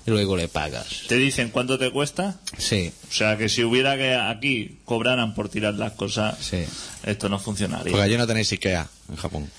y 0.06 0.10
luego 0.10 0.36
le 0.36 0.48
pagas. 0.48 1.02
Te 1.08 1.16
dicen 1.16 1.50
cuánto 1.50 1.78
te 1.78 1.90
cuesta. 1.90 2.38
Sí, 2.58 2.92
O 3.08 3.12
sea, 3.12 3.36
que 3.36 3.48
si 3.48 3.64
hubiera 3.64 3.96
que 3.96 4.14
aquí 4.14 4.78
cobraran 4.84 5.34
por 5.34 5.48
tirar 5.48 5.74
las 5.74 5.92
cosas, 5.92 6.36
sí. 6.40 6.64
esto 7.04 7.28
no 7.28 7.38
funcionaría. 7.38 7.90
Porque 7.90 8.04
allí 8.04 8.16
no 8.16 8.26
tenéis 8.26 8.52
Ikea 8.52 8.88
en 9.10 9.16
Japón. 9.16 9.50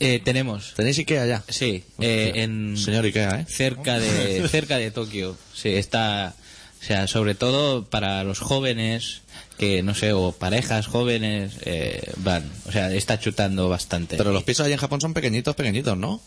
Eh, 0.00 0.20
tenemos, 0.24 0.72
¿Tenéis 0.74 0.98
Ikea 0.98 1.22
allá? 1.22 1.44
sí, 1.48 1.84
eh, 2.00 2.32
en... 2.36 2.76
Señor 2.76 3.04
Ikea, 3.04 3.40
¿eh? 3.40 3.46
cerca 3.48 4.00
de 4.00 4.48
cerca 4.50 4.76
de 4.78 4.90
Tokio 4.90 5.36
sí 5.54 5.68
está 5.68 6.34
o 6.80 6.84
sea 6.84 7.06
sobre 7.06 7.36
todo 7.36 7.84
para 7.84 8.24
los 8.24 8.40
jóvenes 8.40 9.20
que 9.58 9.84
no 9.84 9.94
sé 9.94 10.12
o 10.12 10.32
parejas 10.32 10.88
jóvenes 10.88 11.52
eh, 11.66 12.10
van 12.16 12.50
o 12.66 12.72
sea 12.72 12.92
está 12.92 13.20
chutando 13.20 13.68
bastante 13.68 14.16
Pero 14.16 14.32
los 14.32 14.42
pisos 14.42 14.64
allí 14.66 14.72
en 14.72 14.80
Japón 14.80 15.00
son 15.00 15.14
pequeñitos, 15.14 15.54
pequeñitos, 15.54 15.96
¿no? 15.96 16.20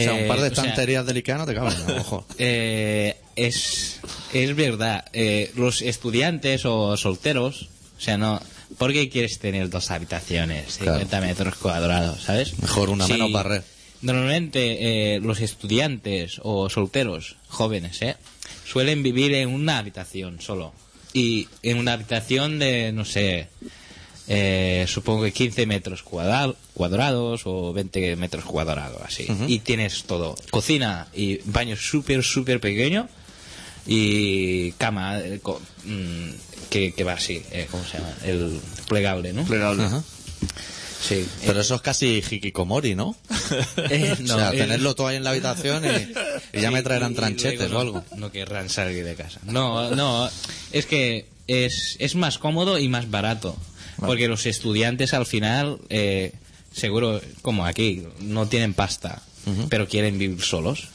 O 0.00 0.04
sea, 0.04 0.14
un 0.14 0.28
par 0.28 0.40
de 0.40 0.48
Eh, 0.48 0.50
o 0.50 0.54
sea- 0.54 0.64
estanterías 0.64 1.06
Ikea 1.08 1.38
no 1.38 1.46
te 1.46 1.54
caben, 1.54 1.74
lo 1.86 1.94
mejor. 1.94 2.24
Eh, 2.38 3.16
es 3.36 4.00
es 4.32 4.56
verdad 4.56 5.04
eh, 5.12 5.50
los 5.56 5.80
estudiantes 5.82 6.64
o 6.66 6.96
solteros 6.96 7.68
o 7.96 8.00
sea 8.00 8.18
no 8.18 8.40
¿por 8.78 8.92
qué 8.92 9.08
quieres 9.08 9.38
tener 9.38 9.70
dos 9.70 9.90
habitaciones 9.90 10.76
Claro. 10.78 10.98
50 10.98 11.20
metros 11.20 11.54
cuadrados 11.56 12.22
sabes 12.22 12.58
Mejor 12.58 12.90
una 12.90 13.06
Sí. 13.06 13.12
menos 13.14 13.32
barrer. 13.32 13.62
Normalmente 14.02 15.14
eh, 15.14 15.20
los 15.20 15.40
estudiantes 15.40 16.40
o 16.42 16.68
solteros 16.68 17.36
jóvenes 17.48 18.02
¿eh? 18.02 18.16
suelen 18.66 19.02
vivir 19.02 19.32
en 19.34 19.48
una 19.48 19.78
habitación 19.78 20.40
solo. 20.40 20.72
Y 21.14 21.46
en 21.62 21.78
una 21.78 21.92
habitación 21.92 22.58
de, 22.58 22.90
no 22.92 23.04
sé, 23.04 23.46
eh, 24.28 24.84
supongo 24.88 25.24
que 25.24 25.32
15 25.32 25.66
metros 25.66 26.02
cuadra- 26.02 26.54
cuadrados 26.74 27.42
o 27.44 27.72
20 27.72 28.16
metros 28.16 28.44
cuadrados, 28.44 29.00
así. 29.04 29.26
Y 29.48 29.58
tienes 29.60 30.04
todo. 30.04 30.34
Cocina 30.50 31.08
y 31.14 31.38
baño 31.44 31.76
súper, 31.76 32.22
súper 32.22 32.60
pequeño. 32.60 33.08
Y 33.86 34.72
cama 34.72 35.18
eh, 35.18 35.40
co- 35.42 35.60
mm, 35.84 36.28
que, 36.70 36.92
que 36.92 37.04
va 37.04 37.14
así, 37.14 37.42
eh, 37.50 37.66
¿cómo 37.70 37.84
se 37.84 37.98
llama? 37.98 38.14
El 38.24 38.60
plegable, 38.88 39.32
¿no? 39.32 39.44
Plegable. 39.44 39.84
Ajá. 39.84 40.02
Sí. 41.02 41.26
Pero 41.44 41.60
eso 41.60 41.74
es 41.74 41.80
casi 41.82 42.22
hikikomori, 42.30 42.94
¿no? 42.94 43.16
Eh, 43.90 44.14
o 44.22 44.26
sea, 44.26 44.50
eh, 44.52 44.58
tenerlo 44.58 44.94
todo 44.94 45.08
ahí 45.08 45.16
en 45.16 45.24
la 45.24 45.30
habitación 45.30 45.84
y, 45.84 46.56
y 46.58 46.60
ya 46.60 46.70
me 46.70 46.82
traerán 46.82 47.10
y- 47.10 47.14
y 47.14 47.16
tranchetes 47.16 47.70
luego 47.70 47.76
o 47.76 47.80
algo. 47.80 48.04
No, 48.12 48.16
no 48.18 48.32
querrán 48.32 48.68
salir 48.68 49.04
de 49.04 49.16
casa. 49.16 49.40
No, 49.44 49.90
no, 49.96 50.30
es 50.70 50.86
que 50.86 51.26
es, 51.48 51.96
es 51.98 52.14
más 52.14 52.38
cómodo 52.38 52.78
y 52.78 52.88
más 52.88 53.10
barato. 53.10 53.56
Porque 54.06 54.28
los 54.28 54.46
estudiantes 54.46 55.14
al 55.14 55.26
final, 55.26 55.78
eh, 55.88 56.32
seguro, 56.72 57.20
como 57.42 57.66
aquí, 57.66 58.04
no 58.20 58.46
tienen 58.46 58.74
pasta, 58.74 59.22
pero 59.68 59.88
quieren 59.88 60.18
vivir 60.18 60.42
solos. 60.42 60.88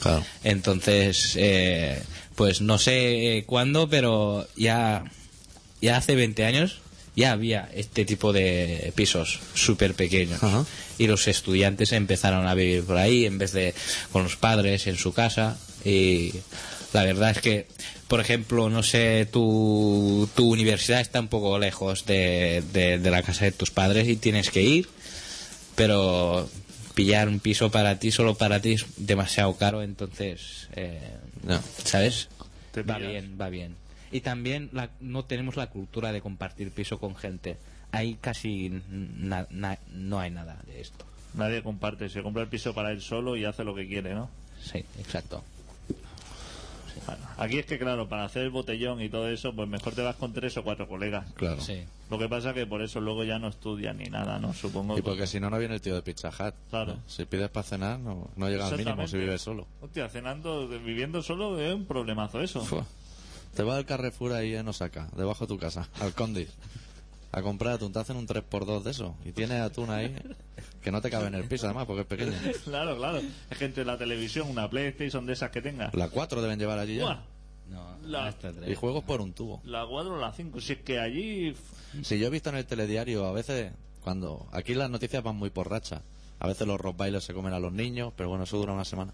Claro. 0.00 0.24
Entonces, 0.44 1.34
eh, 1.36 2.02
pues 2.34 2.60
no 2.60 2.78
sé 2.78 3.38
eh, 3.38 3.44
cuándo, 3.44 3.88
pero 3.88 4.46
ya, 4.56 5.04
ya 5.80 5.96
hace 5.96 6.14
20 6.14 6.44
años 6.44 6.80
ya 7.16 7.32
había 7.32 7.68
este 7.74 8.04
tipo 8.04 8.32
de 8.32 8.92
pisos 8.94 9.40
súper 9.54 9.94
pequeños. 9.94 10.38
Y 10.98 11.06
los 11.06 11.26
estudiantes 11.28 11.92
empezaron 11.92 12.46
a 12.46 12.54
vivir 12.54 12.84
por 12.84 12.98
ahí 12.98 13.24
en 13.24 13.38
vez 13.38 13.52
de 13.52 13.74
con 14.12 14.22
los 14.22 14.36
padres 14.36 14.86
en 14.86 14.96
su 14.96 15.12
casa. 15.14 15.58
Y 15.84 16.34
La 16.92 17.04
verdad 17.04 17.30
es 17.30 17.40
que, 17.40 17.66
por 18.08 18.20
ejemplo, 18.20 18.68
no 18.70 18.82
sé, 18.82 19.26
tu, 19.26 20.28
tu 20.34 20.50
universidad 20.52 21.00
está 21.00 21.20
un 21.20 21.28
poco 21.28 21.58
lejos 21.58 22.06
de, 22.06 22.62
de, 22.72 22.98
de 22.98 23.10
la 23.10 23.22
casa 23.22 23.44
de 23.44 23.52
tus 23.52 23.70
padres 23.70 24.06
y 24.08 24.16
tienes 24.16 24.50
que 24.50 24.62
ir, 24.62 24.88
pero 25.74 26.48
pillar 26.94 27.28
un 27.28 27.40
piso 27.40 27.70
para 27.70 27.98
ti, 27.98 28.10
solo 28.10 28.34
para 28.36 28.60
ti, 28.60 28.72
es 28.72 28.86
demasiado 28.96 29.54
caro, 29.56 29.82
entonces, 29.82 30.68
eh, 30.76 31.00
No. 31.42 31.60
¿sabes? 31.84 32.28
Te 32.72 32.82
Va 32.82 32.96
pillas. 32.96 33.10
bien, 33.10 33.36
va 33.40 33.48
bien. 33.48 33.74
Y 34.12 34.20
también 34.20 34.70
la- 34.72 34.90
no 35.00 35.24
tenemos 35.24 35.56
la 35.56 35.66
cultura 35.68 36.12
de 36.12 36.20
compartir 36.20 36.70
piso 36.70 36.98
con 36.98 37.16
gente. 37.16 37.56
Ahí 37.92 38.16
casi 38.20 38.70
na- 38.90 39.46
na- 39.50 39.78
no 39.92 40.20
hay 40.20 40.30
nada 40.30 40.58
de 40.66 40.80
esto. 40.80 41.04
Nadie 41.34 41.62
comparte, 41.62 42.08
se 42.08 42.22
compra 42.22 42.42
el 42.42 42.48
piso 42.48 42.72
para 42.72 42.92
él 42.92 43.02
solo 43.02 43.36
y 43.36 43.44
hace 43.44 43.64
lo 43.64 43.74
que 43.74 43.86
quiere, 43.86 44.14
¿no? 44.14 44.30
Sí, 44.62 44.78
exacto. 44.98 45.42
Aquí 47.36 47.58
es 47.58 47.66
que, 47.66 47.78
claro, 47.78 48.08
para 48.08 48.24
hacer 48.24 48.42
el 48.42 48.50
botellón 48.50 49.00
y 49.00 49.08
todo 49.08 49.28
eso, 49.28 49.54
pues 49.54 49.68
mejor 49.68 49.94
te 49.94 50.02
vas 50.02 50.16
con 50.16 50.32
tres 50.32 50.56
o 50.56 50.62
cuatro 50.62 50.88
colegas. 50.88 51.30
Claro. 51.34 51.60
Sí. 51.60 51.84
Lo 52.10 52.18
que 52.18 52.28
pasa 52.28 52.54
que 52.54 52.66
por 52.66 52.82
eso 52.82 53.00
luego 53.00 53.24
ya 53.24 53.38
no 53.38 53.48
estudian 53.48 53.98
ni 53.98 54.06
nada, 54.06 54.38
¿no? 54.38 54.54
Supongo. 54.54 54.98
Y 54.98 55.02
porque 55.02 55.26
si 55.26 55.40
no, 55.40 55.50
no 55.50 55.58
viene 55.58 55.74
el 55.74 55.80
tío 55.80 55.94
de 55.94 56.02
Pizza 56.02 56.28
Hut. 56.28 56.54
Claro. 56.70 56.98
Si 57.06 57.24
pides 57.24 57.48
para 57.50 57.64
cenar, 57.64 57.98
no, 57.98 58.30
no 58.36 58.48
llega 58.48 58.68
al 58.68 58.76
mínimo 58.76 59.06
si 59.08 59.18
vives 59.18 59.42
solo. 59.42 59.66
Hostia, 59.80 60.08
cenando, 60.08 60.68
viviendo 60.68 61.22
solo 61.22 61.60
es 61.60 61.74
un 61.74 61.84
problemazo 61.84 62.40
eso. 62.40 62.64
Fua. 62.64 62.86
Te 63.54 63.62
vas 63.62 63.78
al 63.78 63.86
Carrefour 63.86 64.34
ahí 64.34 64.54
en 64.54 64.68
Osaka, 64.68 65.08
debajo 65.16 65.46
de 65.46 65.48
tu 65.48 65.58
casa, 65.58 65.88
al 66.00 66.12
Condis, 66.12 66.50
a 67.32 67.42
comprar 67.42 67.74
atún. 67.74 67.92
Te 67.92 67.98
hacen 67.98 68.16
un 68.16 68.26
3x2 68.26 68.82
de 68.82 68.90
eso. 68.90 69.16
Y 69.24 69.32
tienes 69.32 69.60
atún 69.60 69.90
ahí 69.90 70.14
que 70.82 70.90
no 70.90 71.00
te 71.00 71.10
cabe 71.10 71.26
en 71.26 71.34
el 71.34 71.44
piso, 71.44 71.66
además, 71.66 71.86
porque 71.86 72.02
es 72.02 72.06
pequeño. 72.06 72.32
Claro, 72.64 72.96
claro. 72.96 73.20
Es 73.50 73.58
que 73.58 73.64
entre 73.66 73.84
la 73.84 73.98
televisión, 73.98 74.48
una 74.48 74.68
PlayStation 74.70 75.26
de 75.26 75.32
esas 75.34 75.50
que 75.50 75.60
tenga. 75.62 75.90
La 75.94 76.08
4 76.08 76.40
deben 76.42 76.58
llevar 76.58 76.78
allí 76.78 76.98
Buah, 76.98 77.14
ya. 77.14 77.22
No, 77.68 77.98
La- 78.04 78.26
hasta 78.28 78.52
tres. 78.52 78.70
Y 78.70 78.74
juegos 78.74 79.02
por 79.04 79.20
un 79.20 79.32
tubo. 79.32 79.60
la 79.64 79.84
4 79.86 80.14
o 80.14 80.18
la 80.18 80.32
5. 80.32 80.60
Si 80.60 80.72
es 80.74 80.78
que 80.80 80.98
allí. 81.00 81.54
Si 82.02 82.18
yo 82.18 82.28
he 82.28 82.30
visto 82.30 82.50
en 82.50 82.56
el 82.56 82.64
telediario, 82.66 83.26
a 83.26 83.32
veces, 83.32 83.72
cuando. 84.02 84.46
Aquí 84.52 84.74
las 84.74 84.88
noticias 84.90 85.22
van 85.22 85.36
muy 85.36 85.50
por 85.50 85.68
racha. 85.70 86.02
A 86.38 86.46
veces 86.46 86.66
los 86.66 86.78
rottweilers 86.80 87.24
se 87.24 87.32
comen 87.34 87.54
a 87.54 87.58
los 87.58 87.72
niños, 87.72 88.12
pero 88.16 88.28
bueno, 88.28 88.44
eso 88.44 88.58
dura 88.58 88.72
una 88.74 88.84
semana. 88.84 89.12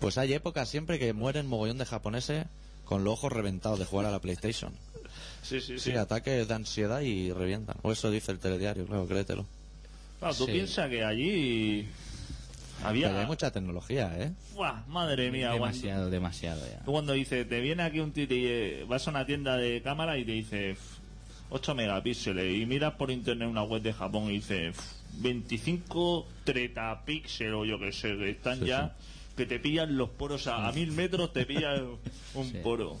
Pues 0.00 0.18
hay 0.18 0.32
épocas 0.34 0.68
siempre 0.68 0.98
que 0.98 1.12
mueren 1.12 1.46
mogollón 1.46 1.78
de 1.78 1.86
japoneses 1.86 2.46
con 2.84 3.04
los 3.04 3.14
ojos 3.14 3.32
reventados 3.32 3.78
de 3.78 3.84
jugar 3.86 4.06
a 4.06 4.10
la 4.10 4.20
PlayStation. 4.20 4.72
Sí, 5.44 5.60
sí, 5.60 5.78
sí. 5.78 5.90
Sí, 5.90 5.96
ataques 5.96 6.48
de 6.48 6.54
ansiedad 6.54 7.00
y 7.02 7.30
revientan. 7.32 7.76
O 7.82 7.92
eso 7.92 8.10
dice 8.10 8.32
el 8.32 8.38
telediario, 8.38 8.86
claro, 8.86 9.06
créetelo. 9.06 9.44
Claro, 10.18 10.34
tú 10.34 10.46
Sí. 10.46 10.52
piensas 10.52 10.88
que 10.88 11.04
allí. 11.04 11.86
Había. 12.82 13.08
Pero 13.08 13.20
hay 13.20 13.26
mucha 13.26 13.50
tecnología, 13.50 14.12
¿eh? 14.18 14.32
Buah, 14.54 14.82
madre 14.88 15.30
mía, 15.30 15.48
cuando- 15.50 15.66
demasiado, 15.66 16.10
demasiado 16.10 16.66
ya. 16.66 16.80
Tú 16.84 16.92
cuando 16.92 17.12
dice, 17.12 17.44
te 17.44 17.60
viene 17.60 17.82
aquí 17.82 18.00
un 18.00 18.12
tío 18.12 18.24
y 18.24 18.82
vas 18.84 19.06
a 19.06 19.10
una 19.10 19.24
tienda 19.24 19.56
de 19.56 19.80
cámara 19.80 20.18
y 20.18 20.24
te 20.24 20.32
dice 20.32 20.76
8 21.50 21.74
megapíxeles 21.74 22.52
y 22.62 22.66
miras 22.66 22.94
por 22.94 23.10
internet 23.10 23.48
una 23.48 23.62
web 23.62 23.80
de 23.82 23.92
Japón 23.92 24.24
y 24.30 24.34
dice 24.36 24.68
"F, 24.68 24.80
25 25.18 26.26
tretapíxeles 26.44 27.52
o 27.54 27.64
yo 27.64 27.78
que 27.78 27.92
sé, 27.92 28.16
que 28.16 28.30
están 28.30 28.58
Sí, 28.60 28.66
ya, 28.66 28.94
que 29.36 29.46
te 29.46 29.58
pillan 29.60 29.96
los 29.96 30.10
poros 30.10 30.46
a, 30.46 30.66
a 30.68 30.72
mil 30.72 30.90
metros, 30.92 31.32
te 31.32 31.46
pillan 31.46 31.86
un 32.34 32.50
Sí. 32.50 32.58
poro. 32.62 32.98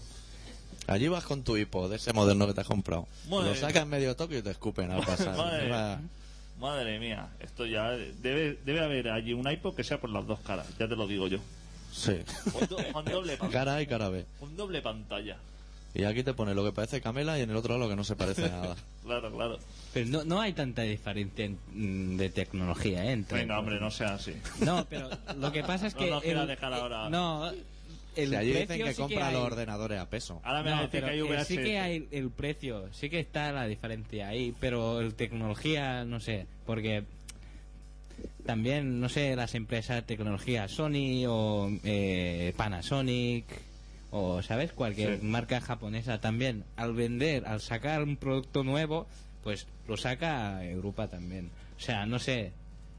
Allí 0.86 1.08
vas 1.08 1.24
con 1.24 1.42
tu 1.42 1.56
hipo 1.56 1.88
de 1.88 1.96
ese 1.96 2.12
moderno 2.12 2.46
que 2.46 2.54
te 2.54 2.60
has 2.60 2.66
comprado. 2.66 3.06
Madre. 3.28 3.50
Lo 3.50 3.54
sacas 3.54 3.86
medio 3.86 4.14
toque 4.16 4.38
y 4.38 4.42
te 4.42 4.50
escupen 4.50 4.90
al 4.90 5.04
pasar. 5.04 5.36
Madre. 6.58 6.98
Mía, 7.00 7.28
esto 7.40 7.66
ya 7.66 7.90
debe, 7.90 8.58
debe 8.64 8.80
haber 8.84 9.08
allí 9.10 9.32
un 9.32 9.50
iPod 9.50 9.74
que 9.74 9.82
sea 9.84 10.00
por 10.00 10.10
las 10.10 10.26
dos 10.26 10.38
caras, 10.40 10.66
ya 10.78 10.86
te 10.88 10.94
lo 10.96 11.06
digo 11.06 11.26
yo. 11.26 11.38
Sí. 11.92 12.16
Con, 12.52 12.66
do- 12.68 12.92
con 12.92 13.04
doble, 13.04 13.36
pan- 13.38 13.50
Cara 13.50 13.74
A 13.76 13.82
y 13.82 13.86
cara 13.86 14.08
B. 14.08 14.24
con 14.38 14.56
doble 14.56 14.80
pantalla. 14.82 15.36
Y 15.94 16.02
aquí 16.04 16.22
te 16.24 16.34
pone 16.34 16.54
lo 16.54 16.64
que 16.64 16.72
parece 16.72 17.00
Camela 17.00 17.38
y 17.38 17.42
en 17.42 17.50
el 17.50 17.56
otro 17.56 17.74
lado 17.74 17.84
lo 17.84 17.88
que 17.90 17.96
no 17.96 18.02
se 18.04 18.16
parece 18.16 18.44
a 18.46 18.48
nada. 18.48 18.76
Claro, 19.04 19.30
claro. 19.32 19.58
Pero 19.92 20.08
no, 20.08 20.24
no 20.24 20.40
hay 20.40 20.54
tanta 20.54 20.82
diferencia 20.82 21.44
en- 21.44 21.58
mm, 21.72 22.16
de 22.16 22.30
tecnología, 22.30 23.04
¿eh? 23.04 23.12
Entre, 23.12 23.38
Venga, 23.40 23.58
hombre, 23.58 23.78
no 23.78 23.90
sea 23.90 24.14
así. 24.14 24.34
No, 24.60 24.86
pero 24.88 25.10
lo 25.36 25.52
que 25.52 25.62
pasa 25.62 25.86
es 25.88 25.94
No 25.94 26.00
que... 26.00 26.10
nos 26.10 26.22
quieras 26.22 26.48
dejar 26.48 26.72
ahora. 26.72 27.10
No, 27.10 27.52
el 28.16 28.30
Si 28.30 28.34
allí 28.36 28.52
precio 28.52 28.74
dicen 28.74 28.86
que 28.86 28.94
sí 28.94 29.00
compra 29.00 29.26
hay. 29.28 29.34
los 29.34 29.42
ordenadores 29.42 29.98
a 30.00 30.08
peso. 30.10 30.40
Ahora 30.44 30.62
me 30.62 30.70
No, 30.70 30.76
a 30.78 30.88
pero 30.90 31.06
que 31.06 31.12
hay 31.12 31.20
VHS. 31.22 31.46
sí 31.46 31.56
que 31.56 31.78
hay 31.78 32.08
el 32.10 32.30
precio, 32.30 32.92
sí 32.92 33.10
que 33.10 33.20
está 33.20 33.52
la 33.52 33.66
diferencia 33.66 34.28
ahí, 34.28 34.54
pero 34.60 35.00
el 35.00 35.14
tecnología, 35.14 36.04
no 36.04 36.20
sé, 36.20 36.46
porque 36.66 37.04
también, 38.46 39.00
no 39.00 39.08
sé, 39.08 39.34
las 39.36 39.54
empresas 39.54 39.96
de 39.96 40.02
tecnología, 40.02 40.68
Sony 40.68 41.24
o 41.26 41.70
eh, 41.84 42.52
Panasonic 42.56 43.44
o, 44.10 44.42
¿sabes? 44.42 44.72
Cualquier 44.72 45.18
Sí. 45.20 45.26
marca 45.26 45.60
japonesa 45.60 46.20
también, 46.20 46.64
al 46.76 46.94
vender, 46.94 47.46
al 47.46 47.60
sacar 47.60 48.02
un 48.02 48.16
producto 48.16 48.62
nuevo, 48.62 49.06
pues 49.42 49.66
lo 49.88 49.96
saca 49.96 50.58
a 50.58 50.64
Europa 50.64 51.08
también. 51.08 51.50
O 51.76 51.80
sea, 51.80 52.06
no 52.06 52.18
sé, 52.18 52.52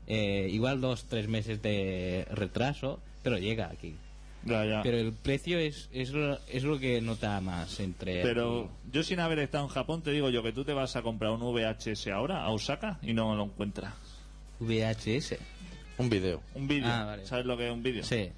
eh, 0.07 0.49
igual 0.51 0.81
dos, 0.81 1.05
tres 1.05 1.27
meses 1.27 1.61
de 1.61 2.27
retraso, 2.31 2.99
pero 3.23 3.37
llega 3.37 3.69
aquí. 3.71 3.95
Ya, 4.45 4.63
ya. 4.65 4.81
Pero 4.83 4.97
el 4.99 5.11
precio 5.13 5.57
es, 5.57 5.89
es, 5.91 6.11
lo, 6.11 6.39
es 6.47 6.63
lo 6.63 6.77
que 6.79 7.01
nota 7.01 7.41
más 7.41 7.79
entre... 7.79 8.21
Pero 8.21 8.69
yo 8.91 9.01
sin 9.03 9.19
haber 9.19 9.39
estado 9.39 9.63
en 9.65 9.69
Japón 9.71 10.01
te 10.03 10.11
digo 10.11 10.29
yo 10.29 10.43
que 10.43 10.51
tú 10.53 10.63
te 10.63 10.71
vas 10.73 10.95
a 10.95 11.01
comprar 11.01 11.31
un 11.31 11.39
VHS 11.41 12.07
ahora 12.09 12.43
a 12.43 12.49
Osaka 12.51 12.99
y 13.01 13.13
no 13.13 13.35
lo 13.35 13.43
encuentras. 13.45 13.93
VHS. 14.59 15.35
Un 15.97 16.09
vídeo. 16.09 16.41
Un 16.53 16.67
vídeo. 16.67 16.87
Ah, 16.87 17.05
vale. 17.05 17.25
¿Sabes 17.25 17.45
lo 17.45 17.57
que 17.57 17.67
es 17.67 17.73
un 17.73 17.81
vídeo? 17.83 18.03
Sí. 18.03 18.29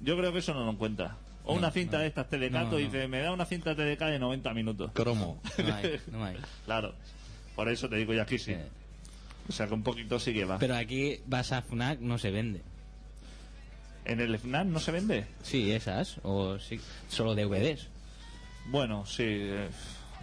Yo 0.00 0.16
creo 0.16 0.32
que 0.32 0.40
eso 0.40 0.52
no 0.52 0.64
lo 0.64 0.70
encuentras. 0.72 1.12
O 1.44 1.52
No, 1.52 1.58
una 1.60 1.70
cinta 1.70 1.98
no. 1.98 2.02
de 2.02 2.08
estas 2.08 2.28
Telecato 2.28 2.64
No, 2.64 2.70
no. 2.72 2.78
y 2.80 2.84
dice, 2.84 3.06
me 3.06 3.20
da 3.20 3.32
una 3.32 3.44
cinta 3.46 3.74
TDK 3.74 4.00
de 4.00 4.18
90 4.18 4.52
minutos. 4.54 4.90
Cromo. 4.92 5.40
No 5.58 5.74
hay, 5.74 6.00
no 6.10 6.24
hay. 6.24 6.36
Claro. 6.64 6.94
Por 7.54 7.68
eso 7.68 7.88
te 7.88 7.96
digo 7.96 8.12
yo 8.12 8.22
aquí 8.22 8.38
sí. 8.38 8.52
Sí. 8.54 8.60
O 9.48 9.52
sea 9.52 9.68
que 9.68 9.74
un 9.74 9.82
poquito 9.84 10.18
sí 10.18 10.34
que 10.34 10.44
va. 10.44 10.58
Pero 10.58 10.74
aquí 10.74 11.20
vas 11.26 11.52
a 11.52 11.62
FNAC, 11.62 12.00
no 12.00 12.18
se 12.18 12.30
vende. 12.32 12.62
¿En 14.06 14.20
el 14.20 14.38
FNAC 14.38 14.66
no 14.66 14.80
se 14.80 14.92
vende? 14.92 15.26
Sí, 15.42 15.72
esas. 15.72 16.18
O 16.22 16.58
sí, 16.58 16.80
solo 17.08 17.34
DVDs. 17.34 17.88
Bueno, 18.66 19.04
sí. 19.06 19.24
eh, 19.26 19.68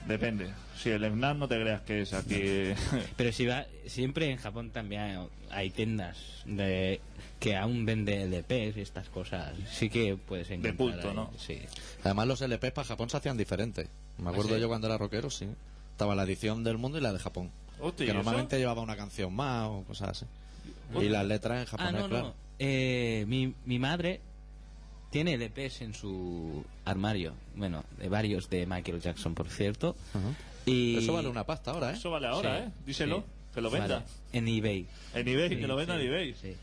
depende. 0.08 0.50
Si 0.78 0.90
el 0.90 1.04
FNAC 1.06 1.38
no 1.38 1.48
te 1.48 1.60
creas 1.62 1.82
que 1.82 2.02
es 2.02 2.14
aquí... 2.14 2.74
Pero 3.18 3.32
si 3.32 3.46
va, 3.46 3.66
siempre 3.86 4.32
en 4.32 4.38
Japón 4.38 4.72
también 4.72 5.02
hay, 5.02 5.18
hay 5.52 5.70
tiendas 5.70 6.18
de 6.46 7.02
que 7.40 7.58
aún 7.58 7.86
vende 7.86 8.24
LPs 8.26 8.78
y 8.78 8.82
estas 8.82 9.10
cosas. 9.10 9.54
Sí 9.70 9.90
que 9.90 10.16
puedes 10.16 10.50
encontrar. 10.50 10.76
culto, 10.78 11.10
ahí, 11.10 11.16
¿no? 11.16 11.32
Sí. 11.38 11.60
Además, 12.04 12.28
los 12.28 12.42
LPs 12.42 12.72
para 12.72 12.88
Japón 12.88 13.10
se 13.10 13.18
hacían 13.18 13.36
diferentes. 13.38 13.90
Me 14.18 14.30
acuerdo 14.30 14.52
¿Ah, 14.54 14.56
sí? 14.56 14.62
yo 14.62 14.68
cuando 14.70 14.88
era 14.88 14.98
rockero, 14.98 15.30
sí. 15.30 15.48
Estaba 15.92 16.16
la 16.16 16.24
edición 16.24 16.64
del 16.64 16.78
mundo 16.78 16.98
y 16.98 17.02
la 17.02 17.12
de 17.12 17.20
Japón. 17.20 17.52
Hostia, 17.80 18.06
¿y 18.06 18.08
que 18.08 18.12
eso? 18.12 18.24
normalmente 18.24 18.58
llevaba 18.58 18.82
una 18.82 18.96
canción 18.96 19.34
más 19.34 19.68
o 19.68 19.84
cosas 19.84 20.10
así. 20.10 20.26
Y 21.00 21.10
las 21.10 21.26
letras 21.26 21.58
en 21.58 21.64
Ah, 21.64 21.66
japonés, 21.70 22.02
no, 22.04 22.10
claro. 22.10 22.28
no. 22.30 22.34
Eh, 22.60 23.26
mi, 23.28 23.54
mi 23.66 23.80
madre 23.80 24.22
tiene 25.10 25.38
LPs 25.38 25.82
en 25.82 25.94
su 25.94 26.64
armario. 26.86 27.34
Bueno, 27.56 27.84
de 27.98 28.10
varios 28.10 28.50
de 28.50 28.66
Michael 28.66 29.00
Jackson, 29.02 29.34
por 29.36 29.48
cierto. 29.50 29.96
Y... 30.66 30.98
Eso 30.98 31.14
vale 31.14 31.28
una 31.28 31.44
pasta 31.46 31.72
ahora, 31.72 31.92
¿eh? 31.92 31.94
Eso 31.96 32.10
vale 32.12 32.28
ahora, 32.28 32.58
Sí, 32.60 32.64
¿eh? 32.68 32.72
Díselo. 32.86 33.18
sí. 33.20 33.24
Que 33.56 33.62
lo 33.62 33.70
venda. 33.70 33.96
Vale, 34.00 34.06
En 34.32 34.48
eBay. 34.48 34.88
En 35.14 35.28
eBay, 35.28 35.50
Sí, 35.50 35.56
que 35.58 35.68
lo 35.68 35.76
venda 35.76 35.96
sí, 35.98 36.02
en 36.02 36.08
eBay. 36.08 36.34
sí. 36.34 36.54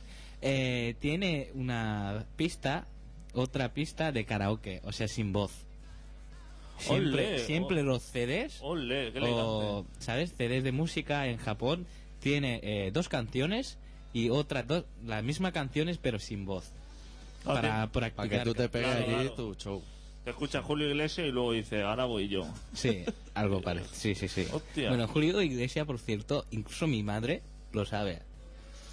Eh, 0.43 0.95
tiene 1.01 1.51
una 1.55 2.25
pista, 2.37 2.87
otra 3.35 3.73
pista 3.75 4.11
de 4.11 4.25
karaoke, 4.25 4.81
o 4.85 4.91
sea, 4.93 5.07
sin 5.07 5.33
voz. 5.33 5.53
Siempre, 6.79 7.27
Olé, 7.29 7.39
siempre 7.41 7.83
los 7.83 8.03
CDs, 8.03 8.59
Ole, 8.63 9.13
qué 9.13 9.21
o. 9.23 9.85
¿sabes? 9.99 10.33
CDs 10.33 10.65
de 10.65 10.73
música 10.73 11.27
en 11.27 11.37
Japón, 11.37 11.87
tiene 12.21 12.59
eh, 12.63 12.91
dos 12.91 13.09
canciones 13.11 13.77
y 14.13 14.31
otras 14.31 14.67
dos, 14.67 14.85
las 15.07 15.23
mismas 15.23 15.53
canciones 15.53 15.99
pero 15.99 16.19
sin 16.19 16.45
voz. 16.45 16.71
Ah, 17.45 17.55
para 17.55 17.87
te- 17.87 17.93
practicar. 17.99 18.29
Para 18.29 18.29
que 18.39 18.45
tú 18.45 18.55
te 18.55 18.69
pegues 18.69 18.89
Claro, 18.89 19.05
allí 19.07 19.15
claro. 19.29 19.33
tu 19.35 19.55
show. 19.55 19.83
Te 20.25 20.31
escucha 20.31 20.63
Julio 20.63 20.89
Iglesias 20.89 21.27
y 21.27 21.31
luego 21.31 21.53
dice, 21.53 21.83
ahora 21.83 22.05
voy 22.05 22.29
yo. 22.29 22.47
Sí, 22.75 23.05
algo 23.35 23.63
parecido. 23.63 23.95
Sí, 23.95 24.15
sí, 24.15 24.29
sí. 24.29 24.47
Hostia. 24.53 24.89
Bueno, 24.91 25.09
Julio 25.09 25.41
Iglesias, 25.41 25.87
por 25.87 25.99
cierto, 25.99 26.45
incluso 26.51 26.87
mi 26.87 27.03
madre 27.03 27.43
lo 27.73 27.87
sabe. 27.87 28.21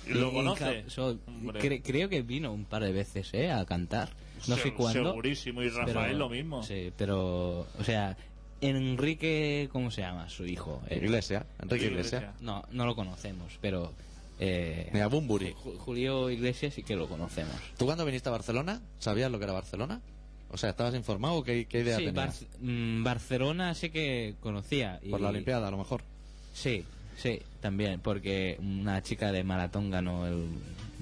¿Y 0.07 0.13
lo 0.13 0.31
conoce? 0.31 0.85
y, 0.87 0.89
so- 0.89 1.19
Hombre. 1.27 1.59
cre- 1.59 1.81
creo 1.83 2.07
que 2.07 2.21
vino 2.21 2.53
un 2.53 2.63
par 2.63 2.83
de 2.83 2.93
veces 2.93 3.29
¿eh? 3.33 3.51
a 3.51 3.65
cantar. 3.65 4.09
No 4.47 4.55
sé 4.55 4.73
cuándo. 4.73 5.09
Segurísimo. 5.09 5.61
Y 5.63 5.67
Rafael 5.69 5.93
pero- 5.95 6.17
lo 6.17 6.29
mismo. 6.29 6.63
Sí, 6.63 6.93
pero, 6.95 7.67
o 7.77 7.83
sea, 7.83 8.15
Enrique, 8.61 9.67
¿cómo 9.71 9.91
se 9.91 10.01
llama 10.01 10.29
su 10.29 10.45
hijo? 10.45 10.81
Iglesia, 10.89 11.45
Enrique 11.61 11.87
Iglesias. 11.87 12.21
Iglesia. 12.23 12.33
No, 12.39 12.63
no 12.71 12.85
lo 12.85 12.95
conocemos, 12.95 13.57
pero 13.59 13.91
eh, 14.39 14.89
Ni 14.93 14.99
a 14.99 15.07
Bumburi. 15.07 15.53
Ju- 15.53 15.77
Julio 15.77 16.29
Iglesias 16.29 16.73
sí 16.73 16.83
que 16.83 16.95
lo 16.95 17.07
conocemos. 17.07 17.53
¿Tú 17.77 17.85
cuando 17.85 18.05
viniste 18.05 18.29
a 18.29 18.31
Barcelona 18.31 18.81
sabías 18.99 19.31
lo 19.31 19.37
que 19.39 19.45
era 19.45 19.53
Barcelona? 19.53 20.01
O 20.49 20.57
sea, 20.57 20.69
¿estabas 20.69 20.95
informado 20.95 21.35
o 21.35 21.43
qué, 21.43 21.65
qué 21.65 21.79
idea 21.81 21.97
Sí, 21.97 22.05
tenías? 22.05 22.41
Bar- 22.41 22.59
mm, 22.61 23.03
Barcelona 23.03 23.73
sí 23.75 23.89
que 23.89 24.35
conocía. 24.39 24.99
y- 25.03 25.09
Por 25.09 25.21
la 25.21 25.29
Olimpiada, 25.29 25.67
a 25.67 25.71
lo 25.71 25.77
mejor. 25.77 26.01
Sí, 26.53 26.85
sí, 27.17 27.41
también, 27.61 27.99
porque 27.99 28.57
una 28.59 29.01
chica 29.03 29.31
de 29.31 29.43
maratón 29.43 29.91
ganó 29.91 30.25
el, 30.25 30.47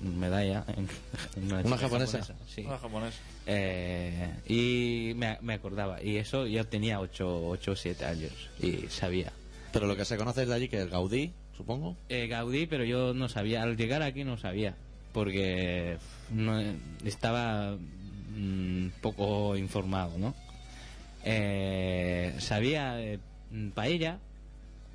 medalla. 0.01 0.65
¿Una 1.37 1.63
chica 1.63 1.77
japonesa? 1.77 2.35
Sí. 2.47 2.61
Una 2.61 2.77
japonesa. 2.79 3.17
Eh, 3.47 4.31
y 4.47 5.13
me, 5.15 5.37
me 5.41 5.53
acordaba. 5.53 6.01
Y 6.01 6.17
eso 6.17 6.47
yo 6.47 6.65
tenía 6.65 6.99
8 6.99 7.47
o 7.47 7.57
7 7.75 8.03
años 8.05 8.31
y 8.59 8.87
sabía. 8.89 9.31
Pero 9.71 9.87
lo 9.87 9.95
que 9.95 10.05
se 10.05 10.17
conoce 10.17 10.45
de 10.45 10.53
allí 10.53 10.67
que 10.69 10.81
es 10.81 10.89
Gaudí, 10.89 11.33
supongo. 11.57 11.95
Eh, 12.09 12.27
Gaudí, 12.27 12.65
pero 12.67 12.83
yo 12.83 13.13
no 13.13 13.29
sabía. 13.29 13.63
Al 13.63 13.77
llegar 13.77 14.01
aquí 14.01 14.23
no 14.23 14.37
sabía. 14.37 14.75
Porque 15.13 15.97
no, 16.31 16.61
estaba 17.05 17.77
mm, 18.35 18.87
poco 19.01 19.55
informado, 19.55 20.17
¿no? 20.17 20.33
Eh, 21.23 22.35
sabía 22.39 23.01
eh, 23.01 23.19
paella 23.73 24.19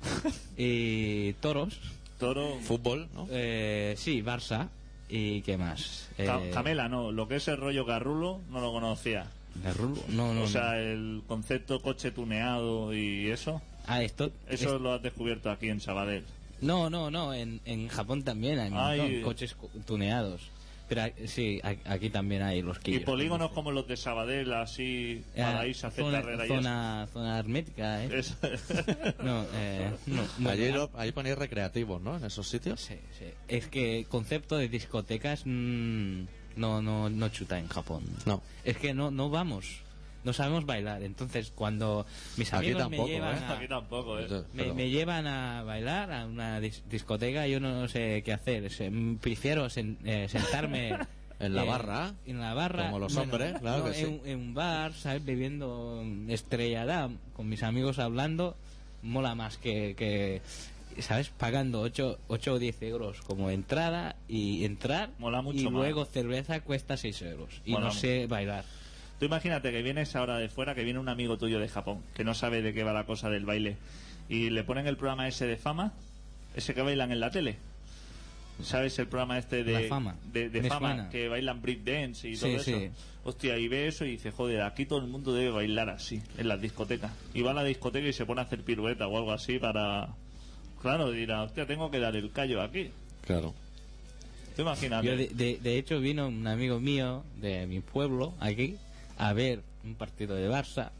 y 0.57 1.33
toros. 1.33 1.79
Toro. 2.19 2.57
Fútbol, 2.61 3.09
¿no? 3.15 3.27
Eh, 3.31 3.95
sí, 3.97 4.21
Barça. 4.21 4.69
¿Y 5.09 5.41
qué 5.41 5.57
más? 5.57 6.07
Eh, 6.17 6.51
Camela, 6.53 6.87
no. 6.87 7.11
Lo 7.11 7.27
que 7.27 7.37
es 7.37 7.47
el 7.47 7.57
rollo 7.57 7.83
garrulo 7.83 8.39
no 8.49 8.61
lo 8.61 8.71
conocía. 8.71 9.25
Garrulo. 9.63 10.01
No, 10.09 10.33
no, 10.33 10.43
o 10.43 10.47
sea, 10.47 10.71
no. 10.73 10.75
el 10.75 11.21
concepto 11.27 11.81
coche 11.81 12.11
tuneado 12.11 12.93
y 12.93 13.29
eso. 13.29 13.61
Ah, 13.87 14.03
esto. 14.03 14.31
Eso 14.47 14.75
es- 14.75 14.81
lo 14.81 14.93
has 14.93 15.01
descubierto 15.01 15.49
aquí 15.49 15.67
en 15.69 15.81
Sabadell. 15.81 16.23
No, 16.61 16.89
no, 16.89 17.09
no. 17.11 17.33
En, 17.33 17.59
en 17.65 17.87
Japón 17.87 18.23
también 18.23 18.59
hay 18.59 18.69
montón, 18.69 18.89
Hay- 19.07 19.21
coches 19.21 19.53
cu- 19.55 19.69
tuneados. 19.85 20.41
Pero 20.87 21.03
sí, 21.25 21.61
aquí 21.85 22.09
también 22.09 22.41
hay 22.41 22.61
los 22.61 22.77
Y 22.79 22.81
quillos. 22.81 23.03
polígonos 23.03 23.51
como 23.51 23.71
los 23.71 23.87
de 23.87 23.95
Sabadell, 23.95 24.51
así, 24.51 25.23
Ah, 25.37 25.53
para 25.53 25.65
irse 25.67 25.85
a 25.85 25.89
hacer 25.89 26.03
zona, 26.03 26.19
carrera 26.21 26.45
y 26.45 26.47
zona, 26.49 27.07
zona 27.13 27.39
hermética, 27.39 28.03
¿eh? 28.03 28.09
eso. 28.19 28.35
No, 29.23 29.45
eh, 29.53 29.89
no, 30.07 30.21
no. 30.39 30.49
allí, 30.49 30.69
lo- 30.71 30.89
allí 30.95 31.13
ponéis 31.13 31.37
recreativos, 31.37 32.01
¿no? 32.01 32.17
En 32.17 32.25
esos 32.25 32.45
sitios. 32.49 32.81
Sí, 32.81 32.95
sí. 33.17 33.25
Es 33.47 33.67
que 33.67 34.05
concepto 34.09 34.57
de 34.57 34.67
discotecas 34.67 35.43
mm, 35.45 36.23
no, 36.57 36.81
no, 36.81 37.09
no 37.09 37.29
chuta 37.29 37.57
en 37.57 37.69
Japón. 37.69 38.03
No. 38.25 38.41
Es 38.65 38.75
que 38.75 38.93
no, 38.93 39.11
no 39.11 39.29
vamos. 39.29 39.79
No 40.23 40.33
sabemos 40.33 40.65
bailar. 40.65 41.03
Entonces, 41.03 41.51
cuando 41.55 42.05
mis 42.37 42.53
Aquí 42.53 42.65
amigos 42.67 42.83
tampoco, 42.83 43.03
me 43.07 43.13
llevan 43.13 43.37
¿eh? 43.37 43.45
a, 43.45 43.51
Aquí 43.57 43.67
tampoco, 43.67 44.19
¿eh? 44.19 44.27
me, 44.53 44.63
Pero- 44.63 44.75
me 44.75 44.89
llevan 44.89 45.27
a 45.27 45.63
bailar 45.63 46.11
a 46.11 46.25
una 46.25 46.59
dis- 46.59 46.83
discoteca, 46.89 47.47
yo 47.47 47.59
no 47.59 47.87
sé 47.87 48.21
qué 48.23 48.33
hacer. 48.33 48.69
Se- 48.71 48.89
mm, 48.89 49.17
prefiero 49.17 49.65
sen- 49.67 49.97
eh, 50.05 50.27
sentarme 50.29 50.97
En 51.41 51.55
la 51.55 51.63
eh, 51.63 51.67
barra, 51.67 52.13
En 52.27 52.39
la 52.39 52.53
barra. 52.53 52.85
como 52.85 52.99
los 52.99 53.15
hombres, 53.17 53.57
claro 53.59 53.79
no, 53.79 53.85
que 53.85 53.93
sí. 53.95 54.03
en, 54.03 54.21
en 54.25 54.39
un 54.39 54.53
bar, 54.53 54.93
¿sabes? 54.93 55.25
Bebiendo 55.25 56.03
Estrella 56.27 56.85
Damm, 56.85 57.17
con 57.35 57.49
mis 57.49 57.63
amigos 57.63 57.97
hablando, 57.97 58.55
mola 59.01 59.33
más 59.33 59.57
que, 59.57 59.95
que 59.97 60.43
¿sabes? 61.01 61.29
Pagando 61.29 61.81
8, 61.81 62.19
o 62.27 62.59
10 62.59 62.83
euros 62.83 63.21
como 63.21 63.49
entrada 63.49 64.15
y 64.27 64.65
entrar. 64.65 65.09
Mola 65.17 65.41
mucho 65.41 65.61
y 65.61 65.63
más. 65.63 65.73
luego 65.73 66.05
cerveza 66.05 66.59
cuesta 66.59 66.95
6 66.95 67.19
euros. 67.23 67.59
Y 67.65 67.71
Mola 67.71 67.85
no 67.87 67.91
sé 67.91 68.27
bailar. 68.27 68.63
Tú 69.21 69.25
imagínate 69.25 69.71
que 69.71 69.83
vienes 69.83 70.15
ahora 70.15 70.39
de 70.39 70.49
fuera, 70.49 70.73
que 70.73 70.83
viene 70.83 70.97
un 70.97 71.07
amigo 71.07 71.37
tuyo 71.37 71.59
de 71.59 71.69
Japón, 71.69 71.99
que 72.15 72.23
no 72.23 72.33
sabe 72.33 72.63
de 72.63 72.73
qué 72.73 72.81
va 72.83 72.91
la 72.91 73.03
cosa 73.05 73.29
del 73.29 73.45
baile, 73.45 73.77
y 74.29 74.49
le 74.49 74.63
ponen 74.63 74.87
el 74.87 74.97
programa 74.97 75.27
ese 75.27 75.45
de 75.45 75.57
fama, 75.57 75.93
ese 76.55 76.73
que 76.73 76.81
bailan 76.81 77.11
en 77.11 77.19
la 77.19 77.29
tele. 77.29 77.57
¿Sabes 78.63 78.97
el 78.97 79.05
programa 79.05 79.37
este 79.37 79.63
de 79.63 79.83
La 79.83 79.87
Fama. 79.87 80.15
de, 80.33 80.49
fama 80.63 80.87
suena. 80.95 81.09
que 81.11 81.27
bailan 81.27 81.61
breakdance 81.61 82.27
y 82.27 82.35
Sí, 82.35 82.41
todo 82.41 82.55
eso? 82.55 82.63
sí. 82.63 82.89
Hostia, 83.23 83.59
y 83.59 83.67
ve 83.67 83.87
eso 83.87 84.05
y 84.05 84.13
dice, 84.13 84.31
joder, 84.31 84.63
aquí 84.63 84.87
todo 84.87 84.97
el 84.97 85.07
mundo 85.07 85.35
debe 85.35 85.51
bailar 85.51 85.91
así, 85.91 86.19
en 86.39 86.47
las 86.47 86.59
discotecas. 86.59 87.11
Y 87.35 87.43
va 87.43 87.51
a 87.51 87.53
la 87.53 87.63
discoteca 87.63 88.07
y 88.07 88.13
se 88.13 88.25
pone 88.25 88.41
a 88.41 88.45
hacer 88.45 88.63
pirueta 88.63 89.05
o 89.07 89.17
algo 89.17 89.33
así 89.33 89.59
para... 89.59 90.09
Claro, 90.81 91.11
dirá, 91.11 91.43
hostia, 91.43 91.67
tengo 91.67 91.91
que 91.91 91.99
dar 91.99 92.15
el 92.15 92.31
callo 92.31 92.59
aquí. 92.63 92.89
Claro. 93.27 93.53
Tú 94.55 94.63
imagínate. 94.63 95.05
Yo 95.05 95.15
de, 95.15 95.27
de- 95.27 95.59
de 95.61 95.77
hecho 95.77 95.99
vino 95.99 96.27
un 96.27 96.47
amigo 96.47 96.79
mío 96.79 97.23
de 97.39 97.67
mi 97.67 97.81
pueblo 97.81 98.33
aquí 98.39 98.77
a 99.21 99.33
ver 99.33 99.61
un 99.83 99.95
partido 99.95 100.35
de 100.35 100.49
Barça. 100.49 100.91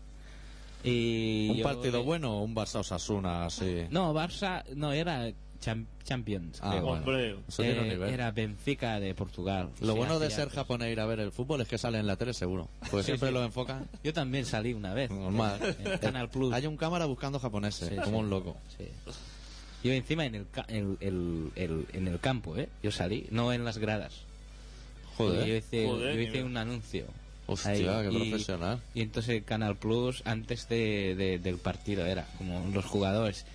Y 0.84 1.49
¿Un 1.51 1.57
yo- 1.57 1.63
partido 1.63 2.03
bueno 2.03 2.38
o 2.38 2.43
un 2.43 2.55
Barça 2.55 2.80
Osasuna 2.80 3.45
así? 3.45 3.86
No, 3.91 4.13
Barça 4.13 4.63
no 4.76 4.91
era 4.93 5.32
cham- 5.59 5.86
Champions. 6.03 6.59
Ah, 6.61 6.72
creo. 6.72 6.84
bueno. 6.84 7.41
Tiene 7.55 7.82
Eh, 7.82 7.89
nivel. 7.93 8.09
era 8.13 8.32
Benfica 8.32 8.99
de 8.99 9.13
Portugal. 9.13 9.69
Lo 9.80 9.95
bueno 9.95 10.17
de 10.19 10.32
ser 10.32 10.49
japonés 10.49 10.91
ir 10.91 10.99
a 10.99 11.05
ver 11.05 11.19
el 11.19 11.32
fútbol 11.32 11.61
es 11.61 11.67
que 11.67 11.78
sale 11.78 11.99
en 11.99 12.07
la 12.07 12.15
tele 12.15 12.34
seguro. 12.34 12.67
Sí, 12.89 13.03
siempre 13.03 13.28
sí. 13.30 13.34
lo 13.34 13.43
enfocan. 13.43 13.88
Yo 14.03 14.11
también 14.11 14.45
salí 14.45 14.74
una 14.74 14.93
vez. 14.95 15.11
Normal. 15.11 15.59
En 15.84 15.97
Canal 15.99 16.30
Plus. 16.30 16.51
Hay 16.53 16.65
un 16.65 16.78
cámara 16.78 17.05
buscando 17.05 17.39
japoneses, 17.39 17.89
Sí, 17.89 17.95
como 17.97 18.17
sí. 18.17 18.24
un 18.24 18.30
loco. 18.32 18.57
Sí. 18.78 18.88
Yo 19.84 19.91
encima 19.93 20.26
en 20.26 20.36
el, 20.36 20.47
ca- 20.49 20.65
el- 20.67 20.97
el- 20.99 21.51
el- 21.55 21.86
en 21.93 22.07
el 22.07 22.19
campo, 22.19 22.55
¿eh? 22.57 22.69
Yo 22.84 22.91
salí, 22.91 23.28
no 23.32 23.53
en 23.53 23.63
las 23.65 23.78
gradas. 23.78 24.13
Joder. 25.17 25.45
Yo 25.45 25.55
hice, 25.55 25.86
Joder, 25.88 26.15
yo 26.15 26.22
hice 26.22 26.43
un 26.43 26.57
anuncio. 26.57 27.05
Hostia, 27.54 27.99
Ahí. 27.99 28.10
qué 28.10 28.14
Y- 28.16 28.30
profesional. 28.30 28.82
Y 28.93 29.02
entonces 29.02 29.43
Canal 29.43 29.76
Plus, 29.78 30.22
antes 30.26 30.68
de, 30.70 31.16
de- 31.16 31.39
del 31.39 31.58
partido, 31.58 32.06
era 32.06 32.26
como 32.38 32.66
los 32.74 32.86
jugadores. 32.86 33.45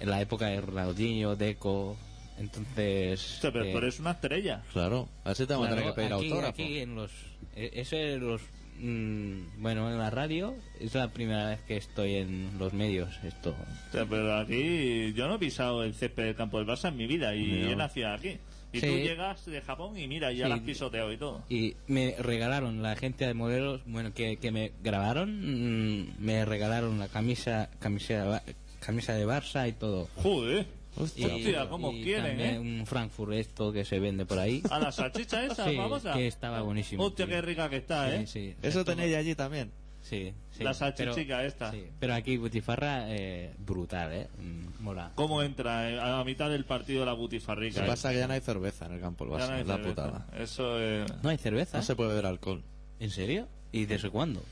En 0.00 0.10
la 0.10 0.20
época 0.20 0.46
de 0.46 0.60
Ronaldinho, 0.60 1.36
Deco. 1.36 1.96
Entonces. 2.38 3.34
hostia, 3.34 3.52
pero 3.52 3.64
eh, 3.66 3.72
tú 3.72 3.78
eres 3.78 4.00
una 4.00 4.12
estrella. 4.12 4.62
Claro. 4.72 5.08
A 5.24 5.28
ver 5.28 5.36
si 5.36 5.46
te 5.46 5.52
vamos 5.52 5.68
a 5.68 5.70
tener 5.70 5.84
que 5.86 5.92
pedir 5.92 6.12
aquí, 6.12 6.24
autógrafo. 6.24 6.48
aquí 6.50 6.78
en 6.78 6.94
los. 6.94 7.10
eh, 7.56 7.70
Eso 7.74 7.96
es 7.96 8.20
los. 8.20 8.40
mm, 8.80 9.62
bueno, 9.62 9.90
en 9.90 9.98
la 9.98 10.10
radio 10.10 10.54
es 10.80 10.94
la 10.94 11.08
primera 11.12 11.50
vez 11.50 11.60
que 11.62 11.76
estoy 11.76 12.16
en 12.16 12.58
los 12.58 12.72
medios. 12.72 13.14
Esto. 13.22 13.50
O 13.88 13.92
sea, 13.92 14.06
pero 14.06 14.36
aquí 14.38 15.12
yo 15.14 15.28
no 15.28 15.36
he 15.36 15.38
pisado 15.38 15.84
el 15.84 15.94
césped 15.94 16.24
del 16.24 16.34
campo 16.36 16.58
del 16.58 16.66
Barça 16.66 16.88
en 16.88 16.96
mi 16.96 17.06
vida 17.06 17.34
y 17.34 17.46
No. 17.46 17.70
he 17.70 17.76
nacido 17.76 18.08
aquí. 18.12 18.38
Y 18.72 18.80
Sí. 18.80 18.86
tú 18.86 18.92
llegas 18.96 19.44
de 19.44 19.60
Japón 19.60 19.98
y 19.98 20.08
mira, 20.08 20.32
ya 20.32 20.44
Sí. 20.44 20.48
la 20.48 20.54
has 20.56 20.60
pisoteado 20.62 21.12
y 21.12 21.16
todo. 21.18 21.42
Y 21.50 21.76
me 21.88 22.14
regalaron 22.18 22.82
la 22.82 22.96
gente 22.96 23.26
de 23.26 23.34
modelos, 23.34 23.82
bueno, 23.86 24.12
que, 24.14 24.38
que 24.38 24.50
me 24.50 24.72
grabaron, 24.82 26.00
mm, 26.00 26.14
me 26.18 26.44
regalaron 26.44 26.98
la 26.98 27.08
camisa, 27.08 27.68
camisa, 27.80 28.42
camisa 28.80 29.14
de 29.14 29.26
Barça 29.26 29.68
y 29.68 29.72
todo. 29.72 30.08
Joder. 30.16 30.66
Hostia. 30.94 31.38
Y 31.38 31.42
quieren, 31.42 32.24
también 32.26 32.54
¿eh? 32.54 32.58
un 32.58 32.86
Frankfurt 32.86 33.32
esto 33.32 33.72
que 33.72 33.84
se 33.84 33.98
vende 33.98 34.26
por 34.26 34.38
ahí. 34.38 34.62
A 34.70 34.78
la 34.78 34.92
salchicha 34.92 35.44
esa, 35.44 35.64
Sí, 35.70 35.76
famosa. 35.76 36.12
que 36.12 36.26
estaba 36.26 36.60
buenísimo. 36.60 37.04
Hostia, 37.04 37.24
sí. 37.24 37.30
qué 37.30 37.40
rica 37.40 37.70
que 37.70 37.76
está, 37.76 38.14
¿eh? 38.14 38.26
Sí, 38.26 38.52
sí. 38.52 38.54
Eso 38.62 38.84
tenéis 38.84 39.16
allí 39.16 39.34
también. 39.34 39.70
Sí, 40.02 40.34
sí. 40.50 40.64
La 40.64 40.74
salchichica 40.74 41.36
Pero- 41.36 41.40
esta. 41.48 41.70
sí, 41.70 41.86
pero 42.00 42.14
aquí 42.14 42.36
Butifarra, 42.36 43.04
eh, 43.14 43.54
brutal, 43.58 44.12
¿eh? 44.12 44.28
Mm, 44.38 44.82
mola. 44.82 45.12
¿Cómo 45.14 45.42
entra 45.42 45.88
eh, 45.90 45.98
a 46.00 46.08
la 46.18 46.24
mitad 46.24 46.50
del 46.50 46.64
partido 46.64 47.04
la 47.06 47.12
butifarrica? 47.12 47.76
Lo 47.80 47.84
que 47.84 47.88
eh? 47.88 47.92
pasa 47.92 48.10
es 48.10 48.14
que 48.16 48.20
ya 48.20 48.26
no 48.26 48.34
hay 48.34 48.40
cerveza 48.40 48.86
en 48.86 48.92
el 48.92 49.00
campo 49.00 49.24
del 49.24 49.34
Barça. 49.34 49.48
no 49.50 49.56
es 49.56 49.66
la 49.66 49.74
cerveza. 49.76 49.88
putada. 50.06 50.26
Eso 50.38 50.78
es... 50.80 51.22
¿No 51.22 51.30
hay 51.30 51.38
cerveza? 51.38 51.78
No 51.78 51.82
se 51.84 51.94
puede 51.96 52.10
beber 52.10 52.26
alcohol. 52.26 52.62
¿En 53.00 53.10
serio? 53.10 53.46
¿Y 53.70 53.86
desde 53.86 54.10
cuándo? 54.10 54.42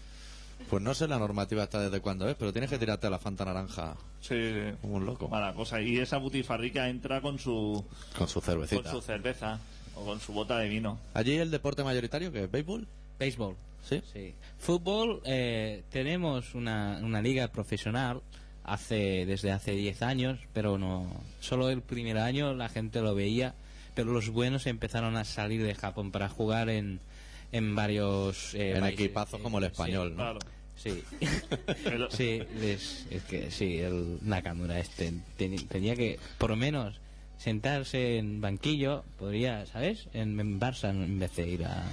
Pues 0.70 0.82
no 0.82 0.94
sé 0.94 1.08
la 1.08 1.18
normativa 1.18 1.62
hasta 1.64 1.80
desde 1.80 2.00
cuándo 2.00 2.28
es, 2.28 2.36
pero 2.36 2.52
tienes 2.52 2.70
que 2.70 2.78
tirarte 2.78 3.08
a 3.08 3.10
la 3.10 3.18
Fanta 3.18 3.44
naranja 3.44 3.96
Sí, 4.20 4.34
sí. 4.52 4.76
como 4.80 4.94
un 4.96 5.06
loco. 5.06 5.28
Mala 5.28 5.52
cosa. 5.54 5.80
Y 5.80 5.98
esa 5.98 6.18
butifarrica 6.18 6.88
entra 6.88 7.20
con 7.20 7.38
su, 7.40 7.84
Con 8.16 8.28
su 8.28 8.40
con 8.40 8.42
cervecita. 8.44 8.90
su 8.90 9.00
cerveza 9.00 9.58
o 9.96 10.04
con 10.04 10.20
su 10.20 10.32
bota 10.32 10.58
de 10.58 10.68
vino. 10.68 10.98
Allí 11.14 11.36
el 11.36 11.50
deporte 11.50 11.82
mayoritario, 11.82 12.30
que 12.30 12.44
es 12.44 12.50
béisbol. 12.50 12.86
Béisbol. 13.20 13.54
Sí. 13.88 14.02
Sí. 14.12 14.34
Fútbol, 14.58 15.20
eh, 15.24 15.82
tenemos 15.90 16.54
una, 16.54 16.98
una 17.02 17.22
liga 17.22 17.48
profesional 17.48 18.20
hace 18.64 19.24
desde 19.26 19.52
hace 19.52 19.72
10 19.72 20.02
años, 20.02 20.38
pero 20.52 20.76
no. 20.78 21.08
Solo 21.40 21.70
el 21.70 21.82
primer 21.82 22.18
año 22.18 22.52
la 22.54 22.68
gente 22.68 23.00
lo 23.00 23.14
veía, 23.14 23.54
pero 23.94 24.12
los 24.12 24.28
buenos 24.30 24.66
empezaron 24.66 25.16
a 25.16 25.24
salir 25.24 25.62
de 25.62 25.74
Japón 25.74 26.10
para 26.12 26.28
jugar 26.28 26.68
en, 26.68 27.00
en 27.52 27.74
varios. 27.74 28.54
eh, 28.54 28.72
En 28.74 28.80
países. 28.80 29.00
equipazos 29.00 29.40
como 29.40 29.58
el 29.58 29.64
Sí, 29.64 29.70
español, 29.70 30.10
¿no? 30.10 30.16
Claro. 30.16 30.38
Sí. 30.76 31.02
Sí, 32.10 32.40
es, 32.62 33.06
es 33.10 33.22
que 33.24 33.50
sí, 33.50 33.78
el 33.78 34.18
Nakamura 34.22 34.78
este 34.78 35.12
ten- 35.36 35.68
tenía 35.68 35.94
que, 35.96 36.18
por 36.38 36.50
lo 36.50 36.56
menos, 36.56 36.98
sentarse 37.38 38.18
en 38.18 38.40
banquillo, 38.40 39.04
podría, 39.18 39.66
¿sabes? 39.66 40.08
En, 40.12 40.38
en 40.40 40.60
Barça 40.60 40.90
en 40.90 41.18
vez 41.18 41.34
de 41.36 41.48
ir 41.48 41.64
a... 41.64 41.84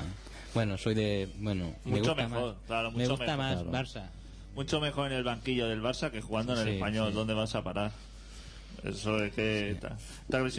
Bueno, 0.53 0.77
soy 0.77 0.95
de... 0.95 1.29
Bueno, 1.39 1.73
me 1.85 1.91
Mucho 1.99 2.13
gusta 2.15 2.27
mejor, 2.27 2.53
más, 2.55 2.65
claro, 2.67 2.91
me 2.91 2.97
mucho 3.03 3.09
gusta 3.17 3.37
mejor, 3.37 3.37
más 3.37 3.63
claro. 3.63 3.71
Barça. 4.05 4.09
Mucho 4.55 4.79
mejor 4.81 5.11
en 5.11 5.17
el 5.17 5.23
banquillo 5.23 5.67
del 5.67 5.81
Barça 5.81 6.09
que 6.09 6.21
jugando 6.21 6.53
en 6.53 6.59
el 6.59 6.65
Sí, 6.65 6.71
español. 6.75 7.09
sí. 7.09 7.15
¿Dónde 7.15 7.33
vas 7.33 7.53
a 7.55 7.63
parar? 7.63 7.91
Eso 8.83 9.23
es 9.23 9.33
que... 9.33 9.77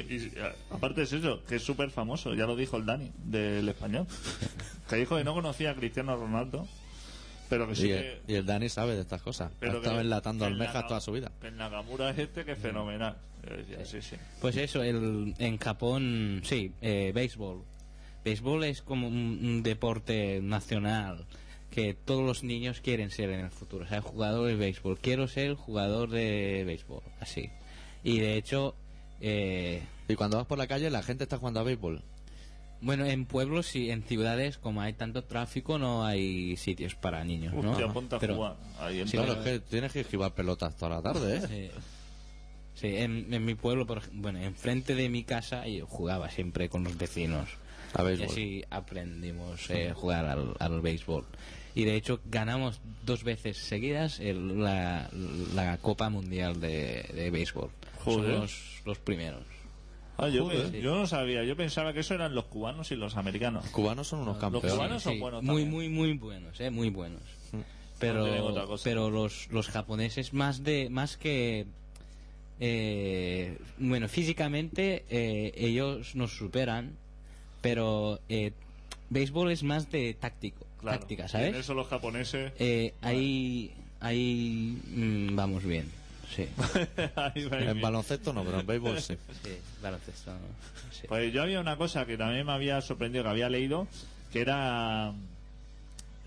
y, 0.08 0.74
aparte 0.74 1.02
es 1.02 1.12
eso, 1.12 1.42
que 1.44 1.56
es 1.56 1.62
súper 1.62 1.90
famoso. 1.90 2.34
Ya 2.34 2.46
lo 2.46 2.56
dijo 2.56 2.76
el 2.76 2.86
Dani, 2.86 3.10
del 3.24 3.68
español. 3.68 4.06
que 4.88 4.96
dijo 4.96 5.16
que 5.16 5.24
no 5.24 5.34
conocía 5.34 5.70
a 5.70 5.74
Cristiano 5.74 6.16
Ronaldo. 6.16 6.66
Pero 7.48 7.66
que 7.66 7.74
sí 7.76 7.86
Y 7.86 7.88
que... 7.88 7.98
el, 8.12 8.20
y 8.28 8.34
el 8.34 8.44
Dani 8.46 8.68
sabe 8.68 8.94
de 8.94 9.00
estas 9.00 9.22
cosas. 9.22 9.50
pero 9.58 9.72
ha 9.72 9.74
que- 9.76 9.78
estado 9.86 10.00
enlatando 10.00 10.44
que 10.44 10.52
almejas 10.52 10.86
toda 10.86 11.00
su 11.00 11.12
vida. 11.12 11.32
El 11.42 11.56
Nakamura 11.56 12.10
es 12.10 12.18
este 12.18 12.44
que 12.44 12.52
es 12.52 12.58
fenomenal. 12.58 13.16
Decía, 13.42 13.84
sí, 13.86 14.02
sí. 14.02 14.16
Pues 14.40 14.56
eso, 14.56 14.82
el, 14.82 15.34
en 15.38 15.58
Japón, 15.58 16.42
sí, 16.44 16.72
eh, 16.82 17.12
béisbol. 17.14 17.62
Béisbol 18.28 18.64
es 18.64 18.82
como 18.82 19.08
un, 19.08 19.14
un 19.42 19.62
deporte 19.62 20.40
nacional 20.42 21.24
que 21.70 21.94
todos 21.94 22.22
los 22.24 22.42
niños 22.44 22.80
quieren 22.82 23.10
ser 23.10 23.30
en 23.30 23.40
el 23.40 23.50
futuro. 23.50 23.84
O 23.84 23.88
sea, 23.88 24.02
jugador 24.02 24.46
de 24.48 24.54
béisbol. 24.56 24.98
Quiero 24.98 25.28
ser 25.28 25.54
jugador 25.54 26.10
de 26.10 26.64
béisbol, 26.66 27.02
así. 27.20 27.48
Y 28.04 28.18
de 28.18 28.36
hecho, 28.36 28.74
eh, 29.20 29.82
Y 30.08 30.14
cuando 30.14 30.36
vas 30.36 30.46
por 30.46 30.58
la 30.58 30.66
calle, 30.66 30.90
la 30.90 31.02
gente 31.02 31.24
está 31.24 31.38
jugando 31.38 31.60
a 31.60 31.62
béisbol. 31.62 32.02
Bueno, 32.80 33.06
en 33.06 33.24
pueblos 33.24 33.66
sí, 33.66 33.90
en 33.90 34.02
ciudades, 34.02 34.58
como 34.58 34.82
hay 34.82 34.92
tanto 34.92 35.24
tráfico, 35.24 35.78
no 35.78 36.04
hay 36.04 36.56
sitios 36.58 36.94
para 36.94 37.24
niños, 37.24 37.52
¿no? 37.54 37.72
Hostia, 37.72 37.88
ponte 37.88 38.16
a 38.16 38.18
Pero- 38.18 38.36
jugar. 38.36 38.56
Ahí 38.78 39.00
en 39.00 39.08
Sí, 39.08 39.16
Claro, 39.16 39.38
pero- 39.42 39.56
es 39.56 39.60
que 39.62 39.68
tienes 39.70 39.92
que 39.92 40.00
esquivar 40.00 40.32
pelotas 40.34 40.76
toda 40.76 40.96
la 40.96 41.02
tarde, 41.02 41.36
¿eh? 41.38 41.42
Sí, 41.48 41.70
Sí, 42.74 42.96
en, 42.96 43.34
en 43.34 43.44
mi 43.44 43.56
pueblo, 43.56 43.86
por, 43.86 44.02
bueno, 44.12 44.38
enfrente 44.38 44.94
de 44.94 45.08
mi 45.08 45.24
casa, 45.24 45.66
yo 45.66 45.84
jugaba 45.86 46.30
siempre 46.30 46.68
con 46.68 46.84
los 46.84 46.96
vecinos. 46.96 47.48
A 47.94 48.02
Y 48.02 48.06
béisbol. 48.06 48.26
así 48.28 48.64
aprendimos 48.70 49.70
eh, 49.70 49.90
a 49.90 49.94
jugar 49.94 50.26
al, 50.26 50.54
al 50.58 50.80
béisbol. 50.80 51.24
Y 51.74 51.84
de 51.84 51.94
hecho 51.96 52.20
ganamos 52.26 52.80
dos 53.04 53.22
veces 53.24 53.56
seguidas 53.58 54.18
el- 54.20 54.60
la, 54.62 55.08
la 55.54 55.78
Copa 55.78 56.08
Mundial 56.10 56.60
de, 56.60 57.04
de 57.14 57.30
Béisbol. 57.30 57.70
Joder. 58.04 58.34
Somos 58.34 58.82
los 58.84 58.98
primeros. 58.98 59.42
Ah, 60.16 60.28
yo, 60.28 60.46
Joder. 60.46 60.70
pe- 60.72 60.80
yo 60.82 60.96
no 60.96 61.06
sabía, 61.06 61.44
yo 61.44 61.56
pensaba 61.56 61.92
que 61.92 62.00
eso 62.00 62.14
eran 62.14 62.34
los 62.34 62.46
cubanos 62.46 62.90
y 62.90 62.96
los 62.96 63.16
americanos. 63.16 63.62
Los 63.64 63.72
cubanos 63.72 64.08
son 64.08 64.20
unos 64.20 64.34
Los 64.34 64.40
campeones. 64.40 64.72
cubanos 64.72 65.02
son 65.04 65.12
Sí, 65.14 65.18
buenos 65.20 65.42
muy, 65.44 65.62
también. 65.62 65.70
muy, 65.70 65.88
muy 65.88 66.18
buenos, 66.18 66.60
eh, 66.60 66.70
muy 66.70 66.90
buenos. 66.90 67.22
Otra 67.52 67.64
Pero, 68.00 68.76
pero 68.84 69.10
los, 69.10 69.48
los 69.52 69.68
japoneses 69.68 70.32
más 70.32 70.62
de, 70.64 70.88
más 70.90 71.16
que, 71.16 71.66
eh, 72.60 73.58
bueno, 73.78 74.08
físicamente 74.08 75.04
eh, 75.10 75.52
ellos 75.56 76.14
nos 76.14 76.36
superan, 76.36 76.96
pero 77.68 78.18
eh, 78.30 78.52
béisbol 79.10 79.52
es 79.52 79.62
más 79.62 79.90
de 79.90 80.14
táctico, 80.14 80.66
Claro. 80.80 81.00
táctica, 81.00 81.28
¿sabes? 81.28 81.54
eso 81.54 81.74
los 81.74 81.86
japoneses. 81.88 82.52
Eh, 82.58 82.94
ahí, 83.02 83.70
ahí 84.00 84.80
mm, 84.86 85.36
vamos 85.36 85.64
bien, 85.64 85.86
sí. 86.34 86.46
En 87.52 87.80
baloncesto 87.82 88.32
no, 88.32 88.42
pero 88.42 88.60
en 88.60 88.66
béisbol 88.66 89.00
sí. 89.02 89.18
sí 89.44 89.50
baloncesto, 89.82 90.32
sí. 90.90 91.02
Pues 91.08 91.30
yo 91.32 91.42
había 91.42 91.60
una 91.60 91.76
cosa 91.76 92.06
que 92.06 92.16
también 92.16 92.46
me 92.46 92.52
había 92.52 92.80
sorprendido, 92.80 93.24
que 93.24 93.30
había 93.30 93.50
leído, 93.50 93.86
que 94.32 94.40
era 94.40 95.12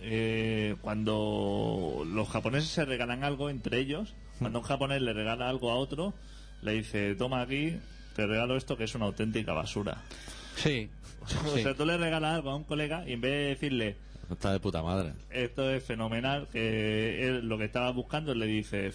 eh, 0.02 0.76
cuando 0.82 2.04
los 2.06 2.30
japoneses 2.30 2.70
se 2.70 2.86
regalan 2.86 3.24
algo 3.24 3.50
entre 3.50 3.80
ellos, 3.80 4.14
cuando 4.38 4.60
un 4.60 4.66
japonés 4.66 5.02
le 5.02 5.14
regala 5.14 5.50
algo 5.50 5.72
a 5.72 5.76
otro, 5.76 6.14
le 6.62 6.74
dice, 6.74 7.16
toma 7.16 7.42
aquí, 7.42 7.78
te 8.16 8.28
regalo 8.28 8.58
esto 8.58 8.78
que 8.78 8.84
es 8.84 8.94
una 8.94 9.06
auténtica 9.06 9.54
basura. 9.54 10.04
Sí, 10.56 10.90
O 11.54 11.58
sea, 11.58 11.74
tú 11.76 11.86
le 11.86 11.98
regalas 11.98 12.36
algo 12.36 12.50
a 12.52 12.56
un 12.56 12.64
colega 12.64 13.04
y 13.08 13.14
en 13.14 13.22
vez 13.22 13.32
de 13.32 13.46
decirle, 13.50 13.96
Está 14.32 14.54
de 14.54 14.60
puta 14.60 14.82
madre. 14.82 15.14
esto 15.30 15.70
es 15.72 15.84
fenomenal, 15.84 16.48
que 16.52 17.28
él 17.28 17.48
lo 17.48 17.58
que 17.58 17.66
estaba 17.66 17.92
buscando, 17.92 18.34
le 18.34 18.46
dice, 18.46 18.92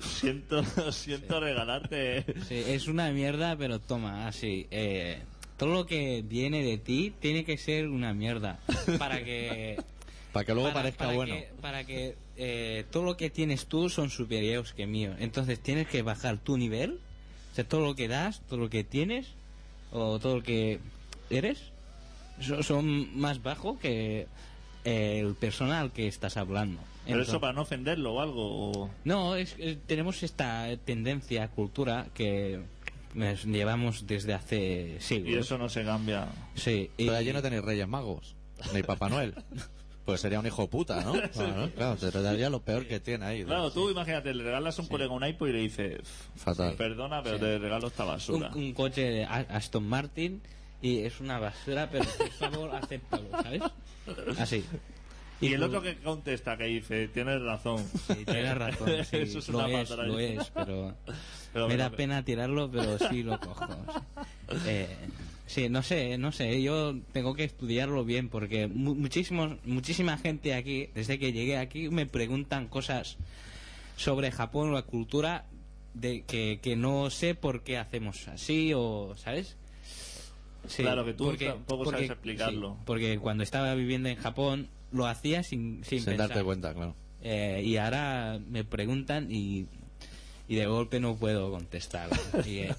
siento, 0.00 0.62
siento 0.92 1.40
regalarte... 1.40 2.24
Sí, 2.46 2.62
es 2.66 2.86
una 2.88 3.10
mierda, 3.10 3.56
pero 3.56 3.78
toma, 3.80 4.26
así. 4.28 4.66
Eh, 4.70 5.18
todo 5.56 5.72
lo 5.72 5.86
que 5.86 6.22
viene 6.26 6.62
de 6.62 6.78
ti 6.78 7.12
tiene 7.20 7.44
que 7.44 7.56
ser 7.58 7.88
una 7.88 8.12
mierda. 8.14 8.58
Para 8.98 9.22
que. 9.24 9.78
Para 10.32 10.44
que 10.46 10.54
luego 10.54 10.68
para- 10.68 10.82
parezca 10.82 11.04
para 11.06 11.16
bueno. 11.16 11.34
que- 11.34 11.48
para 11.60 11.84
que 11.84 12.14
eh, 12.36 12.84
todo 12.92 13.02
lo 13.02 13.16
que 13.16 13.30
tienes 13.30 13.66
tú 13.66 13.88
son 13.88 14.10
superiores 14.10 14.72
que 14.72 14.86
mío. 14.86 15.12
Entonces 15.18 15.58
tienes 15.58 15.88
que 15.88 16.02
bajar 16.02 16.38
tu 16.38 16.56
nivel. 16.56 17.00
O 17.50 17.54
sea, 17.56 17.64
todo 17.66 17.80
lo 17.80 17.96
que 17.96 18.06
das, 18.06 18.40
todo 18.48 18.60
lo 18.60 18.70
que 18.70 18.84
tienes, 18.84 19.26
o 19.92 20.18
todo 20.18 20.36
lo 20.36 20.42
que 20.42 20.80
eres, 21.30 21.58
so- 22.40 22.62
son 22.62 23.18
más 23.18 23.42
bajo 23.42 23.78
que 23.78 24.26
eh, 24.84 25.20
el 25.20 25.34
personal 25.34 25.92
que 25.92 26.06
estás 26.08 26.36
hablando. 26.36 26.80
Pero 27.04 27.16
Entonces- 27.18 27.28
eso 27.34 27.40
para 27.40 27.52
no 27.52 27.62
ofenderlo 27.62 28.14
o 28.14 28.20
algo. 28.20 28.70
o- 28.84 28.90
no, 29.04 29.34
es, 29.36 29.54
es- 29.58 29.78
tenemos 29.86 30.22
esta 30.22 30.68
tendencia, 30.84 31.48
cultura, 31.48 32.06
que 32.14 32.60
nos 33.14 33.44
llevamos 33.44 34.06
desde 34.06 34.34
hace 34.34 34.96
siglos. 35.00 35.28
Y 35.30 35.38
eso 35.38 35.58
no 35.58 35.68
se 35.68 35.84
cambia. 35.84 36.28
Sí, 36.54 36.90
y- 36.96 37.06
Pero 37.06 37.16
allí 37.16 37.32
no 37.32 37.42
tenéis 37.42 37.62
Reyes 37.62 37.88
Magos, 37.88 38.36
ni 38.72 38.82
Papá 38.82 39.08
Noel. 39.08 39.34
Pues 40.10 40.22
sería 40.22 40.40
un 40.40 40.46
hijo 40.46 40.68
puta, 40.68 41.04
¿no? 41.04 41.12
Claro, 41.32 41.70
claro, 41.76 41.96
te 41.96 42.10
daría 42.20 42.50
lo 42.50 42.60
peor 42.62 42.84
que 42.84 42.98
tiene 42.98 43.24
ahí. 43.26 43.44
Claro, 43.44 43.70
tú 43.70 43.90
imagínate, 43.90 44.34
le 44.34 44.42
regalas 44.42 44.76
a 44.76 44.82
un 44.82 44.88
colega 44.88 45.12
un 45.12 45.24
iPod 45.24 45.46
y 45.46 45.52
le 45.52 45.58
dices, 45.60 46.00
Fatal. 46.34 46.74
perdona, 46.74 47.22
pero 47.22 47.38
te 47.38 47.58
regalo 47.58 47.86
esta 47.86 48.02
basura. 48.02 48.50
un 48.52 48.72
coche 48.72 49.02
de 49.02 49.24
Aston 49.24 49.86
Martin 49.86 50.42
y 50.82 50.98
es 51.04 51.20
una 51.20 51.38
basura, 51.38 51.88
pero 51.92 52.04
por 52.18 52.28
favor, 52.30 52.70
acéptalo, 52.74 53.30
¿sabes? 53.30 53.62
Así. 54.36 54.64
Y 55.40 55.54
el 55.54 55.62
otro 55.62 55.80
que 55.80 55.96
contesta, 55.98 56.56
que 56.56 56.64
dice, 56.64 57.06
tienes 57.06 57.40
razón. 57.42 57.78
Sí, 58.08 58.24
tienes 58.24 58.58
razón, 58.58 58.88
sí, 59.08 59.16
Eso 59.16 59.38
es 59.38 59.48
lo 59.48 59.58
una 59.58 59.80
es, 59.80 59.90
lo 59.90 60.18
es, 60.18 60.50
pero, 60.50 60.96
Pero 61.52 61.68
me 61.68 61.76
da 61.76 61.90
pena 61.90 62.24
tirarlo, 62.24 62.68
pero 62.68 62.98
sí 62.98 63.22
lo 63.22 63.38
cojo. 63.38 63.68
Eh, 64.66 64.88
sí, 65.50 65.68
no 65.68 65.82
sé, 65.82 66.16
no 66.18 66.30
sé, 66.32 66.62
yo 66.62 66.94
tengo 67.12 67.34
que 67.34 67.44
estudiarlo 67.44 68.04
bien 68.04 68.28
porque 68.28 68.68
mu- 68.68 68.94
muchísimos, 68.94 69.56
muchísima 69.64 70.16
gente 70.16 70.54
aquí, 70.54 70.88
desde 70.94 71.18
que 71.18 71.32
llegué 71.32 71.56
aquí, 71.56 71.88
me 71.88 72.06
preguntan 72.06 72.68
cosas 72.68 73.16
sobre 73.96 74.30
Japón 74.30 74.70
o 74.70 74.72
la 74.72 74.82
cultura 74.82 75.44
de 75.94 76.22
que, 76.22 76.60
que 76.62 76.76
no 76.76 77.10
sé 77.10 77.34
por 77.34 77.62
qué 77.62 77.78
hacemos 77.78 78.28
así 78.28 78.72
o, 78.74 79.14
¿sabes? 79.16 79.56
Sí, 80.68 80.82
Claro, 80.82 81.04
que 81.04 81.14
tú 81.14 81.34
tampoco 81.36 81.90
sabes 81.90 82.10
explicarlo. 82.10 82.74
sí, 82.78 82.82
porque 82.86 83.18
cuando 83.18 83.42
estaba 83.42 83.74
viviendo 83.74 84.08
en 84.08 84.16
Japón 84.16 84.68
lo 84.92 85.06
hacía 85.06 85.42
sin, 85.42 85.82
sin, 85.84 85.98
Sin 86.00 86.04
pensar. 86.10 86.28
darte 86.28 86.44
cuenta, 86.44 86.72
claro. 86.74 86.94
Eh, 87.22 87.62
y 87.64 87.76
ahora 87.76 88.38
me 88.48 88.62
preguntan 88.64 89.28
y, 89.30 89.66
y 90.48 90.54
de 90.54 90.66
golpe 90.66 91.00
no 91.00 91.16
puedo 91.16 91.50
contestar. 91.50 92.08
Y, 92.46 92.58
eh, 92.58 92.74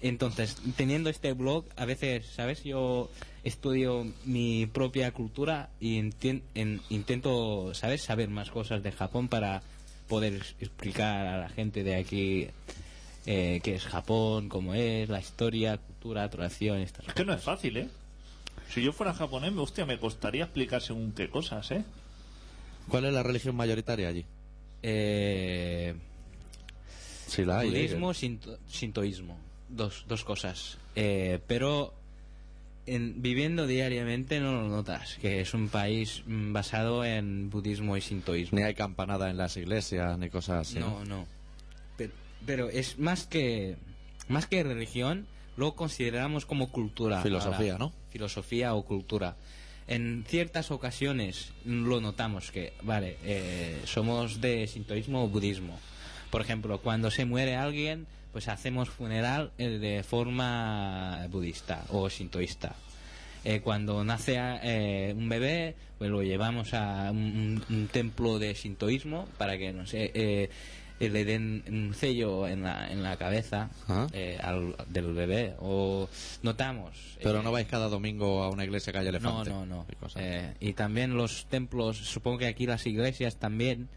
entonces, 0.00 0.56
teniendo 0.76 1.08
este 1.10 1.32
blog, 1.32 1.64
a 1.76 1.84
veces, 1.84 2.26
¿sabes? 2.26 2.62
Yo 2.64 3.10
estudio 3.44 4.06
mi 4.24 4.66
propia 4.66 5.10
cultura 5.12 5.70
y 5.80 5.98
en- 5.98 6.80
intento, 6.90 7.72
¿sabes? 7.74 8.02
Saber 8.02 8.28
más 8.28 8.50
cosas 8.50 8.82
de 8.82 8.92
Japón 8.92 9.28
para 9.28 9.62
poder 10.08 10.42
explicar 10.60 11.26
a 11.26 11.38
la 11.38 11.48
gente 11.48 11.82
de 11.82 11.96
aquí 11.96 12.48
eh, 13.26 13.60
qué 13.64 13.74
es 13.74 13.84
Japón, 13.84 14.48
cómo 14.48 14.74
es, 14.74 15.08
la 15.08 15.18
historia, 15.18 15.78
cultura, 15.78 16.28
tradición, 16.30 16.78
estas 16.78 17.08
Es 17.08 17.14
que 17.14 17.24
no 17.24 17.32
es 17.32 17.42
fácil, 17.42 17.76
¿eh? 17.76 17.88
Si 18.70 18.82
yo 18.82 18.92
fuera 18.92 19.12
japonés, 19.14 19.52
me- 19.52 19.62
hostia, 19.62 19.84
me 19.86 19.98
costaría 19.98 20.44
explicar 20.44 20.80
según 20.82 21.12
qué 21.12 21.28
cosas, 21.28 21.70
¿eh? 21.72 21.84
¿Cuál 22.88 23.06
es 23.06 23.12
la 23.12 23.22
religión 23.24 23.56
mayoritaria 23.56 24.08
allí? 24.08 24.24
Eh, 24.82 25.94
Si 27.26 27.44
la 27.44 27.58
hay. 27.60 27.68
¿eh? 27.68 27.70
budismo, 27.72 28.12
shinto- 28.12 28.58
shintoísmo. 28.70 29.36
Dos, 29.68 30.04
dos 30.08 30.24
cosas. 30.24 30.78
Eh, 30.94 31.40
pero 31.46 31.94
en, 32.86 33.20
viviendo 33.20 33.66
diariamente 33.66 34.40
no 34.40 34.52
lo 34.52 34.68
notas, 34.68 35.18
que 35.20 35.40
es 35.40 35.54
un 35.54 35.68
país 35.68 36.22
mm, 36.26 36.52
basado 36.52 37.04
en 37.04 37.50
budismo 37.50 37.96
y 37.96 38.00
sintoísmo. 38.00 38.58
Ni 38.58 38.64
hay 38.64 38.74
campanada 38.74 39.30
en 39.30 39.36
las 39.36 39.56
iglesias, 39.56 40.18
ni 40.18 40.30
cosas 40.30 40.68
así. 40.68 40.78
no, 40.78 41.04
no. 41.04 41.26
Pero, 41.96 42.12
pero 42.44 42.68
es 42.68 42.98
más 42.98 43.26
que 43.26 43.76
más 44.28 44.46
que 44.46 44.62
religión, 44.62 45.26
lo 45.56 45.74
consideramos 45.74 46.46
como 46.46 46.70
cultura. 46.70 47.22
Filosofía, 47.22 47.72
ahora. 47.72 47.84
¿no? 47.86 47.92
Filosofía 48.10 48.74
o 48.74 48.82
cultura. 48.84 49.36
En 49.88 50.24
ciertas 50.26 50.70
ocasiones 50.70 51.52
lo 51.64 52.00
notamos 52.00 52.50
que, 52.50 52.72
vale, 52.82 53.18
eh, 53.22 53.80
somos 53.84 54.40
de 54.40 54.66
sintoísmo 54.66 55.24
o 55.24 55.28
budismo. 55.28 55.78
Por 56.30 56.40
ejemplo, 56.40 56.80
cuando 56.80 57.10
se 57.10 57.24
muere 57.24 57.54
alguien, 57.54 58.06
pues 58.36 58.48
hacemos 58.48 58.90
funeral 58.90 59.50
eh, 59.56 59.78
de 59.78 60.02
forma 60.02 61.26
budista 61.30 61.86
o 61.88 62.10
sintoísta. 62.10 62.74
Eh, 63.46 63.62
cuando 63.62 64.04
nace 64.04 64.36
eh, 64.62 65.14
un 65.16 65.26
bebé, 65.26 65.74
pues 65.96 66.10
lo 66.10 66.22
llevamos 66.22 66.74
a 66.74 67.10
un, 67.12 67.88
templo 67.90 68.38
de 68.38 68.54
sintoísmo 68.54 69.26
para 69.38 69.56
que, 69.56 69.72
no 69.72 69.86
sé, 69.86 70.10
eh, 70.12 70.50
le 71.00 71.24
den 71.24 71.64
un 71.66 71.94
sello 71.94 72.46
en 72.46 72.64
la, 72.64 72.92
en 72.92 73.02
la 73.02 73.16
cabeza 73.16 73.70
al- 74.42 74.76
del 74.86 75.14
bebé. 75.14 75.54
O 75.60 76.06
notamos. 76.42 77.16
Pero 77.22 77.42
no 77.42 77.50
vais 77.52 77.66
cada 77.66 77.88
domingo 77.88 78.42
a 78.42 78.50
una 78.50 78.64
iglesia 78.64 78.92
que 78.92 78.98
haya 78.98 79.12
no, 79.12 79.16
elefante. 79.16 79.48
no, 79.48 79.64
no. 79.64 79.86
y. 79.88 80.20
Eh, 80.20 80.52
y 80.60 80.74
también 80.74 81.16
los 81.16 81.46
templos, 81.46 81.96
supongo 81.96 82.36
que 82.36 82.48
aquí 82.48 82.66
las 82.66 82.86
iglesias 82.86 83.36
también, 83.36 83.88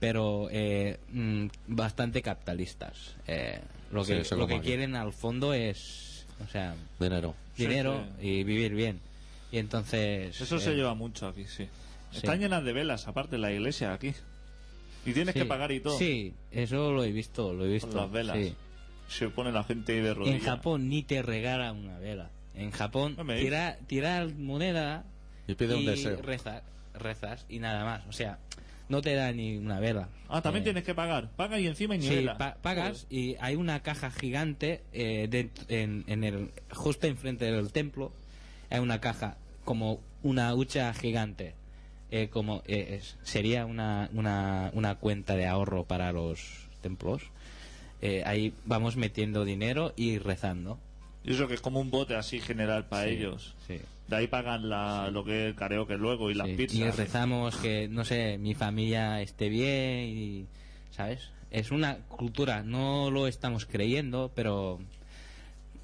pero 0.00 0.48
eh, 0.50 0.98
mm, 1.12 1.46
bastante 1.68 2.22
capitalistas. 2.22 3.14
Eh, 3.26 3.60
lo 3.92 4.04
que, 4.04 4.24
lo 4.36 4.46
que 4.46 4.60
quieren 4.60 4.96
al 4.96 5.12
fondo 5.12 5.54
es, 5.54 6.26
o 6.44 6.50
sea, 6.50 6.74
Dinero. 6.98 7.34
Dinero 7.56 8.04
sí. 8.20 8.26
y 8.26 8.44
vivir 8.44 8.74
bien. 8.74 9.00
Y 9.52 9.58
entonces... 9.58 10.40
Eso 10.40 10.56
eh, 10.56 10.60
se 10.60 10.74
lleva 10.74 10.94
mucho 10.94 11.28
aquí, 11.28 11.44
sí. 11.44 11.68
sí. 12.10 12.18
Están 12.18 12.40
llenas 12.40 12.64
de 12.64 12.72
velas, 12.72 13.06
aparte, 13.06 13.38
la 13.38 13.52
iglesia 13.52 13.92
aquí. 13.92 14.12
Y 15.06 15.12
tienes 15.12 15.34
sí, 15.34 15.40
que 15.40 15.46
pagar 15.46 15.70
y 15.70 15.80
todo. 15.80 15.96
Sí, 15.98 16.34
eso 16.50 16.92
lo 16.92 17.04
he 17.04 17.12
visto, 17.12 17.52
lo 17.52 17.64
he 17.66 17.68
visto. 17.68 17.88
Con 17.88 17.96
las 17.98 18.10
velas. 18.10 18.36
sí. 18.38 18.54
Se 19.06 19.28
pone 19.28 19.52
la 19.52 19.64
gente 19.64 19.92
ahí 19.92 20.00
de 20.00 20.14
rodillas. 20.14 20.40
En 20.40 20.44
Japón 20.46 20.88
ni 20.88 21.02
te 21.02 21.22
regala 21.22 21.72
una 21.72 21.98
vela. 21.98 22.30
En 22.54 22.70
Japón 22.70 23.16
No 23.18 23.26
tira 23.86 24.26
moneda 24.38 25.04
Y 25.46 25.54
pide 25.54 25.74
un 25.74 25.84
deseo. 25.84 26.20
reza- 26.22 26.62
rezas 26.94 27.44
y 27.48 27.58
nada 27.58 27.84
más. 27.84 28.06
O 28.08 28.12
sea, 28.12 28.38
no 28.88 29.00
te 29.02 29.14
da 29.14 29.32
ni 29.32 29.56
una 29.56 29.80
vela. 29.80 30.08
Ah, 30.28 30.42
también 30.42 30.62
Eh, 30.62 30.64
tienes 30.64 30.84
que 30.84 30.94
pagar. 30.94 31.30
Paga 31.36 31.58
y 31.58 31.66
encima 31.66 31.94
y 31.94 31.98
ni 31.98 32.06
Sí, 32.06 32.14
vela. 32.16 32.36
pa- 32.38 32.56
pagas 32.60 33.06
y 33.10 33.36
hay 33.40 33.54
una 33.56 33.82
caja 33.82 34.10
gigante 34.10 34.82
eh, 34.92 35.28
dent- 35.30 35.64
en, 35.68 36.04
en 36.06 36.24
el 36.24 36.50
justo 36.70 37.06
enfrente 37.06 37.50
del 37.50 37.72
templo 37.72 38.12
hay 38.70 38.80
una 38.80 39.00
caja 39.00 39.36
como 39.64 40.00
una 40.22 40.54
hucha 40.54 40.92
gigante. 40.94 41.54
Eh, 42.10 42.28
como 42.28 42.62
eh, 42.66 42.98
es- 43.00 43.16
sería 43.22 43.66
una, 43.66 44.08
una, 44.12 44.70
una 44.74 44.96
cuenta 44.96 45.34
de 45.36 45.46
ahorro 45.46 45.84
para 45.84 46.12
los 46.12 46.68
templos. 46.80 47.22
Ahí 48.26 48.52
vamos 48.66 48.96
metiendo 48.96 49.46
dinero 49.46 49.94
y 49.96 50.18
rezando. 50.18 50.78
Y 51.24 51.32
eso 51.32 51.48
que 51.48 51.54
es 51.54 51.62
como 51.62 51.80
un 51.80 51.90
bote 51.90 52.14
así 52.14 52.38
general 52.38 52.84
para 52.84 53.04
Sí, 53.04 53.10
ellos. 53.12 53.54
sí. 53.66 53.80
De 54.08 54.16
ahí 54.16 54.26
pagan 54.26 54.68
la, 54.68 55.10
lo 55.10 55.24
que 55.24 55.44
es 55.44 55.48
el 55.50 55.54
karaoke 55.54 55.96
luego 55.96 56.30
y 56.30 56.34
las 56.34 56.46
Sí, 56.46 56.54
pizzas. 56.56 56.76
Y 56.76 56.90
rezamos 56.90 57.56
que, 57.56 57.88
no 57.88 58.04
sé, 58.04 58.36
mi 58.38 58.54
familia 58.54 59.22
esté 59.22 59.48
bien 59.48 60.08
y, 60.08 60.46
¿sabes? 60.90 61.30
Es 61.50 61.70
una 61.70 61.98
cultura, 62.08 62.62
no 62.62 63.10
lo 63.10 63.26
estamos 63.26 63.64
creyendo, 63.64 64.30
pero 64.34 64.80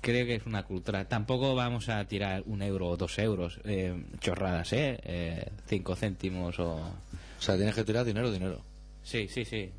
creo 0.01 0.27
que 0.27 0.35
es 0.35 0.47
una 0.47 0.65
cultura. 0.65 1.07
Tampoco 1.07 1.55
vamos 1.55 1.89
a 1.89 2.05
tirar 2.07 2.43
un 2.47 2.63
euro 2.63 2.89
o 2.89 2.97
dos 2.97 3.19
euros, 3.19 3.61
eh, 3.65 3.95
chorradas, 4.21 4.73
¿eh? 4.73 4.99
¿eh? 5.05 5.47
Cinco 5.67 5.97
céntimos 5.97 6.59
o... 6.59 6.77
O 6.77 7.43
sea, 7.43 7.57
tienes 7.57 7.75
que 7.75 7.85
tirar 7.85 8.05
dinero, 8.05 8.31
dinero. 8.31 8.61
Sí, 9.03 9.29
sí, 9.29 9.45
sí. 9.45 9.71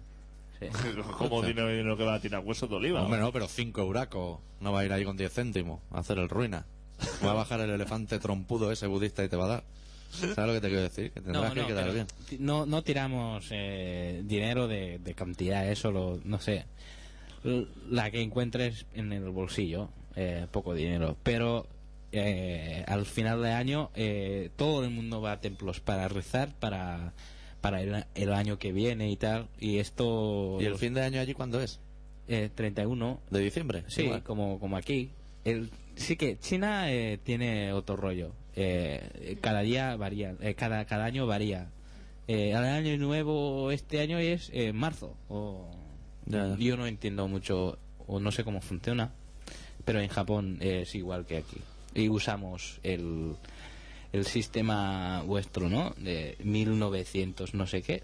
sí. 0.59 0.67
como 1.17 1.43
dinero, 1.43 1.69
dinero 1.69 1.95
que 1.97 2.03
va 2.03 2.15
a 2.15 2.19
tirar 2.19 2.41
huesos 2.43 2.69
de 2.69 2.75
oliva. 2.75 3.03
Hombre, 3.03 3.19
no, 3.19 3.31
pero 3.31 3.47
5 3.47 3.81
euracos. 3.81 4.39
No 4.61 4.71
va 4.71 4.81
a 4.81 4.85
ir 4.85 4.93
ahí 4.93 5.03
con 5.03 5.17
10 5.17 5.31
céntimos 5.31 5.79
a 5.91 5.99
hacer 5.99 6.17
el 6.17 6.29
ruina. 6.29 6.65
Va 7.25 7.31
a 7.31 7.35
bajar 7.35 7.59
el 7.61 7.69
elefante 7.69 8.19
trompudo 8.19 8.71
ese 8.71 8.87
budista 8.87 9.23
y 9.23 9.29
te 9.29 9.35
va 9.35 9.45
a 9.45 9.49
dar. 9.49 9.63
¿Sabes 10.11 10.37
lo 10.37 10.53
que 10.53 10.61
te 10.61 10.67
quiero 10.67 10.81
decir? 10.83 11.11
Que 11.11 11.21
tendrás 11.21 11.43
No, 11.49 11.53
que 11.53 11.61
no, 11.61 11.67
quedar 11.67 11.83
pero 11.83 11.93
bien. 11.93 12.07
no, 12.39 12.65
no 12.65 12.83
tiramos 12.83 13.47
eh, 13.51 14.21
dinero 14.25 14.67
de, 14.67 14.99
de 14.99 15.13
cantidad, 15.13 15.69
eso 15.71 15.89
lo, 15.91 16.19
no 16.25 16.39
sé. 16.39 16.65
La 17.89 18.11
que 18.11 18.21
encuentres 18.21 18.85
en 18.93 19.13
el 19.13 19.29
bolsillo, 19.29 19.89
eh, 20.15 20.47
poco 20.51 20.73
dinero. 20.73 21.15
Pero 21.23 21.65
eh, 22.11 22.83
al 22.87 23.05
final 23.05 23.41
de 23.41 23.51
año 23.51 23.89
eh, 23.95 24.49
todo 24.57 24.83
el 24.83 24.91
mundo 24.91 25.21
va 25.21 25.31
a 25.33 25.39
templos 25.41 25.79
para 25.79 26.07
rezar, 26.09 26.53
para, 26.59 27.13
para 27.61 27.81
el, 27.81 28.03
el 28.13 28.33
año 28.33 28.59
que 28.59 28.73
viene 28.73 29.09
y 29.09 29.15
tal. 29.15 29.47
Y 29.59 29.77
esto... 29.79 30.57
¿Y 30.59 30.65
el 30.65 30.75
fin 30.75 30.93
de 30.93 31.03
año 31.03 31.21
allí 31.21 31.33
cuándo 31.33 31.61
es? 31.61 31.79
eh, 32.27 32.49
31, 32.53 33.19
¿De 33.29 33.39
diciembre? 33.39 33.83
Sí, 33.87 34.03
Igual. 34.03 34.23
como, 34.23 34.59
como 34.59 34.77
aquí. 34.77 35.09
El, 35.43 35.69
sí 35.95 36.15
que 36.15 36.37
China 36.39 36.91
eh, 36.91 37.19
tiene 37.23 37.73
otro 37.73 37.95
rollo. 37.95 38.33
Eh, 38.55 39.37
cada 39.41 39.61
día 39.61 39.95
varía, 39.95 40.35
eh, 40.41 40.55
cada, 40.55 40.85
cada 40.85 41.05
año 41.05 41.25
varía. 41.25 41.69
Eh, 42.27 42.51
el 42.51 42.57
año 42.57 42.97
nuevo 42.97 43.71
este 43.71 44.01
año 44.01 44.17
es 44.17 44.49
en 44.53 44.75
marzo. 44.75 45.15
O. 45.29 45.69
Yo 46.59 46.77
no 46.77 46.85
entiendo 46.85 47.27
mucho 47.27 47.77
o 48.07 48.19
no 48.19 48.31
sé 48.31 48.43
cómo 48.43 48.61
funciona, 48.61 49.11
pero 49.83 49.99
en 49.99 50.07
Japón 50.07 50.57
es 50.61 50.95
igual 50.95 51.25
que 51.25 51.37
aquí. 51.37 51.57
Y 51.93 52.09
usamos 52.09 52.79
el, 52.83 53.35
el 54.13 54.25
sistema 54.25 55.23
vuestro, 55.23 55.67
¿no? 55.67 55.93
De 55.97 56.37
1900 56.43 57.53
no 57.53 57.67
sé 57.67 57.81
qué. 57.81 58.03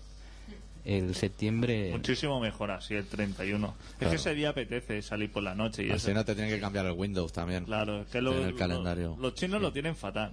El 0.88 1.16
septiembre... 1.16 1.90
Muchísimo 1.92 2.40
mejor 2.40 2.72
así, 2.72 2.94
el 2.94 3.06
31. 3.06 3.68
Es 3.78 3.96
Claro. 3.98 4.10
que 4.12 4.16
ese 4.16 4.34
día 4.34 4.50
apetece 4.52 5.02
salir 5.02 5.30
por 5.30 5.44
la 5.44 5.54
noche 5.54 5.84
y 5.86 5.92
Así 5.92 6.12
eso. 6.12 6.14
no 6.14 6.24
te 6.24 6.34
tienen 6.34 6.54
que 6.54 6.62
cambiar 6.62 6.86
el 6.86 6.94
Windows 6.94 7.34
también. 7.34 7.66
Claro, 7.66 8.04
es 8.04 8.08
que 8.08 8.22
lo- 8.22 8.34
los 9.18 9.34
chinos 9.36 9.62
lo 9.62 9.74
tienen 9.74 9.96
fatal. 9.98 10.32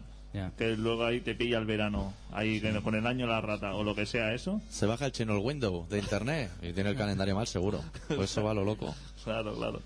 Que 0.56 0.76
luego 0.76 1.04
ahí 1.04 1.20
te 1.20 1.34
pilla 1.34 1.58
el 1.58 1.64
verano, 1.64 2.12
ahí 2.32 2.60
que 2.60 2.72
con 2.82 2.94
el 2.96 3.06
año 3.06 3.26
la 3.26 3.40
rata 3.40 3.74
o 3.74 3.82
lo 3.84 3.94
que 3.96 4.04
sea 4.06 4.32
eso. 4.34 4.60
Se 4.68 4.84
baja 4.86 5.06
el 5.06 5.12
chino 5.12 5.32
el 5.32 5.38
Windows 5.40 5.88
de 5.88 5.98
internet 6.00 6.50
y 6.62 6.72
tiene 6.72 6.90
el 6.90 6.96
calendario 6.96 7.34
mal 7.36 7.46
seguro. 7.48 7.80
Pues 8.08 8.30
eso 8.30 8.42
va 8.44 8.50
a 8.52 8.54
lo 8.54 8.64
loco. 8.64 8.94
Claro, 9.24 9.54
claro. 9.56 9.80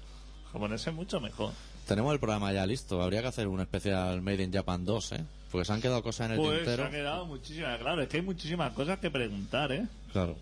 Japonés 0.53 0.87
es 0.87 0.93
mucho 0.95 1.19
mejor. 1.21 1.53
Tenemos 1.87 2.13
el 2.15 2.19
programa 2.19 2.51
ya 2.53 2.67
listo. 2.67 3.03
Habría 3.03 3.21
que 3.23 3.29
hacer 3.29 3.47
un 3.49 3.61
especial 3.61 4.21
Made 4.23 4.43
in 4.43 4.53
Japan 4.53 4.85
2, 4.87 5.13
¿eh? 5.13 5.25
Porque 5.51 5.65
se 5.67 5.73
han 5.73 5.81
quedado 5.83 6.03
cosas 6.03 6.27
en 6.27 6.33
el 6.33 6.39
Pues 6.39 6.51
se 6.51 6.65
tintero. 6.65 6.85
ha 6.85 6.91
quedado 6.91 7.27
muchísimas, 7.27 7.79
claro, 7.79 8.03
es 8.03 8.09
que 8.09 8.17
hay 8.19 8.23
muchísimas 8.23 8.73
cosas 8.75 8.99
que 8.99 9.11
preguntar, 9.11 9.73
¿eh? 9.73 9.87
Claro. 10.13 10.37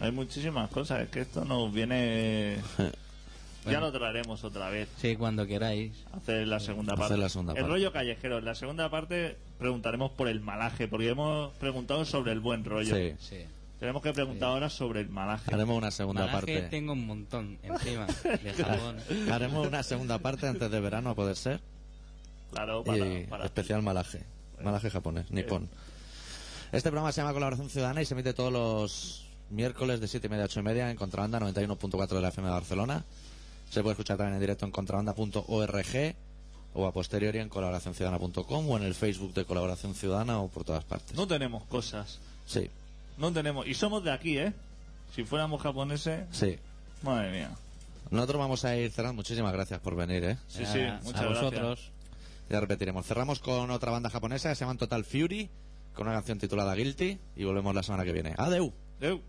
Hay 0.00 0.12
muchísimas 0.12 0.70
cosas, 0.70 1.02
es 1.02 1.08
que 1.10 1.20
esto 1.20 1.44
nos 1.44 1.72
viene... 1.72 2.58
Ya 3.64 3.78
lo 3.78 3.92
traeremos 3.92 4.42
otra 4.42 4.70
vez. 4.70 4.88
Sí, 4.96 5.14
cuando 5.14 5.46
queráis. 5.46 5.92
Hacer 6.12 6.48
la 6.48 6.58
segunda 6.58 6.94
Hacer 6.94 7.02
parte. 7.06 7.16
la 7.16 7.28
segunda 7.28 7.52
el 7.52 7.64
rollo 7.68 7.92
callejero. 7.92 8.38
En 8.38 8.44
la 8.44 8.56
segunda 8.56 8.90
parte 8.90 9.36
preguntaremos 9.60 10.10
por 10.10 10.26
el 10.26 10.40
malaje, 10.40 10.88
porque 10.88 11.08
hemos 11.10 11.52
preguntado 11.58 12.04
sobre 12.04 12.32
el 12.32 12.40
buen 12.40 12.64
rollo. 12.64 12.92
Sí. 12.96 13.14
Sí. 13.20 13.36
Tenemos 13.78 14.02
que 14.02 14.12
preguntar 14.12 14.48
ahora 14.48 14.68
sobre 14.68 14.98
el 15.02 15.10
malaje. 15.10 15.54
Haremos 15.54 15.78
una 15.78 15.92
segunda 15.92 16.26
Malaje 16.26 16.40
parte. 16.54 16.68
tengo 16.70 16.92
un 16.94 17.06
montón 17.06 17.56
encima 17.62 18.06
de 18.42 18.52
jabón. 18.52 18.96
Haremos 19.30 19.64
una 19.68 19.84
segunda 19.84 20.18
parte 20.18 20.48
antes 20.48 20.68
de 20.68 20.80
verano, 20.80 21.10
a 21.10 21.14
poder 21.14 21.36
ser. 21.36 21.60
Claro, 22.52 22.82
para, 22.82 22.98
y 22.98 23.26
para- 23.28 23.44
especial 23.44 23.80
malaje. 23.82 24.24
Malaje 24.60 24.90
japonés, 24.90 25.30
nipón. 25.30 25.68
Este 26.72 26.88
programa 26.90 27.12
se 27.12 27.20
llama 27.20 27.32
Colaboración 27.32 27.70
Ciudadana 27.70 28.02
y 28.02 28.06
se 28.06 28.14
emite 28.14 28.34
todos 28.34 28.52
los 28.52 29.24
miércoles 29.52 30.00
de 30.00 30.08
7 30.08 30.26
y 30.26 30.30
media 30.30 30.44
a 30.44 30.46
8 30.46 30.60
y 30.60 30.62
media 30.62 30.90
en 30.90 30.96
Contrabanda 30.96 31.38
91.4 31.40 32.08
de 32.08 32.20
la 32.20 32.28
FM 32.28 32.48
de 32.48 32.54
Barcelona. 32.54 33.04
Se 33.70 33.82
puede 33.82 33.92
escuchar 33.92 34.16
también 34.16 34.34
en 34.34 34.40
directo 34.40 34.64
en 34.66 34.70
contrabanda.org 34.72 36.14
o 36.74 36.86
a 36.86 36.92
posteriori 36.92 37.38
en 37.38 37.48
colaboracionciudadana.com 37.48 38.70
o 38.70 38.76
en 38.76 38.82
el 38.82 38.94
Facebook 38.94 39.34
de 39.34 39.44
Colaboración 39.44 39.94
Ciudadana 39.94 40.40
o 40.40 40.48
por 40.48 40.64
todas 40.64 40.84
partes. 40.84 41.16
No 41.16 41.26
tenemos 41.26 41.64
cosas. 41.64 42.18
Sí, 42.46 42.70
No 43.18 43.32
tenemos. 43.32 43.66
Y 43.66 43.74
somos 43.74 44.02
de 44.04 44.10
aquí, 44.10 44.38
¿eh? 44.38 44.52
Si 45.14 45.24
fuéramos 45.24 45.60
japoneses, 45.60 46.24
sí. 46.32 46.56
madre 47.02 47.30
mía. 47.30 47.50
Nosotros 48.10 48.38
vamos 48.40 48.64
a 48.64 48.76
ir 48.76 48.90
cerrando. 48.90 49.16
Muchísimas 49.16 49.52
gracias 49.52 49.80
por 49.80 49.94
venir, 49.96 50.24
¿eh? 50.24 50.38
Sí, 50.48 50.64
sí, 50.66 50.78
Nada, 50.78 51.00
muchas 51.04 51.20
a 51.20 51.24
gracias. 51.26 51.44
vosotros. 51.44 51.90
Ya 52.50 52.60
repetiremos. 52.60 53.06
Cerramos 53.06 53.38
con 53.38 53.70
otra 53.70 53.90
banda 53.90 54.10
japonesa 54.10 54.48
que 54.48 54.54
se 54.54 54.64
llama 54.64 54.78
Total 54.78 55.04
Fury, 55.04 55.48
con 55.94 56.06
una 56.06 56.16
canción 56.16 56.38
titulada 56.38 56.74
Guilty 56.74 57.18
y 57.36 57.44
volvemos 57.44 57.74
la 57.74 57.82
semana 57.82 58.04
que 58.04 58.12
viene. 58.12 58.34
Adeu. 58.36 58.72
Adeu. 59.00 59.20